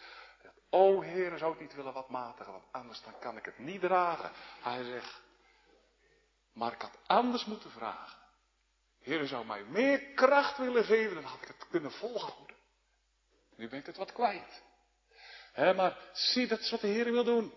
O 0.69 1.01
Heer, 1.01 1.37
zou 1.37 1.53
ik 1.53 1.59
niet 1.59 1.75
willen 1.75 1.93
wat 1.93 2.09
matigen, 2.09 2.51
want 2.51 2.65
anders 2.71 3.01
dan 3.01 3.19
kan 3.19 3.37
ik 3.37 3.45
het 3.45 3.59
niet 3.59 3.81
dragen. 3.81 4.31
Hij 4.61 4.83
zegt, 4.83 5.21
maar 6.53 6.73
ik 6.73 6.81
had 6.81 6.97
anders 7.05 7.45
moeten 7.45 7.71
vragen. 7.71 8.17
Heer, 9.01 9.27
zou 9.27 9.45
mij 9.45 9.63
meer 9.63 9.99
kracht 9.99 10.57
willen 10.57 10.83
geven, 10.83 11.15
dan 11.15 11.23
had 11.23 11.41
ik 11.41 11.47
het 11.47 11.67
kunnen 11.69 11.91
volhouden. 11.91 12.55
Nu 13.55 13.69
ben 13.69 13.79
ik 13.79 13.85
het 13.85 13.97
wat 13.97 14.13
kwijt. 14.13 14.63
Maar 15.55 15.97
zie, 16.13 16.47
dat 16.47 16.59
is 16.59 16.71
wat 16.71 16.81
de 16.81 16.87
Heer 16.87 17.11
wil 17.11 17.23
doen. 17.23 17.53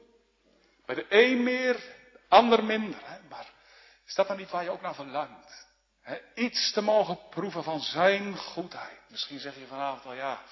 Bij 0.84 0.94
de 0.94 1.06
een 1.08 1.42
meer, 1.42 1.74
de 2.12 2.20
ander 2.28 2.64
minder. 2.64 3.20
Maar 3.28 3.52
is 4.06 4.14
dat 4.14 4.28
dan 4.28 4.36
niet 4.36 4.50
waar 4.50 4.64
je 4.64 4.70
ook 4.70 4.80
naar 4.80 4.94
verlangt? 4.94 5.66
Iets 6.34 6.72
te 6.72 6.80
mogen 6.80 7.28
proeven 7.30 7.62
van 7.62 7.80
zijn 7.80 8.36
goedheid. 8.36 9.00
Misschien 9.08 9.38
zeg 9.38 9.54
je 9.54 9.66
vanavond 9.66 10.02
wel 10.02 10.14
ja. 10.14 10.42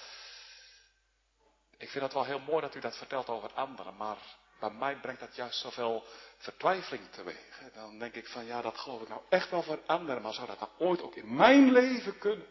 Ik 1.76 1.90
vind 1.90 2.04
het 2.04 2.12
wel 2.12 2.24
heel 2.24 2.40
mooi 2.40 2.60
dat 2.60 2.74
u 2.74 2.80
dat 2.80 2.96
vertelt 2.96 3.28
over 3.28 3.52
anderen, 3.52 3.96
maar 3.96 4.18
bij 4.60 4.70
mij 4.70 4.96
brengt 4.96 5.20
dat 5.20 5.36
juist 5.36 5.60
zoveel 5.60 6.04
vertwijfeling 6.36 7.10
teweeg. 7.10 7.60
Dan 7.74 7.98
denk 7.98 8.14
ik 8.14 8.28
van 8.28 8.44
ja, 8.44 8.62
dat 8.62 8.78
geloof 8.78 9.02
ik 9.02 9.08
nou 9.08 9.20
echt 9.28 9.50
wel 9.50 9.62
voor 9.62 9.80
anderen, 9.86 10.22
maar 10.22 10.32
zou 10.32 10.46
dat 10.46 10.60
nou 10.60 10.70
ooit 10.78 11.02
ook 11.02 11.14
in 11.14 11.34
mijn 11.34 11.72
leven 11.72 12.18
kunnen? 12.18 12.46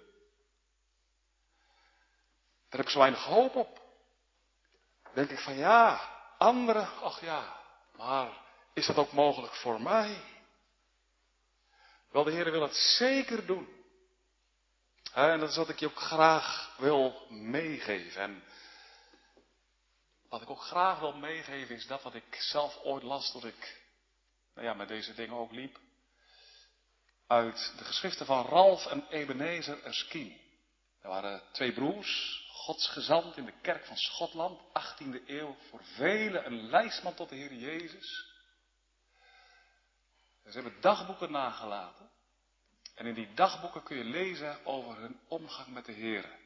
Daar 2.70 2.80
heb 2.80 2.86
ik 2.86 2.90
zo 2.90 3.00
weinig 3.00 3.24
hoop 3.24 3.56
op. 3.56 3.82
Dan 5.04 5.14
denk 5.14 5.30
ik 5.30 5.40
van 5.40 5.56
ja, 5.56 6.02
anderen, 6.38 6.88
ach 7.02 7.22
ja, 7.22 7.58
maar 7.96 8.30
is 8.74 8.86
dat 8.86 8.98
ook 8.98 9.12
mogelijk 9.12 9.54
voor 9.54 9.82
mij? 9.82 10.22
Wel, 12.12 12.24
de 12.24 12.32
Heer 12.32 12.52
wil 12.52 12.62
het 12.62 12.76
zeker 12.76 13.46
doen. 13.46 13.78
En 15.14 15.40
dat 15.40 15.50
is 15.50 15.56
wat 15.56 15.70
ik 15.70 15.80
je 15.80 15.86
ook 15.86 16.00
graag 16.00 16.76
wil 16.78 17.26
meegeven. 17.30 18.22
En 18.22 18.44
wat 20.30 20.42
ik 20.42 20.50
ook 20.50 20.62
graag 20.62 21.00
wil 21.00 21.14
meegeven 21.14 21.76
is 21.76 21.88
dat 21.88 22.04
wat 22.04 22.16
ik 22.16 22.36
zelf 22.36 22.80
ooit 22.84 23.04
las 23.04 23.32
toen 23.32 23.46
ik 23.46 23.88
nou 24.54 24.68
ja, 24.68 24.74
met 24.74 24.88
deze 24.88 25.14
dingen 25.14 25.36
ook 25.36 25.52
liep. 25.52 25.80
Uit 27.28 27.74
de 27.78 27.84
geschriften 27.84 28.26
van 28.26 28.46
Ralf 28.46 28.86
en 28.86 29.08
Ebenezer 29.10 29.84
Erskine. 29.84 30.38
Er 31.02 31.10
waren 31.10 31.44
twee 31.52 31.74
broers, 31.74 32.44
godsgezant 32.52 33.38
in 33.38 33.46
de 33.46 33.54
kerk 33.62 33.86
van 33.86 33.98
Schotland, 33.98 34.60
18e 34.60 35.26
eeuw, 35.26 35.56
voor 35.70 35.84
velen 35.84 36.46
een 36.46 36.70
lijstman 36.70 37.14
tot 37.14 37.30
de 37.30 37.36
Heer 37.36 37.54
Jezus. 37.54 38.28
ze 40.46 40.52
hebben 40.52 40.82
dagboeken 40.82 41.32
nagelaten. 41.32 42.10
En 42.96 43.06
in 43.06 43.14
die 43.14 43.34
dagboeken 43.34 43.84
kun 43.84 43.98
je 43.98 44.04
lezen 44.04 44.66
over 44.66 44.98
hun 44.98 45.20
omgang 45.28 45.68
met 45.68 45.86
de 45.86 45.92
Heer. 45.92 46.38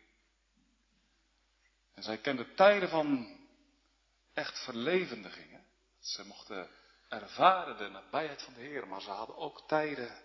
En 1.93 2.03
zij 2.03 2.17
kenden 2.17 2.55
tijden 2.55 2.89
van 2.89 3.41
echt 4.34 4.63
verlevendigingen. 4.63 5.65
Ze 5.99 6.25
mochten 6.25 6.69
ervaren 7.09 7.77
de 7.77 7.89
nabijheid 7.89 8.41
van 8.41 8.53
de 8.53 8.59
Heer, 8.59 8.88
maar 8.88 9.01
ze 9.01 9.09
hadden 9.09 9.38
ook 9.38 9.67
tijden 9.67 10.21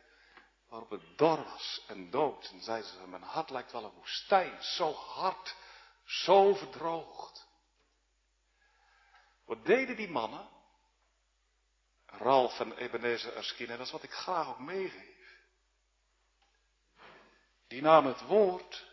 waarop 0.68 0.90
het 0.90 1.18
dor 1.18 1.44
was 1.44 1.84
en 1.86 2.10
dood. 2.10 2.50
En 2.52 2.62
zeiden 2.62 2.90
ze, 2.90 3.06
mijn 3.06 3.22
hart 3.22 3.50
lijkt 3.50 3.72
wel 3.72 3.84
een 3.84 3.94
woestijn, 3.94 4.62
zo 4.62 4.92
hard, 4.92 5.56
zo 6.04 6.54
verdroogd. 6.54 7.46
Wat 9.44 9.66
deden 9.66 9.96
die 9.96 10.10
mannen? 10.10 10.48
Ralf 12.06 12.60
en 12.60 12.76
Ebenezer 12.76 13.36
Erskine, 13.36 13.76
dat 13.76 13.86
is 13.86 13.92
wat 13.92 14.02
ik 14.02 14.12
graag 14.12 14.48
ook 14.48 14.58
meegeef. 14.58 15.16
Die 17.66 17.82
namen 17.82 18.12
het 18.12 18.26
woord 18.26 18.86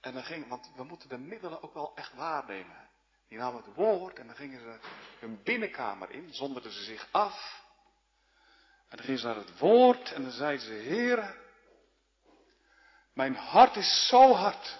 en 0.00 0.14
dan 0.14 0.24
ging, 0.24 0.48
want 0.48 0.70
we 0.76 0.84
moeten 0.84 1.08
de 1.08 1.18
middelen 1.18 1.62
ook 1.62 1.74
wel 1.74 1.96
echt 1.96 2.14
waarnemen. 2.14 2.83
Die 3.34 3.42
namen 3.42 3.62
het 3.64 3.74
woord 3.74 4.18
en 4.18 4.26
dan 4.26 4.36
gingen 4.36 4.60
ze 4.60 4.88
hun 5.18 5.42
binnenkamer 5.42 6.10
in, 6.10 6.34
zonderden 6.34 6.72
ze 6.72 6.82
zich 6.82 7.08
af. 7.10 7.62
En 8.88 8.96
dan 8.96 9.04
gingen 9.04 9.20
ze 9.20 9.26
naar 9.26 9.36
het 9.36 9.58
woord 9.58 10.12
en 10.12 10.22
dan 10.22 10.30
zeiden 10.30 10.66
ze, 10.66 10.72
heren, 10.72 11.34
mijn 13.12 13.34
hart 13.34 13.76
is 13.76 14.06
zo 14.06 14.32
hard. 14.32 14.78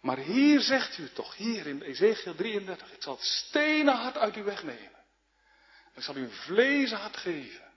Maar 0.00 0.16
hier 0.16 0.60
zegt 0.60 0.98
u 0.98 1.12
toch, 1.12 1.36
hier 1.36 1.66
in 1.66 1.82
Ezekiel 1.82 2.34
33, 2.34 2.92
ik 2.92 3.02
zal 3.02 3.14
het 3.14 3.24
stenen 3.24 3.94
hart 3.94 4.16
uit 4.16 4.36
u 4.36 4.42
wegnemen. 4.42 5.04
En 5.84 5.94
ik 5.94 6.02
zal 6.02 6.16
u 6.16 6.22
een 6.22 6.30
vlezen 6.30 6.98
hart 6.98 7.16
geven. 7.16 7.72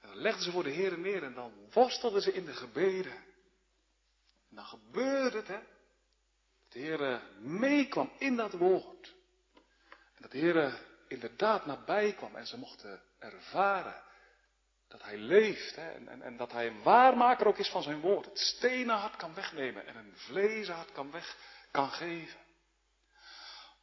En 0.00 0.08
dan 0.08 0.16
legden 0.16 0.42
ze 0.42 0.50
voor 0.50 0.64
de 0.64 0.70
Heer 0.70 0.98
neer 0.98 1.22
en 1.24 1.34
dan 1.34 1.52
worstelden 1.72 2.22
ze 2.22 2.32
in 2.32 2.44
de 2.44 2.54
gebeden. 2.54 3.16
En 4.50 4.56
dan 4.56 4.64
gebeurde 4.64 5.36
het, 5.36 5.48
hè. 5.48 5.58
Dat 6.68 6.82
de 6.82 6.86
Heer 6.86 7.22
meekwam 7.38 8.10
in 8.18 8.36
dat 8.36 8.52
woord. 8.52 9.14
En 10.14 10.22
dat 10.22 10.30
de 10.30 10.38
Heer 10.38 10.86
inderdaad 11.08 11.66
nabij 11.66 12.12
kwam 12.12 12.36
en 12.36 12.46
ze 12.46 12.58
mochten 12.58 13.02
ervaren 13.18 14.02
dat 14.88 15.02
Hij 15.02 15.16
leeft. 15.16 15.76
Hè? 15.76 15.90
En, 15.90 16.08
en, 16.08 16.22
en, 16.22 16.36
dat 16.36 16.52
Hij 16.52 16.66
een 16.66 16.82
waarmaker 16.82 17.46
ook 17.46 17.58
is 17.58 17.70
van 17.70 17.82
zijn 17.82 18.00
woord. 18.00 18.24
Het 18.24 18.38
stenen 18.38 18.96
hart 18.96 19.16
kan 19.16 19.34
wegnemen 19.34 19.86
en 19.86 19.96
een 19.96 20.12
vlezen 20.16 20.74
hart 20.74 20.92
kan 20.92 21.10
weg 21.10 21.36
kan 21.70 21.90
geven. 21.90 22.40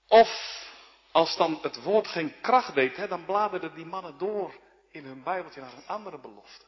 Of 0.07 0.63
als 1.11 1.37
dan 1.37 1.59
het 1.61 1.83
woord 1.83 2.07
geen 2.07 2.41
kracht 2.41 2.73
deed, 2.73 2.95
hè, 2.95 3.07
dan 3.07 3.25
bladerden 3.25 3.75
die 3.75 3.85
mannen 3.85 4.17
door 4.17 4.59
in 4.89 5.05
hun 5.05 5.23
Bijbeltje 5.23 5.61
naar 5.61 5.73
een 5.73 5.87
andere 5.87 6.19
belofte. 6.19 6.65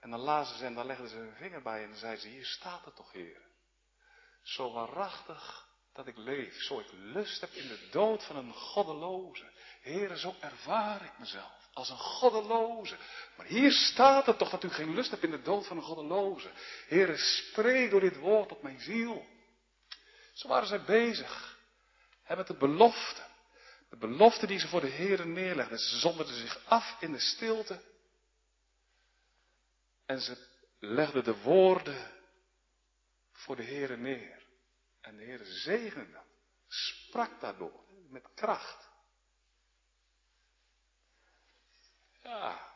En 0.00 0.10
dan 0.10 0.20
lazen 0.20 0.58
ze 0.58 0.64
en 0.64 0.74
dan 0.74 0.86
legden 0.86 1.08
ze 1.08 1.16
hun 1.16 1.34
vinger 1.34 1.62
bij 1.62 1.82
en 1.82 1.88
dan 1.88 1.98
zeiden 1.98 2.22
ze, 2.22 2.28
hier 2.28 2.44
staat 2.44 2.84
het 2.84 2.96
toch, 2.96 3.12
Heer. 3.12 3.45
Zo 4.46 4.72
waarachtig 4.72 5.66
dat 5.92 6.06
ik 6.06 6.16
leef, 6.16 6.62
zo 6.62 6.78
ik 6.78 6.92
lust 6.92 7.40
heb 7.40 7.50
in 7.52 7.68
de 7.68 7.88
dood 7.90 8.24
van 8.24 8.36
een 8.36 8.52
goddeloze. 8.52 9.44
Heer, 9.80 10.16
zo 10.16 10.34
ervaar 10.40 11.04
ik 11.04 11.18
mezelf 11.18 11.68
als 11.72 11.90
een 11.90 11.98
goddeloze. 11.98 12.96
Maar 13.36 13.46
hier 13.46 13.72
staat 13.72 14.26
het 14.26 14.38
toch 14.38 14.50
dat 14.50 14.64
u 14.64 14.68
geen 14.68 14.94
lust 14.94 15.10
hebt 15.10 15.22
in 15.22 15.30
de 15.30 15.42
dood 15.42 15.66
van 15.66 15.76
een 15.76 15.82
goddeloze. 15.82 16.50
Heer, 16.86 17.18
spreek 17.18 17.90
door 17.90 18.00
dit 18.00 18.16
woord 18.16 18.52
op 18.52 18.62
mijn 18.62 18.80
ziel. 18.80 19.26
Zo 20.32 20.48
waren 20.48 20.68
zij 20.68 20.82
bezig. 20.82 21.58
Hebben 22.22 22.46
de 22.46 22.56
belofte. 22.56 23.22
De 23.90 23.96
belofte 23.96 24.46
die 24.46 24.58
ze 24.58 24.68
voor 24.68 24.80
de 24.80 24.86
Heer 24.86 25.26
neerlegden. 25.26 25.78
Ze 25.78 25.98
zonderden 25.98 26.34
zich 26.34 26.60
af 26.64 26.96
in 27.00 27.12
de 27.12 27.20
stilte. 27.20 27.80
En 30.06 30.20
ze 30.20 30.46
legden 30.78 31.24
de 31.24 31.42
woorden 31.42 32.15
voor 33.46 33.56
de 33.56 33.62
Heer 33.62 33.98
neer. 33.98 34.46
En 35.00 35.16
de 35.16 35.22
Heer 35.22 35.44
zegende 35.44 36.22
Sprak 36.68 37.40
daardoor. 37.40 37.84
Met 38.08 38.34
kracht. 38.34 38.88
Ja. 42.22 42.74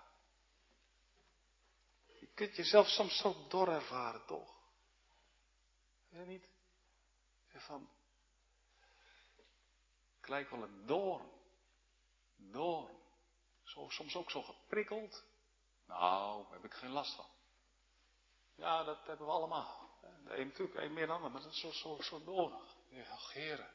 Je 2.06 2.26
kunt 2.34 2.56
jezelf 2.56 2.88
soms 2.88 3.16
zo 3.16 3.46
dor 3.48 3.68
ervaren, 3.68 4.26
toch? 4.26 4.54
Ja, 6.08 6.22
niet? 6.22 6.48
Van, 7.54 7.90
ik 10.20 10.28
lijk 10.28 10.50
wel 10.50 10.62
een 10.62 10.86
doorn. 10.86 11.30
Doorn. 12.36 12.98
Soms 13.64 14.16
ook 14.16 14.30
zo 14.30 14.42
geprikkeld. 14.42 15.24
Nou, 15.86 16.42
daar 16.42 16.52
heb 16.52 16.64
ik 16.64 16.74
geen 16.74 16.90
last 16.90 17.14
van. 17.14 17.28
Ja, 18.54 18.84
dat 18.84 19.06
hebben 19.06 19.26
we 19.26 19.32
allemaal. 19.32 19.79
De 20.00 20.36
een 20.36 20.46
natuurlijk, 20.46 20.78
een 20.78 20.92
meer 20.92 21.06
dan 21.06 21.16
ander, 21.16 21.30
maar 21.30 21.42
dat 21.42 21.52
is 21.52 21.60
zo, 21.60 21.70
zo, 21.70 21.98
zo 22.02 22.24
doornig. 22.24 22.76
Ja, 22.88 23.18
heren. 23.32 23.70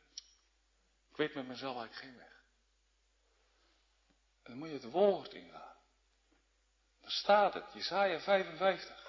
Ik 1.12 1.18
weet 1.18 1.34
met 1.34 1.48
mezelf 1.48 1.78
eigenlijk 1.78 2.06
geen 2.06 2.18
weg. 2.18 2.44
En 4.44 4.52
dan 4.52 4.58
moet 4.58 4.68
je 4.68 4.74
het 4.74 4.92
woord 4.92 5.34
ingaan. 5.34 5.76
Daar 7.02 7.12
staat 7.12 7.54
het, 7.54 7.74
Jesaja 7.74 8.20
55. 8.20 9.06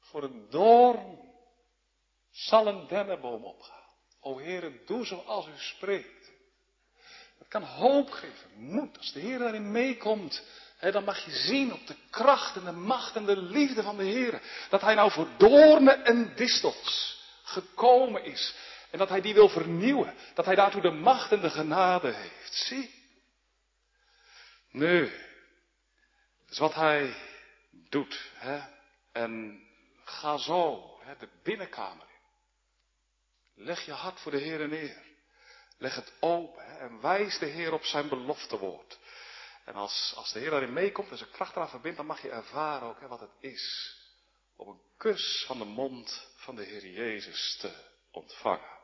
Voor 0.00 0.22
een 0.22 0.50
doorn 0.50 1.32
zal 2.30 2.66
een 2.66 2.86
dennenboom 2.86 3.44
opgaan. 3.44 3.88
O 4.20 4.38
Heere, 4.38 4.84
doe 4.84 5.04
zoals 5.04 5.46
u 5.46 5.58
spreekt. 5.58 6.32
Het 7.38 7.48
kan 7.48 7.62
hoop 7.62 8.10
geven, 8.10 8.50
moed. 8.54 8.98
Als 8.98 9.12
de 9.12 9.20
Heer 9.20 9.38
daarin 9.38 9.70
meekomt, 9.70 10.44
hè, 10.78 10.90
dan 10.90 11.04
mag 11.04 11.24
je 11.24 11.30
zien 11.30 11.72
op 11.72 11.86
de 11.86 11.96
kracht 12.10 12.56
en 12.56 12.64
de 12.64 12.72
macht 12.72 13.16
en 13.16 13.24
de 13.24 13.36
liefde 13.36 13.82
van 13.82 13.96
de 13.96 14.04
Heer. 14.04 14.40
Dat 14.68 14.80
Hij 14.80 14.94
nou 14.94 15.10
voor 15.10 15.28
doornen 15.36 16.04
en 16.04 16.34
distels 16.36 17.22
gekomen 17.42 18.24
is. 18.24 18.54
En 18.90 18.98
dat 18.98 19.08
Hij 19.08 19.20
die 19.20 19.34
wil 19.34 19.48
vernieuwen. 19.48 20.14
Dat 20.34 20.44
Hij 20.44 20.54
daartoe 20.54 20.80
de 20.80 20.90
macht 20.90 21.32
en 21.32 21.40
de 21.40 21.50
genade 21.50 22.12
heeft. 22.12 22.54
Zie. 22.54 22.94
Nu, 24.70 25.00
dat 26.40 26.50
is 26.50 26.58
wat 26.58 26.74
Hij 26.74 27.14
doet. 27.70 28.30
Hè? 28.34 28.60
En 29.12 29.62
ga 30.04 30.36
zo 30.36 30.96
hè, 31.02 31.16
de 31.16 31.28
binnenkamer 31.42 32.06
in. 32.06 33.64
Leg 33.64 33.84
je 33.84 33.92
hart 33.92 34.20
voor 34.20 34.32
de 34.32 34.38
Heer 34.38 34.68
neer. 34.68 35.06
Leg 35.78 35.94
het 35.94 36.12
open 36.20 36.64
hè, 36.64 36.78
en 36.78 37.00
wijs 37.00 37.38
de 37.38 37.46
Heer 37.46 37.72
op 37.72 37.84
zijn 37.84 38.08
beloftewoord. 38.08 38.98
En 39.68 39.74
als, 39.74 40.12
als 40.16 40.32
de 40.32 40.38
Heer 40.38 40.50
daarin 40.50 40.72
meekomt 40.72 41.10
en 41.10 41.16
zijn 41.16 41.30
kracht 41.30 41.56
eraan 41.56 41.68
verbindt, 41.68 41.96
dan 41.96 42.06
mag 42.06 42.22
je 42.22 42.30
ervaren 42.30 42.88
ook 42.88 43.00
hè, 43.00 43.08
wat 43.08 43.20
het 43.20 43.34
is 43.40 43.96
om 44.56 44.68
een 44.68 44.80
kus 44.96 45.44
van 45.46 45.58
de 45.58 45.64
mond 45.64 46.32
van 46.36 46.56
de 46.56 46.62
Heer 46.62 46.86
Jezus 46.86 47.56
te 47.60 47.84
ontvangen. 48.10 48.78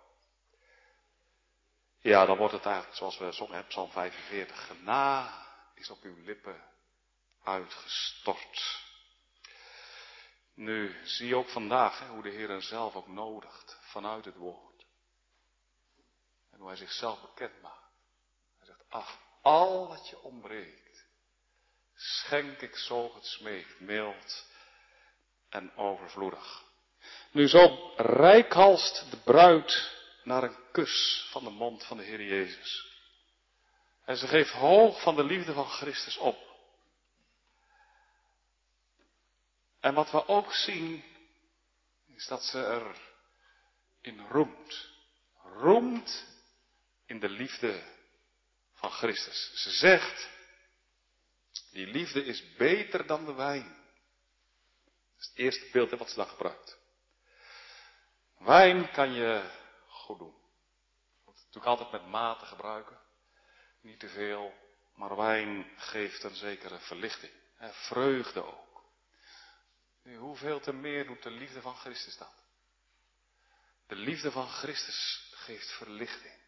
Ja, 1.99 2.26
dan 2.26 2.37
wordt 2.37 2.53
het 2.53 2.64
eigenlijk 2.64 2.97
zoals 2.97 3.18
we 3.18 3.32
zongen 3.32 3.53
hebben, 3.53 3.70
Psalm 3.70 3.91
45. 3.91 4.66
Gena 4.66 5.47
is 5.74 5.91
op 5.91 6.03
uw 6.03 6.22
lippen 6.24 6.64
uitgestort. 7.43 8.82
Nu 10.55 10.97
zie 11.05 11.28
je 11.28 11.37
ook 11.37 11.49
vandaag 11.49 11.99
hè, 11.99 12.07
hoe 12.07 12.22
de 12.22 12.30
Heer 12.30 12.62
zelf 12.62 12.95
ook 12.95 13.09
nodigt 13.09 13.78
vanuit 13.80 14.24
het 14.24 14.37
woord. 14.37 14.87
En 16.51 16.59
hoe 16.59 16.68
hij 16.68 16.76
zichzelf 16.76 17.20
bekend 17.20 17.62
maakt. 17.62 17.93
Hij 18.59 18.66
zegt, 18.66 18.85
ach, 18.89 19.24
al 19.45 19.88
wat 19.88 20.09
je 20.09 20.22
ontbreekt, 20.22 21.07
schenk 21.95 22.61
ik 22.61 22.76
zo 22.76 23.14
het 23.14 23.26
smeekt, 23.26 23.80
mild 23.80 24.47
en 25.49 25.76
overvloedig. 25.76 26.62
Nu 27.30 27.49
zo 27.49 27.92
rijkhalst 27.97 29.11
de 29.11 29.16
bruid 29.16 29.92
naar 30.22 30.42
een 30.42 30.57
kus 30.72 31.26
van 31.30 31.45
de 31.45 31.51
mond 31.51 31.84
van 31.84 31.97
de 31.97 32.03
Heer 32.03 32.22
Jezus. 32.22 32.92
En 34.05 34.16
ze 34.16 34.26
geeft 34.26 34.51
hoog 34.51 35.03
van 35.03 35.16
de 35.16 35.24
liefde 35.24 35.53
van 35.53 35.66
Christus 35.66 36.16
op. 36.16 36.38
En 39.80 39.95
wat 39.95 40.11
we 40.11 40.28
ook 40.28 40.53
zien, 40.53 41.05
is 42.07 42.26
dat 42.26 42.42
ze 42.42 42.64
er 42.64 42.97
in 44.01 44.26
roemt. 44.28 44.88
Roemt 45.42 46.26
in 47.07 47.20
de 47.20 47.28
liefde 47.28 47.93
van 48.85 48.93
Christus. 48.93 49.51
Ze 49.55 49.70
zegt, 49.70 50.30
die 51.70 51.87
liefde 51.87 52.24
is 52.24 52.55
beter 52.57 53.07
dan 53.07 53.24
de 53.24 53.32
wijn. 53.32 53.76
Dat 54.85 55.18
is 55.18 55.26
het 55.26 55.39
eerste 55.39 55.68
beeld 55.72 55.91
wat 55.91 56.09
ze 56.09 56.14
dan 56.14 56.26
gebruikt. 56.26 56.78
Wijn 58.39 58.91
kan 58.91 59.12
je 59.12 59.51
goed 59.87 60.18
doen. 60.18 60.35
Je 61.14 61.22
moet 61.24 61.35
het 61.35 61.45
natuurlijk 61.45 61.66
altijd 61.66 61.91
met 61.91 62.11
mate 62.11 62.45
gebruiken. 62.45 62.99
Niet 63.80 64.01
te 64.01 64.09
veel, 64.09 64.55
maar 64.95 65.16
wijn 65.16 65.70
geeft 65.76 66.22
een 66.22 66.37
zekere 66.37 66.78
verlichting. 66.78 67.32
Vreugde 67.59 68.45
ook. 68.45 68.85
Hoeveel 70.16 70.61
te 70.61 70.72
meer 70.72 71.07
doet 71.07 71.22
de 71.22 71.30
liefde 71.30 71.61
van 71.61 71.76
Christus 71.76 72.16
dat? 72.16 72.35
De 73.87 73.97
liefde 73.97 74.30
van 74.30 74.49
Christus 74.49 75.30
geeft 75.35 75.70
verlichting. 75.72 76.43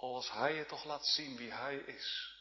Als 0.00 0.30
Hij 0.30 0.54
je 0.54 0.66
toch 0.66 0.84
laat 0.84 1.06
zien 1.06 1.36
wie 1.36 1.52
Hij 1.52 1.76
is. 1.76 2.34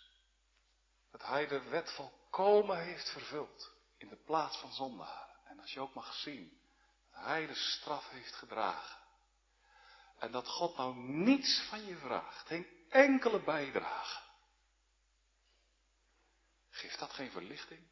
Dat 1.12 1.22
Hij 1.22 1.48
de 1.48 1.62
wet 1.62 1.92
volkomen 1.92 2.84
heeft 2.84 3.10
vervuld 3.10 3.72
in 3.98 4.10
de 4.10 4.16
plaats 4.16 4.58
van 4.58 4.74
zondaren. 4.74 5.36
En 5.46 5.60
als 5.60 5.74
je 5.74 5.80
ook 5.80 5.94
mag 5.94 6.14
zien 6.14 6.62
Dat 7.12 7.24
hij 7.24 7.48
de 7.48 7.56
straf 7.56 8.10
heeft 8.10 8.34
gedragen. 8.34 9.00
En 10.18 10.32
dat 10.32 10.48
God 10.48 10.78
nou 10.78 10.96
niets 10.96 11.68
van 11.70 11.86
je 11.86 11.98
vraagt. 11.98 12.48
Geen 12.48 12.68
enkele 12.90 13.44
bijdrage. 13.44 14.22
Geeft 16.70 17.00
dat 17.00 17.12
geen 17.12 17.32
verlichting? 17.32 17.88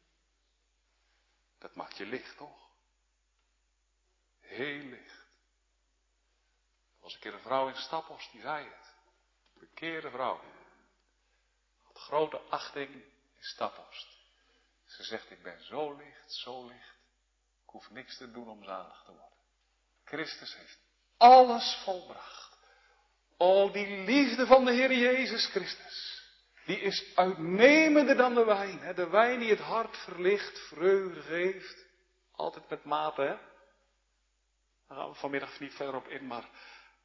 Dat 1.58 1.74
maakt 1.74 1.96
je 1.96 2.06
licht, 2.06 2.36
toch? 2.36 2.68
Heel 4.40 4.82
licht. 4.82 5.26
Er 6.96 7.00
was 7.00 7.14
een 7.14 7.20
keer 7.20 7.34
een 7.34 7.40
vrouw 7.40 7.68
in 7.68 7.76
Staphorst, 7.76 8.32
die 8.32 8.40
zei 8.40 8.64
het. 8.64 8.97
Bekeerde 9.58 10.10
vrouw. 10.10 10.40
Had 11.82 11.98
grote 11.98 12.40
achting 12.48 12.88
in 12.94 13.04
Staphorst. 13.38 14.16
Ze 14.84 15.02
zegt, 15.02 15.30
ik 15.30 15.42
ben 15.42 15.64
zo 15.64 15.96
licht, 15.96 16.32
zo 16.32 16.66
licht. 16.66 16.96
Ik 17.62 17.70
hoef 17.70 17.90
niks 17.90 18.16
te 18.16 18.30
doen 18.30 18.48
om 18.48 18.64
zalig 18.64 19.02
te 19.04 19.10
worden. 19.10 19.38
Christus 20.04 20.56
heeft 20.56 20.78
alles 21.16 21.80
volbracht. 21.84 22.58
O, 23.36 23.70
die 23.70 23.98
liefde 23.98 24.46
van 24.46 24.64
de 24.64 24.72
Heer 24.72 24.92
Jezus 24.92 25.46
Christus. 25.46 26.26
Die 26.66 26.80
is 26.80 27.12
uitnemender 27.14 28.16
dan 28.16 28.34
de 28.34 28.44
wijn. 28.44 28.94
De 28.94 29.08
wijn 29.08 29.38
die 29.38 29.50
het 29.50 29.60
hart 29.60 29.96
verlicht, 29.96 30.58
vreugde 30.58 31.22
geeft. 31.22 31.86
Altijd 32.32 32.68
met 32.68 32.84
mate, 32.84 33.22
hè? 33.22 33.36
Daar 34.88 34.98
gaan 34.98 35.08
we 35.08 35.14
vanmiddag 35.14 35.60
niet 35.60 35.74
verder 35.74 35.94
op 35.94 36.08
in, 36.08 36.26
maar 36.26 36.48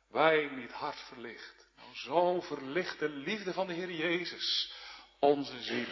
wijn 0.07 0.55
die 0.55 0.63
het 0.63 0.75
hart 0.75 0.99
verlicht. 0.99 1.62
Zo 1.93 2.41
verlicht 2.41 2.99
de 2.99 3.09
liefde 3.09 3.53
van 3.53 3.67
de 3.67 3.73
Heer 3.73 3.91
Jezus 3.91 4.73
onze 5.19 5.61
ziel. 5.61 5.87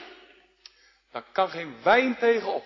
Daar 1.11 1.25
kan 1.31 1.49
geen 1.49 1.83
wijn 1.83 2.17
tegenop. 2.17 2.65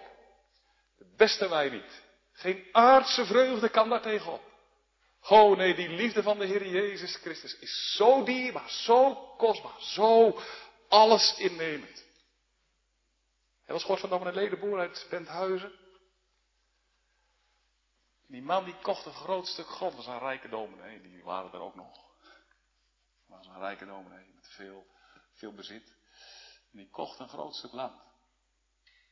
De 0.98 1.14
beste 1.18 1.50
wijn 1.50 1.72
niet. 1.72 2.04
Geen 2.32 2.66
aardse 2.72 3.26
vreugde 3.26 3.70
kan 3.70 3.90
daar 3.90 4.02
tegenop. 4.02 4.54
Oh 5.28 5.58
nee, 5.58 5.76
die 5.76 5.90
liefde 5.90 6.24
van 6.24 6.40
de 6.40 6.46
Heer 6.46 6.68
Jezus 6.68 7.16
Christus 7.16 7.58
is 7.60 7.94
zo 7.96 8.24
dierbaar, 8.24 8.70
zo 8.70 9.16
kostbaar, 9.38 9.82
zo 9.82 10.40
alles 10.88 11.38
innemend. 11.38 12.06
Hij 13.64 13.74
was 13.74 13.82
gehoord 13.82 14.00
van 14.00 14.28
een 14.28 14.34
ledenboer 14.34 14.80
uit 14.80 15.08
Benthuizen. 15.10 15.72
Die 18.28 18.42
man 18.42 18.64
die 18.66 18.76
kocht 18.82 19.06
een 19.06 19.14
groot 19.14 19.48
stuk 19.48 19.68
grond, 19.68 19.96
dat 19.96 20.06
was 20.06 20.16
een 20.16 20.28
rijke 20.28 20.50
dominee, 20.50 21.02
die 21.02 21.24
waren 21.24 21.54
er 21.54 21.60
ook 21.62 21.76
nog. 21.76 22.05
Was 23.38 23.48
een 23.48 23.60
rijke 23.60 23.86
dominee 23.86 24.32
met 24.36 24.48
veel, 24.50 24.88
veel 25.32 25.54
bezit. 25.54 25.96
En 26.72 26.78
die 26.78 26.90
kocht 26.90 27.20
een 27.20 27.30
groot 27.30 27.56
stuk 27.56 27.72
land. 27.72 28.02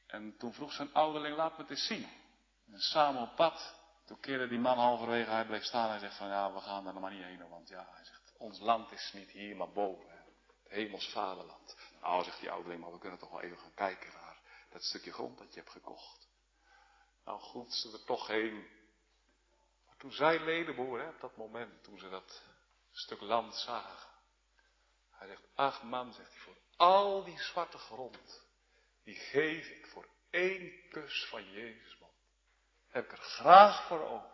En 0.08 0.38
toen 0.38 0.54
vroeg 0.54 0.74
zijn 0.74 0.94
ouderling, 0.94 1.36
laat 1.36 1.58
me 1.58 1.62
het 1.62 1.72
eens 1.72 1.88
zien. 1.88 2.08
En 2.72 2.80
samen 2.80 3.22
op 3.22 3.36
pad, 3.36 3.76
toen 4.06 4.20
keerde 4.20 4.48
die 4.48 4.60
man 4.60 4.78
halverwege, 4.78 5.30
hij 5.30 5.46
bleef 5.46 5.64
staan 5.64 5.94
en 5.94 6.00
zegt 6.00 6.18
van 6.18 6.28
ja, 6.28 6.54
we 6.54 6.60
gaan 6.60 6.84
daar 6.84 7.00
maar 7.00 7.12
niet 7.12 7.24
heen. 7.24 7.50
Want 7.50 7.68
ja, 7.68 7.88
hij 7.92 8.06
zegt, 8.06 8.34
ons 8.38 8.60
land 8.60 8.92
is 8.92 9.12
niet 9.14 9.30
hier, 9.30 9.56
maar 9.56 9.72
boven. 9.72 10.10
Het 10.64 10.72
hemels 10.72 11.12
vaderland. 11.12 11.78
Nou, 12.02 12.24
zegt 12.24 12.40
die 12.40 12.52
ouderling, 12.52 12.82
maar 12.82 12.92
we 12.92 13.00
kunnen 13.00 13.20
toch 13.20 13.32
wel 13.32 13.42
even 13.42 13.58
gaan 13.58 13.74
kijken 13.74 14.14
naar 14.14 14.42
dat 14.70 14.84
stukje 14.84 15.12
grond 15.12 15.38
dat 15.38 15.54
je 15.54 15.60
hebt 15.60 15.72
gekocht. 15.72 16.28
Nou 17.26 17.40
goed, 17.40 17.74
ze 17.74 17.92
er 17.92 18.04
toch 18.04 18.28
heen. 18.28 18.68
Maar 19.86 19.98
toen 19.98 20.12
zei 20.12 20.40
Ledenboer, 20.40 21.02
hè, 21.02 21.10
op 21.10 21.20
dat 21.20 21.38
moment, 21.38 21.84
toen 21.84 22.00
ze 22.00 22.10
dat 22.10 22.42
stuk 22.92 23.22
land 23.22 23.56
zagen. 23.56 24.13
Hij 25.24 25.32
zegt, 25.32 25.48
ach 25.56 25.84
man, 25.84 26.14
zegt 26.14 26.30
hij, 26.30 26.40
voor 26.40 26.58
al 26.76 27.24
die 27.24 27.40
zwarte 27.40 27.78
grond, 27.78 28.46
die 29.04 29.16
geef 29.16 29.68
ik 29.68 29.86
voor 29.86 30.08
één 30.30 30.90
kus 30.90 31.26
van 31.30 31.52
Jezus 31.52 31.98
mond. 32.00 32.14
Heb 32.88 33.06
ik 33.06 33.12
er 33.12 33.18
graag 33.18 33.88
voor 33.88 34.02
over. 34.08 34.30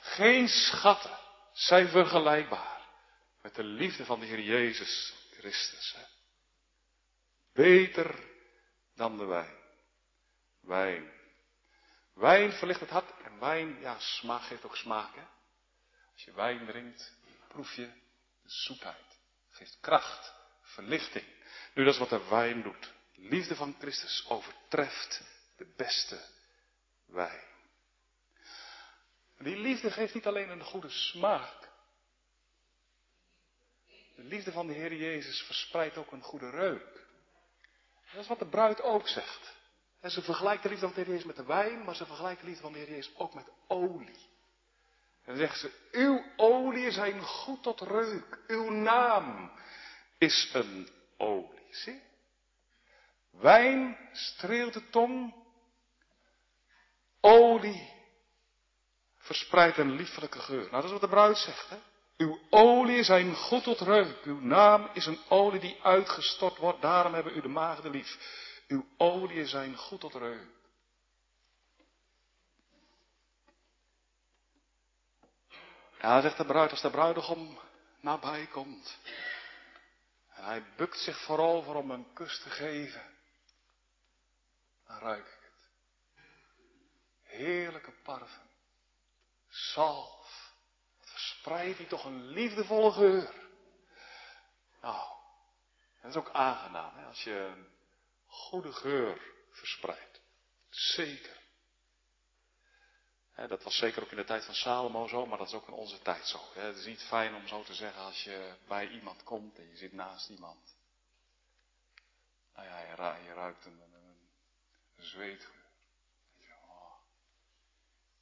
Geen 0.00 0.48
schatten 0.48 1.18
zijn 1.52 1.88
vergelijkbaar 1.88 2.88
met 3.42 3.54
de 3.54 3.62
liefde 3.62 4.04
van 4.04 4.20
de 4.20 4.26
Heer 4.26 4.40
Jezus 4.40 5.14
Christus. 5.30 5.94
Hè. 5.96 6.04
Beter 7.52 8.24
dan 8.94 9.18
de 9.18 9.24
wijn. 9.24 9.58
Wijn. 10.60 11.12
Wijn 12.14 12.52
verlicht 12.52 12.80
het 12.80 12.90
hart 12.90 13.22
en 13.22 13.38
wijn, 13.38 13.80
ja, 13.80 13.98
smaak 13.98 14.42
geeft 14.42 14.64
ook 14.64 14.76
smaak. 14.76 15.14
Als 16.12 16.24
je 16.24 16.32
wijn 16.32 16.66
drinkt, 16.66 17.16
proef 17.48 17.74
je 17.74 17.86
de 18.42 18.50
zoetheid. 18.50 19.13
Geeft 19.54 19.78
kracht, 19.80 20.34
verlichting. 20.62 21.24
Nu, 21.74 21.84
dat 21.84 21.92
is 21.92 21.98
wat 21.98 22.08
de 22.08 22.28
wijn 22.28 22.62
doet. 22.62 22.92
Liefde 23.14 23.56
van 23.56 23.76
Christus 23.78 24.24
overtreft 24.28 25.22
de 25.56 25.72
beste 25.76 26.20
wijn. 27.06 27.44
Die 29.38 29.56
liefde 29.56 29.90
geeft 29.90 30.14
niet 30.14 30.26
alleen 30.26 30.48
een 30.48 30.64
goede 30.64 30.90
smaak. 30.90 31.68
De 34.16 34.22
liefde 34.22 34.52
van 34.52 34.66
de 34.66 34.72
Heer 34.72 34.94
Jezus 34.94 35.42
verspreidt 35.42 35.96
ook 35.96 36.12
een 36.12 36.22
goede 36.22 36.50
reuk. 36.50 37.06
Dat 38.12 38.22
is 38.22 38.28
wat 38.28 38.38
de 38.38 38.48
bruid 38.48 38.82
ook 38.82 39.08
zegt. 39.08 39.54
Ze 40.02 40.22
vergelijkt 40.22 40.62
de 40.62 40.68
liefde 40.68 40.86
van 40.86 40.94
de 40.94 41.00
Heer 41.00 41.10
Jezus 41.10 41.26
met 41.26 41.36
de 41.36 41.44
wijn, 41.44 41.84
maar 41.84 41.94
ze 41.94 42.06
vergelijkt 42.06 42.40
de 42.40 42.46
liefde 42.46 42.62
van 42.62 42.72
de 42.72 42.78
Heer 42.78 42.90
Jezus 42.90 43.16
ook 43.16 43.34
met 43.34 43.48
olie. 43.68 44.32
En 45.24 45.36
zegt 45.36 45.58
ze, 45.58 45.70
uw 45.92 46.24
olie 46.36 46.90
zijn 46.90 47.22
goed 47.22 47.62
tot 47.62 47.80
reuk. 47.80 48.38
Uw 48.46 48.70
naam 48.70 49.50
is 50.18 50.50
een 50.52 50.88
olie. 51.16 51.66
Zie? 51.70 52.02
Wijn 53.30 53.98
streelt 54.12 54.72
de 54.72 54.90
tong. 54.90 55.34
Olie 57.20 57.92
verspreidt 59.18 59.78
een 59.78 59.96
liefelijke 59.96 60.38
geur. 60.38 60.60
Nou, 60.60 60.70
dat 60.70 60.84
is 60.84 60.90
wat 60.90 61.00
de 61.00 61.08
bruid 61.08 61.36
zegt. 61.36 61.68
Hè? 61.68 61.76
Uw 62.16 62.38
olie 62.50 63.02
zijn 63.02 63.34
goed 63.34 63.62
tot 63.62 63.80
reuk. 63.80 64.24
Uw 64.24 64.40
naam 64.40 64.88
is 64.92 65.06
een 65.06 65.18
olie 65.28 65.60
die 65.60 65.78
uitgestort 65.82 66.56
wordt. 66.56 66.82
Daarom 66.82 67.14
hebben 67.14 67.36
u 67.36 67.40
de 67.40 67.48
maagden 67.48 67.90
lief. 67.90 68.18
Uw 68.68 68.86
olie 68.96 69.46
zijn 69.46 69.76
goed 69.76 70.00
tot 70.00 70.14
reuk. 70.14 70.46
Ja, 76.04 76.20
zegt 76.20 76.36
de 76.36 76.44
bruid, 76.44 76.70
als 76.70 76.80
de 76.80 76.90
bruidegom 76.90 77.58
nabij 78.00 78.46
komt. 78.46 78.98
En 80.28 80.44
hij 80.44 80.64
bukt 80.76 80.98
zich 80.98 81.18
voorover 81.18 81.74
om 81.74 81.90
een 81.90 82.12
kus 82.12 82.40
te 82.42 82.50
geven. 82.50 83.16
Dan 84.86 84.98
ruik 84.98 85.26
ik 85.26 85.38
het. 85.40 85.70
Heerlijke 87.22 87.92
parfum. 88.02 88.50
Wat 89.74 90.28
verspreidt 91.00 91.78
hij 91.78 91.86
toch 91.86 92.04
een 92.04 92.26
liefdevolle 92.26 92.92
geur. 92.92 93.34
Nou, 94.80 95.08
dat 96.00 96.10
is 96.10 96.16
ook 96.16 96.30
aangenaam 96.30 96.96
hè, 96.96 97.06
als 97.06 97.22
je 97.22 97.34
een 97.34 97.68
goede 98.26 98.72
geur 98.72 99.20
verspreidt. 99.50 100.20
Zeker. 100.70 101.43
Dat 103.34 103.62
was 103.62 103.76
zeker 103.76 104.02
ook 104.02 104.10
in 104.10 104.16
de 104.16 104.24
tijd 104.24 104.44
van 104.44 104.54
Salomo 104.54 105.06
zo, 105.06 105.26
maar 105.26 105.38
dat 105.38 105.46
is 105.46 105.54
ook 105.54 105.66
in 105.68 105.74
onze 105.74 106.02
tijd 106.02 106.26
zo. 106.26 106.40
Het 106.54 106.76
is 106.76 106.86
niet 106.86 107.02
fijn 107.02 107.34
om 107.34 107.46
zo 107.46 107.62
te 107.62 107.74
zeggen 107.74 108.02
als 108.02 108.24
je 108.24 108.54
bij 108.68 108.88
iemand 108.88 109.22
komt 109.22 109.58
en 109.58 109.68
je 109.68 109.76
zit 109.76 109.92
naast 109.92 110.28
iemand. 110.28 110.76
Nou 112.54 112.66
ja, 112.68 112.78
je, 112.80 113.34
ruikt 113.34 113.64
een, 113.64 113.80
een, 113.80 113.94
een 114.96 115.04
zweetgeur. 115.04 115.64
Oh, 116.40 116.90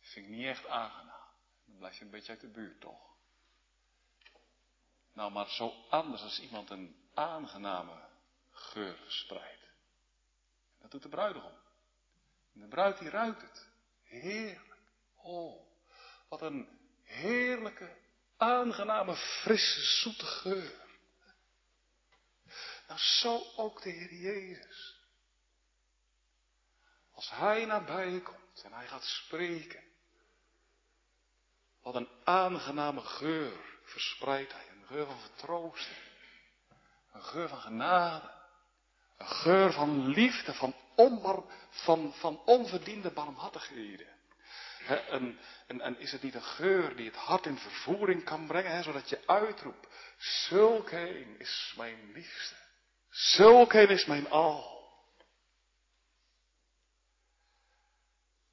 dat 0.01 0.09
vind 0.09 0.27
ik 0.27 0.33
niet 0.33 0.47
echt 0.47 0.67
aangenaam. 0.67 1.29
Dan 1.65 1.77
blijf 1.77 1.99
je 1.99 2.05
een 2.05 2.11
beetje 2.11 2.33
uit 2.33 2.41
de 2.41 2.49
buurt 2.49 2.81
toch. 2.81 3.11
Nou, 5.13 5.33
maar 5.33 5.49
zo 5.49 5.75
anders 5.91 6.23
als 6.23 6.41
iemand 6.41 6.71
een 6.71 7.11
aangename 7.15 8.09
geur 8.51 8.97
verspreidt. 8.97 9.63
Dat 10.81 10.91
doet 10.91 11.03
de 11.03 11.09
bruidegom. 11.09 11.55
En 12.55 12.61
de 12.61 12.69
bruid 12.69 12.99
die 12.99 13.11
ruikt 13.11 13.43
het. 13.43 13.69
Heerlijk. 14.03 14.72
Oh, 15.23 15.61
wat 16.29 16.43
een 16.43 16.69
heerlijke, 17.03 17.97
aangename, 18.37 19.17
frisse, 19.17 19.81
zoete 19.81 20.27
geur. 20.27 20.81
Nou, 22.89 23.01
zo 23.01 23.43
ook 23.57 23.83
de 23.83 23.91
Heer 23.91 24.15
Jezus. 24.15 25.01
Als 27.13 27.31
Hij 27.31 27.65
nabij 27.65 28.21
komt 28.21 28.63
en 28.65 28.73
Hij 28.73 28.87
gaat 28.87 29.05
spreken. 29.05 29.83
Wat 31.83 31.95
een 31.95 32.09
aangename 32.25 33.01
geur 33.01 33.53
verspreidt 33.85 34.53
Hij. 34.53 34.69
Een 34.69 34.87
geur 34.87 35.07
van 35.07 35.21
vertroosting. 35.21 35.99
Een 37.13 37.23
geur 37.23 37.49
van 37.49 37.61
genade. 37.61 38.31
Een 39.17 39.27
geur 39.27 39.73
van 39.73 40.07
liefde, 40.07 40.55
van, 40.55 40.75
onbar, 40.95 41.45
van, 41.71 42.15
van 42.15 42.43
onverdiende 42.45 43.11
barmhartigheden. 43.11 44.12
En, 44.87 45.39
en, 45.67 45.81
en, 45.81 45.99
is 45.99 46.13
het 46.13 46.23
niet 46.23 46.35
een 46.35 46.43
geur 46.43 46.97
die 46.97 47.07
het 47.07 47.17
hart 47.17 47.47
in 47.47 47.59
vervoering 47.59 48.25
kan 48.25 48.47
brengen, 48.47 48.83
zodat 48.83 49.09
je 49.09 49.21
uitroept, 49.27 49.87
zulk 50.19 50.91
een 50.91 51.35
is 51.39 51.75
mijn 51.77 52.13
liefste, 52.13 52.55
zulk 53.11 53.73
een 53.73 53.89
is 53.89 54.05
mijn 54.05 54.31
al. 54.31 54.73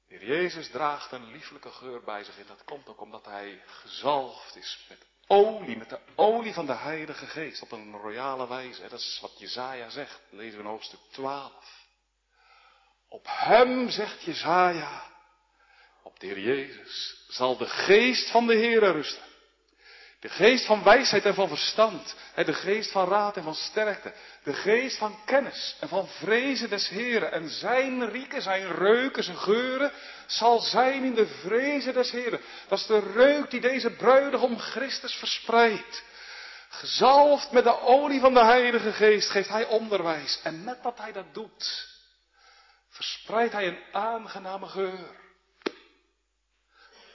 Heer 0.06 0.24
Jezus 0.24 0.70
draagt 0.70 1.12
een 1.12 1.30
lieflijke 1.30 1.70
geur 1.70 2.02
bij 2.02 2.24
zich 2.24 2.38
en 2.38 2.46
dat 2.46 2.64
komt 2.64 2.88
ook 2.88 3.00
omdat 3.00 3.24
hij 3.24 3.62
gezalfd 3.66 4.56
is 4.56 4.86
met 4.88 5.06
olie, 5.26 5.76
met 5.76 5.88
de 5.88 5.98
olie 6.14 6.54
van 6.54 6.66
de 6.66 6.74
Heilige 6.74 7.26
Geest 7.26 7.62
op 7.62 7.72
een 7.72 7.92
royale 7.92 8.48
wijze. 8.48 8.88
Dat 8.88 9.00
is 9.00 9.18
wat 9.20 9.38
Jezaja 9.38 9.88
zegt, 9.90 10.20
lezen 10.30 10.58
we 10.58 10.64
in 10.64 10.70
hoofdstuk 10.70 11.00
12. 11.10 11.88
Op 13.08 13.26
hem, 13.28 13.90
zegt 13.90 14.22
Jezaja, 14.22 15.09
op 16.02 16.20
de 16.20 16.26
Heer 16.26 16.38
Jezus, 16.38 17.24
zal 17.28 17.56
de 17.56 17.66
geest 17.66 18.30
van 18.30 18.46
de 18.46 18.54
Heere 18.54 18.90
rusten. 18.90 19.28
De 20.20 20.28
geest 20.28 20.66
van 20.66 20.82
wijsheid 20.82 21.24
en 21.24 21.34
van 21.34 21.48
verstand. 21.48 22.14
De 22.34 22.52
geest 22.52 22.90
van 22.90 23.08
raad 23.08 23.36
en 23.36 23.42
van 23.42 23.54
sterkte. 23.54 24.12
De 24.42 24.52
geest 24.52 24.98
van 24.98 25.18
kennis 25.24 25.76
en 25.80 25.88
van 25.88 26.08
vrezen 26.08 26.70
des 26.70 26.88
Heren. 26.88 27.32
En 27.32 27.48
zijn 27.48 28.10
rieken, 28.10 28.42
zijn 28.42 28.72
reuken, 28.72 29.24
zijn 29.24 29.36
geuren 29.36 29.92
zal 30.26 30.58
zijn 30.58 31.04
in 31.04 31.14
de 31.14 31.26
vrezen 31.26 31.94
des 31.94 32.10
Heren. 32.10 32.40
Dat 32.68 32.78
is 32.78 32.86
de 32.86 32.98
reuk 32.98 33.50
die 33.50 33.60
deze 33.60 33.90
bruidegom 33.90 34.58
Christus 34.58 35.14
verspreidt. 35.14 36.02
Gezalfd 36.68 37.50
met 37.50 37.64
de 37.64 37.80
olie 37.80 38.20
van 38.20 38.34
de 38.34 38.44
Heilige 38.44 38.92
Geest 38.92 39.30
geeft 39.30 39.48
hij 39.48 39.64
onderwijs. 39.64 40.40
En 40.42 40.64
met 40.64 40.82
dat 40.82 40.98
hij 40.98 41.12
dat 41.12 41.34
doet, 41.34 41.88
verspreidt 42.88 43.52
hij 43.52 43.66
een 43.66 43.82
aangename 43.92 44.66
geur. 44.66 45.18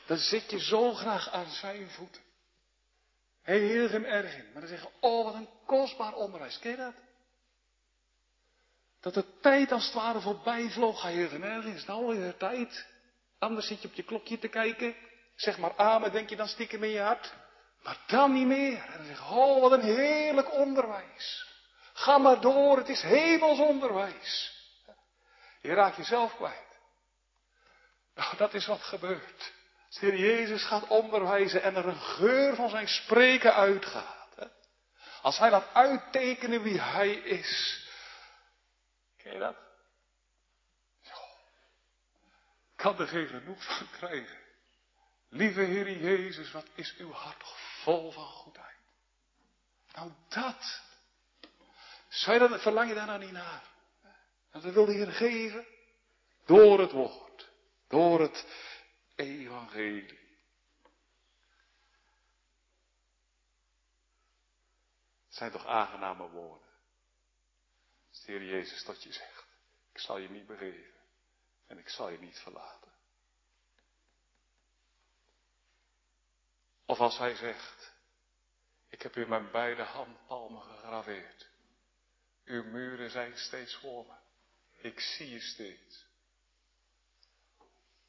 Dan 0.06 0.18
zit 0.18 0.52
je 0.52 0.60
zo 0.60 0.94
graag 0.94 1.30
aan 1.30 1.50
zijn 1.50 1.90
voeten. 1.90 2.22
Heel 3.42 3.90
geen 3.90 4.06
erg 4.06 4.36
in. 4.36 4.52
Maar 4.52 4.62
dan 4.62 4.70
zeggen, 4.70 4.90
oh 5.00 5.26
wat 5.26 5.34
een 5.34 5.50
kostbaar 5.66 6.14
onderwijs. 6.14 6.60
Ken 6.60 6.72
je 6.72 6.78
dat? 6.78 6.94
Dat 9.00 9.14
de 9.14 9.40
tijd 9.42 9.72
als 9.72 9.86
het 9.86 9.94
ware 9.94 10.22
voorbij 10.22 10.70
vloog. 10.70 11.02
Ga 11.02 11.08
je 11.08 11.24
erg 11.24 11.66
in. 11.66 11.74
Is 11.74 11.86
nou 11.86 12.18
weer 12.18 12.38
tijd? 12.38 12.86
Anders 13.40 13.68
zit 13.68 13.82
je 13.82 13.88
op 13.88 13.94
je 13.94 14.04
klokje 14.04 14.40
te 14.40 14.48
kijken. 14.48 14.96
Zeg 15.36 15.58
maar 15.58 15.76
amen, 15.76 16.12
denk 16.12 16.30
je 16.30 16.36
dan 16.36 16.48
stiekem 16.48 16.84
in 16.84 16.90
je 16.90 17.00
hart. 17.00 17.34
Maar 17.84 18.04
dan 18.08 18.34
niet 18.34 18.48
meer. 18.48 18.86
En 18.86 18.98
dan 18.98 19.06
zeg 19.06 19.18
je, 19.18 19.34
oh 19.34 19.62
wat 19.62 19.72
een 19.72 19.96
heerlijk 19.96 20.54
onderwijs. 20.54 21.46
Ga 21.94 22.18
maar 22.18 22.42
door, 22.42 22.78
het 22.78 22.90
is 22.90 23.02
hemels 23.02 23.60
onderwijs. 23.60 24.54
Je 25.62 25.74
raakt 25.74 25.96
jezelf 25.96 26.36
kwijt. 26.36 26.80
Nou, 28.16 28.38
dat 28.38 28.54
is 28.54 28.66
wat 28.66 28.82
gebeurt. 28.82 29.54
De 30.00 30.06
Heer 30.06 30.20
Jezus 30.20 30.64
gaat 30.64 30.88
onderwijzen 30.88 31.62
en 31.62 31.76
er 31.76 31.88
een 31.88 32.02
geur 32.02 32.56
van 32.56 32.70
zijn 32.70 32.88
spreken 32.88 33.54
uitgaat. 33.54 34.30
Hè? 34.36 34.46
Als 35.22 35.38
hij 35.38 35.50
laat 35.50 35.74
uittekenen 35.74 36.62
wie 36.62 36.82
hij 36.82 37.12
is. 37.12 37.84
Ken 39.18 39.34
je 39.34 39.40
dat? 39.40 39.56
Kan 42.76 43.00
er 43.00 43.08
geen 43.08 43.28
genoeg 43.28 43.64
van 43.64 43.90
krijgen. 43.92 44.38
Lieve 45.30 45.62
Heer 45.62 45.98
Jezus, 45.98 46.52
wat 46.52 46.66
is 46.74 46.96
uw 46.98 47.12
hart 47.12 47.44
vol 47.84 48.12
van 48.12 48.26
goedheid. 48.26 48.78
Nou 49.94 50.12
dat. 50.30 50.82
Zou 52.08 52.42
je 52.42 52.48
dat, 52.48 52.62
verlang 52.62 52.90
je 52.90 52.96
daar 52.96 53.06
nou 53.06 53.20
niet 53.20 53.32
naar? 53.32 53.64
En 54.52 54.62
dat 54.62 54.74
wil 54.74 54.86
de 54.86 54.94
Heer 54.94 55.12
geven. 55.12 55.66
Door 56.46 56.80
het 56.80 56.92
woord. 56.92 57.50
Door 57.88 58.22
het 58.22 58.46
evangelie. 59.16 60.20
Het 65.26 65.44
zijn 65.44 65.52
toch 65.52 65.66
aangename 65.66 66.30
woorden. 66.30 66.68
Als 68.10 68.24
de 68.24 68.32
Heer 68.32 68.44
Jezus 68.44 68.84
tot 68.84 69.04
je 69.04 69.14
zegt, 69.14 69.46
ik 69.92 70.00
zal 70.00 70.18
je 70.18 70.30
niet 70.30 70.48
begeven 70.48 70.94
en 71.68 71.78
ik 71.78 71.90
zal 71.90 72.10
je 72.10 72.20
niet 72.20 72.40
verlaten. 72.40 72.92
Of 76.86 77.00
als 77.00 77.18
hij 77.18 77.36
zegt, 77.36 77.94
ik 78.90 79.02
heb 79.02 79.16
u 79.16 79.28
mijn 79.28 79.52
beide 79.52 79.84
handpalmen 79.84 80.62
gegraveerd. 80.62 81.50
Uw 82.46 82.64
muren 82.64 83.10
zijn 83.10 83.38
steeds 83.38 83.76
voor. 83.76 84.18
Ik 84.72 85.00
zie 85.00 85.30
je 85.30 85.40
steeds. 85.40 86.05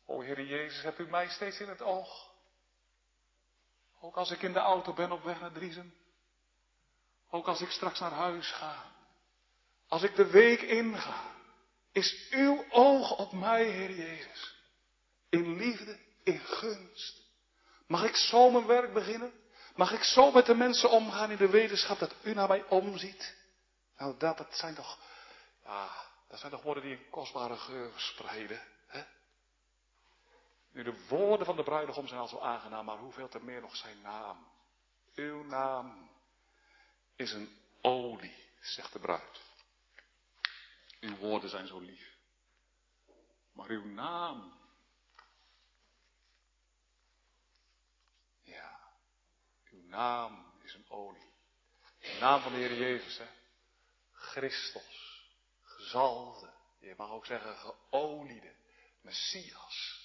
O 0.07 0.20
Heer 0.20 0.40
Jezus, 0.40 0.82
hebt 0.82 0.98
u 0.98 1.09
mij 1.09 1.28
steeds 1.28 1.61
in 1.61 1.68
het 1.68 1.82
oog? 1.82 2.34
Ook 4.00 4.16
als 4.16 4.30
ik 4.30 4.42
in 4.42 4.52
de 4.52 4.59
auto 4.59 4.92
ben 4.92 5.12
op 5.12 5.22
weg 5.22 5.40
naar 5.40 5.52
Driesem. 5.52 5.94
Ook 7.30 7.46
als 7.46 7.61
ik 7.61 7.70
straks 7.70 7.98
naar 7.98 8.12
huis 8.12 8.52
ga. 8.52 8.84
Als 9.88 10.02
ik 10.02 10.14
de 10.14 10.26
week 10.26 10.61
inga. 10.61 11.34
Is 11.92 12.28
uw 12.30 12.64
oog 12.70 13.18
op 13.18 13.32
mij, 13.32 13.64
Heer 13.64 13.90
Jezus. 13.90 14.54
In 15.28 15.57
liefde, 15.57 15.98
in 16.22 16.38
gunst. 16.38 17.22
Mag 17.86 18.04
ik 18.04 18.16
zo 18.16 18.50
mijn 18.50 18.66
werk 18.66 18.92
beginnen? 18.92 19.32
Mag 19.74 19.92
ik 19.92 20.02
zo 20.02 20.30
met 20.30 20.46
de 20.46 20.54
mensen 20.54 20.90
omgaan 20.90 21.30
in 21.30 21.36
de 21.36 21.50
wetenschap 21.50 21.98
dat 21.98 22.14
u 22.22 22.34
naar 22.34 22.48
mij 22.48 22.64
omziet? 22.68 23.36
Nou, 23.96 24.18
dat, 24.18 24.38
dat 24.38 24.57
zijn 24.57 24.74
toch, 24.74 24.98
ja, 25.64 25.90
dat 26.28 26.38
zijn 26.38 26.52
toch 26.52 26.62
woorden 26.62 26.82
die 26.82 26.92
een 26.92 27.11
kostbare 27.11 27.57
geur 27.57 27.92
verspreiden. 27.92 28.61
Nu, 30.77 30.83
de 30.83 31.07
woorden 31.09 31.47
van 31.47 31.57
de 31.57 31.62
bruidegom 31.62 32.07
zijn 32.07 32.20
al 32.20 32.29
zo 32.29 32.39
aangenaam, 32.39 32.85
maar 32.85 32.99
hoeveel 32.99 33.29
te 33.29 33.45
meer 33.45 33.61
nog 33.61 33.77
zijn 33.77 34.01
naam. 34.01 34.47
Uw 35.14 35.45
naam 35.45 36.11
is 37.14 37.33
een 37.33 37.59
olie, 37.81 38.49
zegt 38.61 38.93
de 38.93 38.99
bruid. 38.99 39.41
Uw 41.01 41.16
woorden 41.16 41.51
zijn 41.51 41.66
zo 41.66 41.79
lief. 41.79 42.16
Maar 43.53 43.68
uw 43.68 43.85
naam. 43.85 44.53
Ja, 48.43 48.79
uw 49.70 49.83
naam 49.83 50.53
is 50.62 50.74
een 50.74 50.91
olie. 50.91 51.33
De 52.01 52.16
naam 52.20 52.41
van 52.41 52.53
de 52.53 52.59
Heer 52.59 52.79
Jezus, 52.79 53.18
hè. 53.18 53.29
Christus, 54.12 55.24
gezalfde, 55.62 56.53
je 56.79 56.95
mag 56.97 57.11
ook 57.11 57.27
zeggen 57.27 57.57
geoliede, 57.57 58.55
Messias 59.01 59.95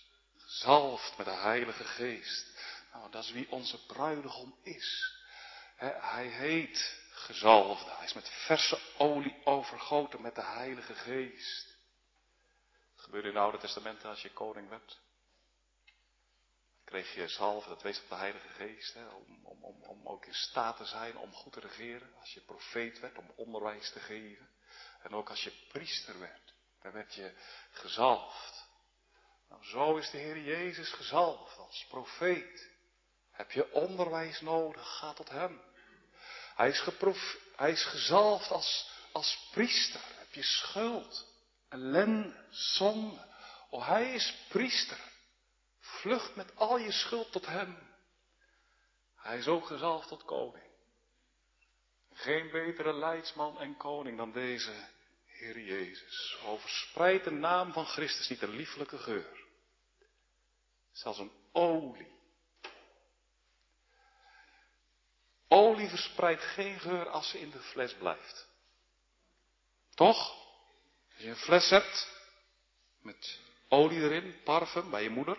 gezalfd 0.52 1.18
met 1.18 1.26
de 1.26 1.32
Heilige 1.32 1.84
Geest. 1.84 2.48
Nou, 2.94 3.12
dat 3.12 3.24
is 3.24 3.32
wie 3.32 3.52
onze 3.52 3.86
bruidegom 3.86 4.56
is. 4.64 5.20
hij 6.00 6.28
heet 6.28 7.00
gezalfde. 7.12 7.92
Hij 7.92 8.06
is 8.06 8.14
met 8.14 8.30
verse 8.30 8.80
olie 8.98 9.42
overgoten 9.46 10.22
met 10.22 10.36
de 10.36 10.44
Heilige 10.44 10.96
Geest. 10.96 11.78
Dat 12.96 13.04
gebeurde 13.04 13.28
in 13.28 13.34
het 13.34 13.44
Oude 13.44 13.58
Testament 13.58 14.06
als 14.06 14.22
je 14.22 14.34
koning 14.34 14.70
werd. 14.70 15.00
kreeg 16.86 17.14
je 17.14 17.28
zalf, 17.28 17.66
dat 17.66 17.82
wees 17.82 18.02
op 18.02 18.10
de 18.10 18.16
Heilige 18.16 18.48
Geest, 18.48 18.96
om, 18.96 19.46
om, 19.46 19.64
om, 19.64 19.84
om 19.84 20.08
ook 20.08 20.26
in 20.26 20.34
staat 20.34 20.78
te 20.78 20.86
zijn 20.86 21.18
om 21.18 21.34
goed 21.34 21.54
te 21.54 21.60
regeren. 21.60 22.14
Als 22.20 22.34
je 22.34 22.42
profeet 22.42 23.00
werd, 23.00 23.18
om 23.18 23.32
onderwijs 23.36 23.92
te 23.92 24.00
geven. 24.00 24.50
En 25.02 25.14
ook 25.14 25.30
als 25.30 25.44
je 25.44 25.68
priester 25.68 26.20
werd, 26.20 26.54
dan 26.82 26.92
werd 26.92 27.14
je 27.14 27.34
gezalfd. 27.72 28.61
Nou, 29.52 29.64
zo 29.64 29.98
is 29.98 30.10
de 30.10 30.18
Heer 30.18 30.40
Jezus 30.40 30.92
gezalfd 30.92 31.58
als 31.58 31.86
profeet. 31.90 32.70
Heb 33.32 33.52
je 33.52 33.72
onderwijs 33.72 34.42
nodig, 34.42 34.98
ga 34.98 35.14
tot 35.14 35.30
Hem. 35.30 35.62
Hij 36.56 36.70
is, 36.70 36.80
geprof, 36.80 37.38
gezalfd 37.58 38.52
als, 38.52 38.92
als 39.12 39.50
priester. 39.52 40.02
Heb 40.18 40.34
je 40.34 40.44
schuld, 40.44 41.28
ellende, 41.70 42.48
zonde. 42.50 43.30
Oh, 43.70 43.88
hij 43.88 44.14
is 44.14 44.36
priester. 44.50 45.00
Vlucht 45.80 46.36
met 46.36 46.56
al 46.56 46.78
je 46.78 46.92
schuld 46.92 47.32
tot 47.32 47.46
Hem. 47.46 47.90
Hij 49.16 49.38
is 49.38 49.48
ook 49.48 49.66
gezalfd 49.66 50.08
tot 50.08 50.26
koning. 50.26 50.70
Geen 52.14 52.52
betere 52.52 52.94
leidsman 52.94 53.60
en 53.60 53.78
koning 53.78 54.18
dan 54.18 54.32
deze 54.32 54.88
Heer 55.26 55.60
Jezus. 55.60 56.38
Overspreidt 56.46 57.24
de 57.24 57.32
naam 57.32 57.74
van 57.74 57.86
Christus 57.86 58.30
niet 58.30 58.42
een 58.42 58.56
lieflijke 58.56 58.98
geur. 58.98 59.41
Zelfs 60.92 61.20
een 61.20 61.32
olie. 61.52 62.12
Olie 65.48 65.90
verspreidt 65.90 66.42
geen 66.42 66.80
geur 66.80 67.10
als 67.10 67.30
ze 67.30 67.40
in 67.40 67.50
de 67.50 67.60
fles 67.60 67.94
blijft. 67.94 68.48
Toch? 69.96 70.18
Als 71.14 71.24
je 71.24 71.30
een 71.30 71.36
fles 71.36 71.70
hebt 71.70 72.08
met 73.02 73.40
olie 73.68 74.00
erin, 74.00 74.44
parfum 74.44 74.90
bij 74.90 75.04
je 75.04 75.10
moeder. 75.10 75.38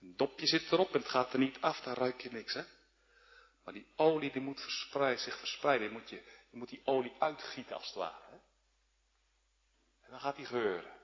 Een 0.00 0.16
dopje 0.16 0.46
zit 0.46 0.72
erop 0.72 0.94
en 0.94 1.00
het 1.00 1.08
gaat 1.08 1.32
er 1.32 1.38
niet 1.38 1.60
af, 1.60 1.80
dan 1.80 1.94
ruik 1.94 2.20
je 2.20 2.30
niks, 2.30 2.54
hè? 2.54 2.62
Maar 3.64 3.74
die 3.74 3.86
olie 3.96 4.32
die 4.32 4.40
moet 4.40 4.60
verspreid, 4.60 5.20
zich 5.20 5.38
verspreiden. 5.38 5.86
Je 5.86 5.92
moet, 5.92 6.08
je 6.10 6.22
moet 6.50 6.68
die 6.68 6.80
olie 6.84 7.12
uitgieten 7.18 7.76
als 7.76 7.86
het 7.86 7.94
ware. 7.94 8.24
Hè? 8.30 8.36
En 10.00 10.10
dan 10.10 10.20
gaat 10.20 10.36
die 10.36 10.46
geuren. 10.46 10.97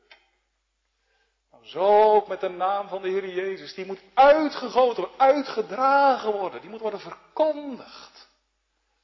Zo 1.63 2.15
ook 2.15 2.29
met 2.29 2.41
de 2.41 2.49
naam 2.49 2.89
van 2.89 3.03
de 3.03 3.09
Heer 3.09 3.29
Jezus. 3.29 3.75
Die 3.75 3.87
moet 3.87 4.01
uitgegoten 4.15 5.03
worden, 5.03 5.21
uitgedragen 5.21 6.33
worden. 6.33 6.61
Die 6.61 6.71
moet 6.71 6.81
worden 6.81 7.01
verkondigd. 7.01 8.29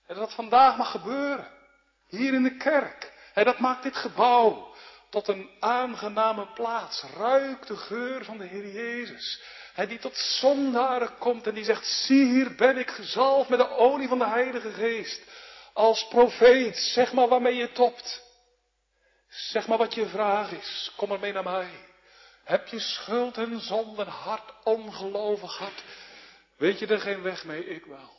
En 0.07 0.17
dat 0.17 0.35
vandaag 0.35 0.77
mag 0.77 0.91
gebeuren. 0.91 1.49
Hier 2.07 2.35
in 2.35 2.43
de 2.43 2.57
kerk. 2.57 3.13
En 3.35 3.45
dat 3.45 3.59
maakt 3.59 3.83
dit 3.83 3.97
gebouw 3.97 4.75
tot 5.11 5.29
een 5.29 5.51
aangename 5.61 6.47
plaats. 6.47 7.05
Ruik 7.17 7.67
de 7.67 7.77
geur 7.77 8.25
van 8.25 8.39
de 8.39 8.45
Heer 8.45 8.73
Jezus. 8.73 9.43
Hij 9.75 9.87
die 9.87 9.99
tot 9.99 10.17
zondaren 10.17 11.19
komt 11.19 11.47
en 11.47 11.55
die 11.55 11.65
zegt, 11.65 11.87
zie 11.87 12.25
hier 12.25 12.55
ben 12.55 12.79
ik 12.79 12.91
gezalfd 12.91 13.49
met 13.49 13.59
de 13.59 13.69
olie 13.69 14.09
van 14.09 14.19
de 14.19 14.27
Heilige 14.27 14.71
Geest. 14.71 15.23
Als 15.73 16.09
profeet, 16.09 16.77
zeg 16.77 17.13
maar 17.13 17.29
waarmee 17.29 17.55
je 17.55 17.73
topt. 17.73 18.23
Zeg 19.29 19.67
maar 19.67 19.79
wat 19.79 19.95
je 19.95 20.07
vraag 20.07 20.53
is, 20.53 20.93
kom 20.97 21.13
er 21.13 21.21
mee 21.21 21.33
naar 21.33 21.43
mij. 21.43 21.89
Heb 22.51 22.67
je 22.67 22.81
schuld 22.81 23.37
en 23.37 23.61
zonde 23.61 24.05
hart 24.05 24.55
ongelovig 24.65 25.57
gehad? 25.57 25.85
Weet 26.57 26.79
je 26.79 26.87
er 26.87 27.01
geen 27.01 27.23
weg 27.23 27.45
mee? 27.45 27.65
Ik 27.65 27.85
wel. 27.85 28.17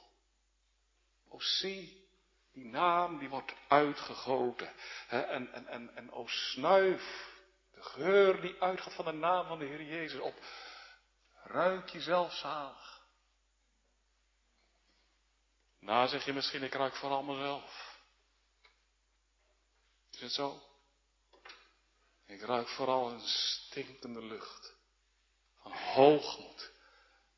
O 1.30 1.40
zie, 1.40 2.08
die 2.54 2.66
naam 2.66 3.20
die 3.20 3.30
wordt 3.30 3.54
uitgegoten. 3.68 4.74
En, 5.08 5.68
en, 5.96 6.12
o 6.12 6.28
snuif, 6.28 7.30
de 7.72 7.82
geur 7.84 8.42
die 8.42 8.62
uitgaat 8.62 8.94
van 8.94 9.06
de 9.06 9.12
naam 9.12 9.48
van 9.48 9.60
de 9.60 9.66
Heer 9.66 9.84
Jezus 9.84 10.20
op. 10.20 10.36
Ruik 11.44 11.90
jezelf 11.90 12.34
zalig. 12.34 13.02
Nou 15.80 16.08
zeg 16.08 16.26
je 16.26 16.34
misschien, 16.34 16.64
ik 16.64 16.74
ruik 16.74 16.96
vooral 16.96 17.24
mezelf. 17.24 18.00
Is 20.12 20.22
het 20.22 20.32
zo? 20.32 20.71
Ik 22.32 22.42
ruik 22.42 22.68
vooral 22.68 23.12
een 23.12 23.28
stinkende 23.28 24.26
lucht. 24.26 24.76
Van 25.62 25.72
hoogmoed. 25.72 26.72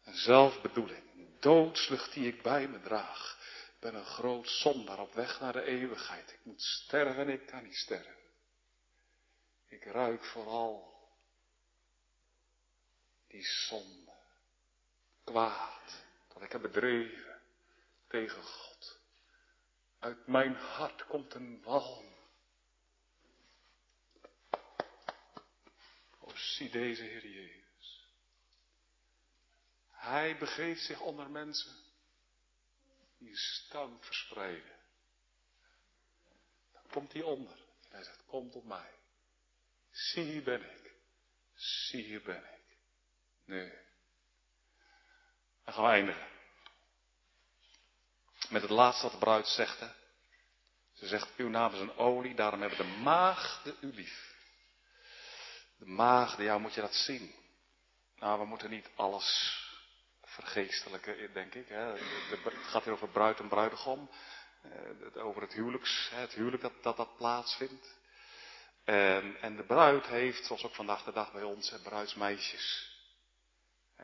En 0.04 0.16
zelfbedoeling. 0.16 1.14
Een 1.14 1.38
doodslucht 1.40 2.14
die 2.14 2.28
ik 2.28 2.42
bij 2.42 2.68
me 2.68 2.82
draag. 2.82 3.38
Ik 3.74 3.80
ben 3.80 3.96
een 3.96 4.06
groot 4.06 4.50
zondaar 4.50 5.00
op 5.00 5.14
weg 5.14 5.40
naar 5.40 5.54
de 5.54 5.64
eeuwigheid. 5.64 6.32
Ik 6.32 6.40
moet 6.44 6.62
sterven 6.62 7.22
en 7.22 7.30
ik 7.30 7.46
kan 7.46 7.64
niet 7.64 7.76
sterven. 7.76 8.18
Ik 9.68 9.84
ruik 9.84 10.26
vooral 10.26 10.94
die 13.28 13.46
zonde. 13.46 14.12
Kwaad. 15.24 16.04
Dat 16.34 16.42
ik 16.42 16.52
heb 16.52 16.62
bedreven 16.62 17.42
tegen 18.08 18.44
God. 18.44 19.00
Uit 20.00 20.28
mijn 20.28 20.56
hart 20.56 21.06
komt 21.06 21.34
een 21.34 21.62
walm. 21.64 22.13
Zie 26.34 26.70
deze 26.70 27.04
Heer 27.04 27.28
Jezus. 27.28 28.08
Hij 29.90 30.38
begeeft 30.38 30.82
zich 30.82 31.00
onder 31.00 31.30
mensen 31.30 31.76
die 33.18 33.38
stank 33.38 34.04
verspreiden. 34.04 34.80
Dan 36.72 36.82
komt 36.92 37.14
hij 37.14 37.22
onder. 37.22 37.58
En 37.58 37.90
hij 37.90 38.04
zegt, 38.04 38.26
kom 38.26 38.52
tot 38.52 38.66
mij. 38.66 38.92
Zie 39.92 40.24
hier 40.24 40.44
ben 40.44 40.62
ik. 40.62 40.94
Zie 41.54 42.04
hier 42.04 42.22
ben 42.22 42.44
ik. 42.44 42.78
Nee. 43.46 43.74
Dan 45.64 45.74
gaan 45.74 45.84
we 45.84 45.90
eindigen. 45.90 46.28
Met 48.50 48.62
het 48.62 48.72
laatste 48.72 49.04
wat 49.04 49.12
de 49.12 49.18
bruid 49.18 49.48
zegt. 49.48 49.80
Ze 50.94 51.08
zegt, 51.08 51.36
uw 51.38 51.50
naam 51.50 51.74
is 51.74 51.80
een 51.80 51.98
olie, 51.98 52.36
daarom 52.36 52.62
hebben 52.62 52.78
de 52.78 53.00
maagden 53.02 53.76
u 53.82 53.94
lief. 53.94 54.33
De 55.78 55.86
maagden, 55.86 56.46
ja, 56.46 56.58
moet 56.58 56.74
je 56.74 56.82
dat 56.82 56.96
zien? 56.96 57.36
Nou, 58.16 58.40
we 58.40 58.46
moeten 58.46 58.70
niet 58.70 58.90
alles 58.96 59.60
vergeestelijken, 60.24 61.34
denk 61.34 61.54
ik. 61.54 61.68
Hè. 61.68 61.92
Het 61.92 62.68
gaat 62.68 62.84
hier 62.84 62.94
over 62.94 63.10
bruid 63.10 63.40
en 63.40 63.48
bruidegom. 63.48 64.10
Eh, 64.62 65.26
over 65.26 65.42
het 65.42 65.54
huwelijks, 65.54 66.10
het 66.14 66.34
huwelijk 66.34 66.64
dat 66.82 66.98
dat, 66.98 67.18
plaatsvindt. 67.18 67.98
En, 68.84 69.38
en 69.42 69.56
de 69.56 69.64
bruid 69.64 70.06
heeft, 70.06 70.46
zoals 70.46 70.64
ook 70.64 70.76
vandaag 70.76 71.04
de 71.04 71.12
dag 71.12 71.32
bij 71.32 71.44
ons, 71.44 71.76
bruidsmeisjes. 71.84 72.92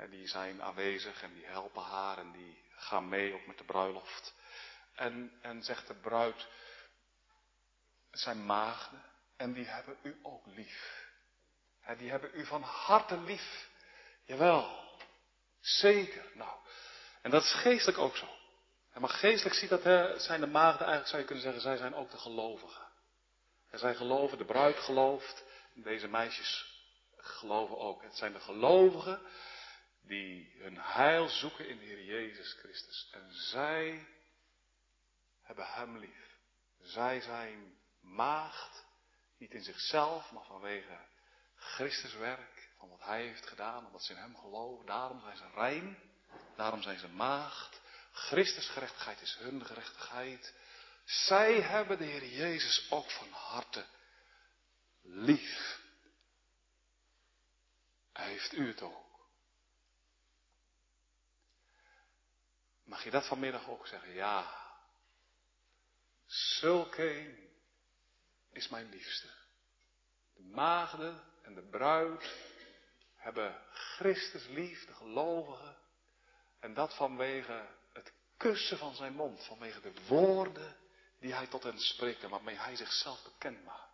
Die 0.09 0.28
zijn 0.28 0.61
aanwezig 0.61 1.22
en 1.22 1.34
die 1.34 1.45
helpen 1.45 1.82
haar 1.82 2.17
en 2.17 2.32
die 2.32 2.63
gaan 2.76 3.09
mee 3.09 3.34
ook 3.34 3.45
met 3.45 3.57
de 3.57 3.63
bruiloft. 3.63 4.34
En, 4.95 5.39
en 5.41 5.63
zegt 5.63 5.88
de 5.88 5.93
bruid, 5.93 6.47
zijn 8.11 8.45
maagden 8.45 9.03
en 9.38 9.53
die 9.53 9.65
hebben 9.65 9.97
u 10.01 10.20
ook 10.24 10.45
lief. 10.45 10.98
En 11.89 11.97
die 11.97 12.09
hebben 12.09 12.31
u 12.33 12.45
van 12.45 12.61
harte 12.61 13.17
lief. 13.17 13.69
Jawel, 14.23 14.83
zeker. 15.59 16.25
Nou, 16.33 16.57
en 17.21 17.31
dat 17.31 17.43
is 17.43 17.51
geestelijk 17.53 17.97
ook 17.97 18.15
zo. 18.15 18.27
Maar 18.93 19.09
geestelijk 19.09 19.55
ziet 19.55 19.69
dat, 19.69 19.83
hè, 19.83 20.19
zijn 20.19 20.39
de 20.39 20.47
maagden 20.47 20.87
eigenlijk, 20.87 21.07
zou 21.07 21.21
je 21.21 21.27
kunnen 21.27 21.43
zeggen, 21.43 21.61
zij 21.61 21.77
zijn 21.77 21.95
ook 21.95 22.11
de 22.11 22.17
gelovigen. 22.17 22.87
En 23.69 23.79
zij 23.79 23.95
geloven, 23.95 24.37
de 24.37 24.45
bruid 24.45 24.77
gelooft, 24.77 25.43
deze 25.73 26.07
meisjes 26.07 26.83
geloven 27.17 27.77
ook. 27.77 28.01
Het 28.03 28.15
zijn 28.15 28.33
de 28.33 28.39
gelovigen 28.39 29.21
die 30.01 30.55
hun 30.57 30.77
heil 30.77 31.27
zoeken 31.27 31.67
in 31.67 31.77
de 31.77 31.85
Heer 31.85 32.03
Jezus 32.03 32.53
Christus. 32.53 33.09
En 33.11 33.33
zij 33.33 34.07
hebben 35.41 35.65
Hem 35.65 35.97
lief. 35.97 36.37
Zij 36.81 37.21
zijn 37.21 37.77
maagd, 38.01 38.85
niet 39.37 39.53
in 39.53 39.63
zichzelf, 39.63 40.31
maar 40.31 40.45
vanwege 40.45 41.09
Christus 41.60 42.14
werk, 42.14 42.70
van 42.78 42.89
wat 42.89 43.03
Hij 43.03 43.22
heeft 43.22 43.47
gedaan, 43.47 43.86
omdat 43.86 44.03
ze 44.03 44.14
in 44.14 44.20
Hem 44.20 44.38
geloven. 44.38 44.86
Daarom 44.86 45.22
zijn 45.22 45.38
ze 45.38 45.49
rein, 45.53 45.97
daarom 46.55 46.82
zijn 46.82 46.99
ze 46.99 47.07
maagd. 47.07 47.82
Christus 48.12 48.70
gerechtigheid 48.70 49.22
is 49.22 49.38
hun 49.39 49.66
gerechtigheid. 49.66 50.53
Zij 51.03 51.62
hebben 51.62 51.97
de 51.97 52.03
Heer 52.05 52.26
Jezus 52.26 52.91
ook 52.91 53.12
van 53.12 53.32
harte 53.32 53.86
lief. 55.01 55.80
Hij 58.14 58.28
heeft 58.28 58.53
u 58.53 58.68
het 58.68 58.82
ook. 58.82 59.07
Mag 62.84 63.03
je 63.03 63.12
dat 63.12 63.28
vanmiddag 63.28 63.68
ook 63.68 63.88
zeggen? 63.88 64.14
Ja. 64.14 64.68
Zulke 66.26 67.38
is 68.51 68.68
mijn 68.68 68.89
liefste. 68.89 69.28
De 70.34 70.41
maagden 70.43 71.28
en 71.49 71.55
de 71.55 71.69
bruid 71.69 72.35
hebben 73.15 73.61
Christus 73.71 74.47
lief, 74.47 74.85
de 74.85 74.93
gelovigen. 74.93 75.77
En 76.59 76.73
dat 76.73 76.95
vanwege 76.95 77.67
het 77.93 78.13
kussen 78.37 78.77
van 78.77 78.95
zijn 78.95 79.13
mond, 79.13 79.45
vanwege 79.45 79.81
de 79.81 79.93
woorden 80.07 80.75
die 81.19 81.33
hij 81.33 81.47
tot 81.47 81.63
hen 81.63 81.79
spreekt 81.79 82.23
en 82.23 82.29
waarmee 82.29 82.55
hij 82.55 82.75
zichzelf 82.75 83.23
bekend 83.23 83.65
maakt. 83.65 83.93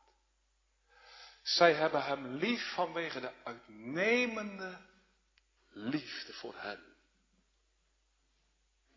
Zij 1.42 1.74
hebben 1.74 2.04
hem 2.04 2.26
lief 2.26 2.74
vanwege 2.74 3.20
de 3.20 3.32
uitnemende 3.44 4.78
liefde 5.70 6.34
voor 6.34 6.54
hen. 6.56 6.84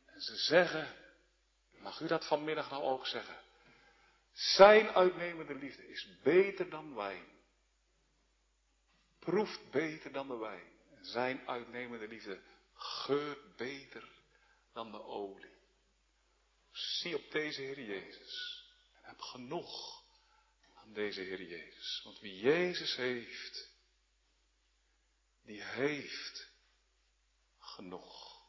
En 0.07 0.21
ze 0.21 0.37
zeggen, 0.37 0.95
mag 1.71 2.01
u 2.01 2.07
dat 2.07 2.27
vanmiddag 2.27 2.71
nou 2.71 2.83
ook 2.83 3.07
zeggen? 3.07 3.37
Zijn 4.33 4.89
uitnemende 4.89 5.55
liefde 5.55 5.89
is 5.89 6.09
beter 6.23 6.71
dan 6.71 6.95
wijn. 6.95 7.38
Proeft 9.29 9.71
beter 9.71 10.13
dan 10.13 10.29
de 10.29 10.37
wijn. 10.37 10.73
Zijn 11.01 11.49
uitnemende 11.49 12.09
liefde 12.09 12.41
geurt 12.75 13.57
beter 13.57 14.09
dan 14.73 14.91
de 14.93 15.03
olie. 15.03 15.57
Zie 16.71 17.17
op 17.17 17.31
deze 17.31 17.61
Heer 17.61 17.81
Jezus. 17.81 18.65
En 18.95 19.09
heb 19.09 19.21
genoeg 19.21 20.03
aan 20.75 20.93
deze 20.93 21.21
Heer 21.21 21.43
Jezus. 21.43 22.01
Want 22.05 22.21
wie 22.21 22.37
Jezus 22.37 22.97
heeft, 22.97 23.71
die 25.43 25.63
heeft 25.63 26.51
genoeg. 27.59 28.43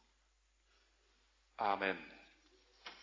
Amen. 1.55 2.18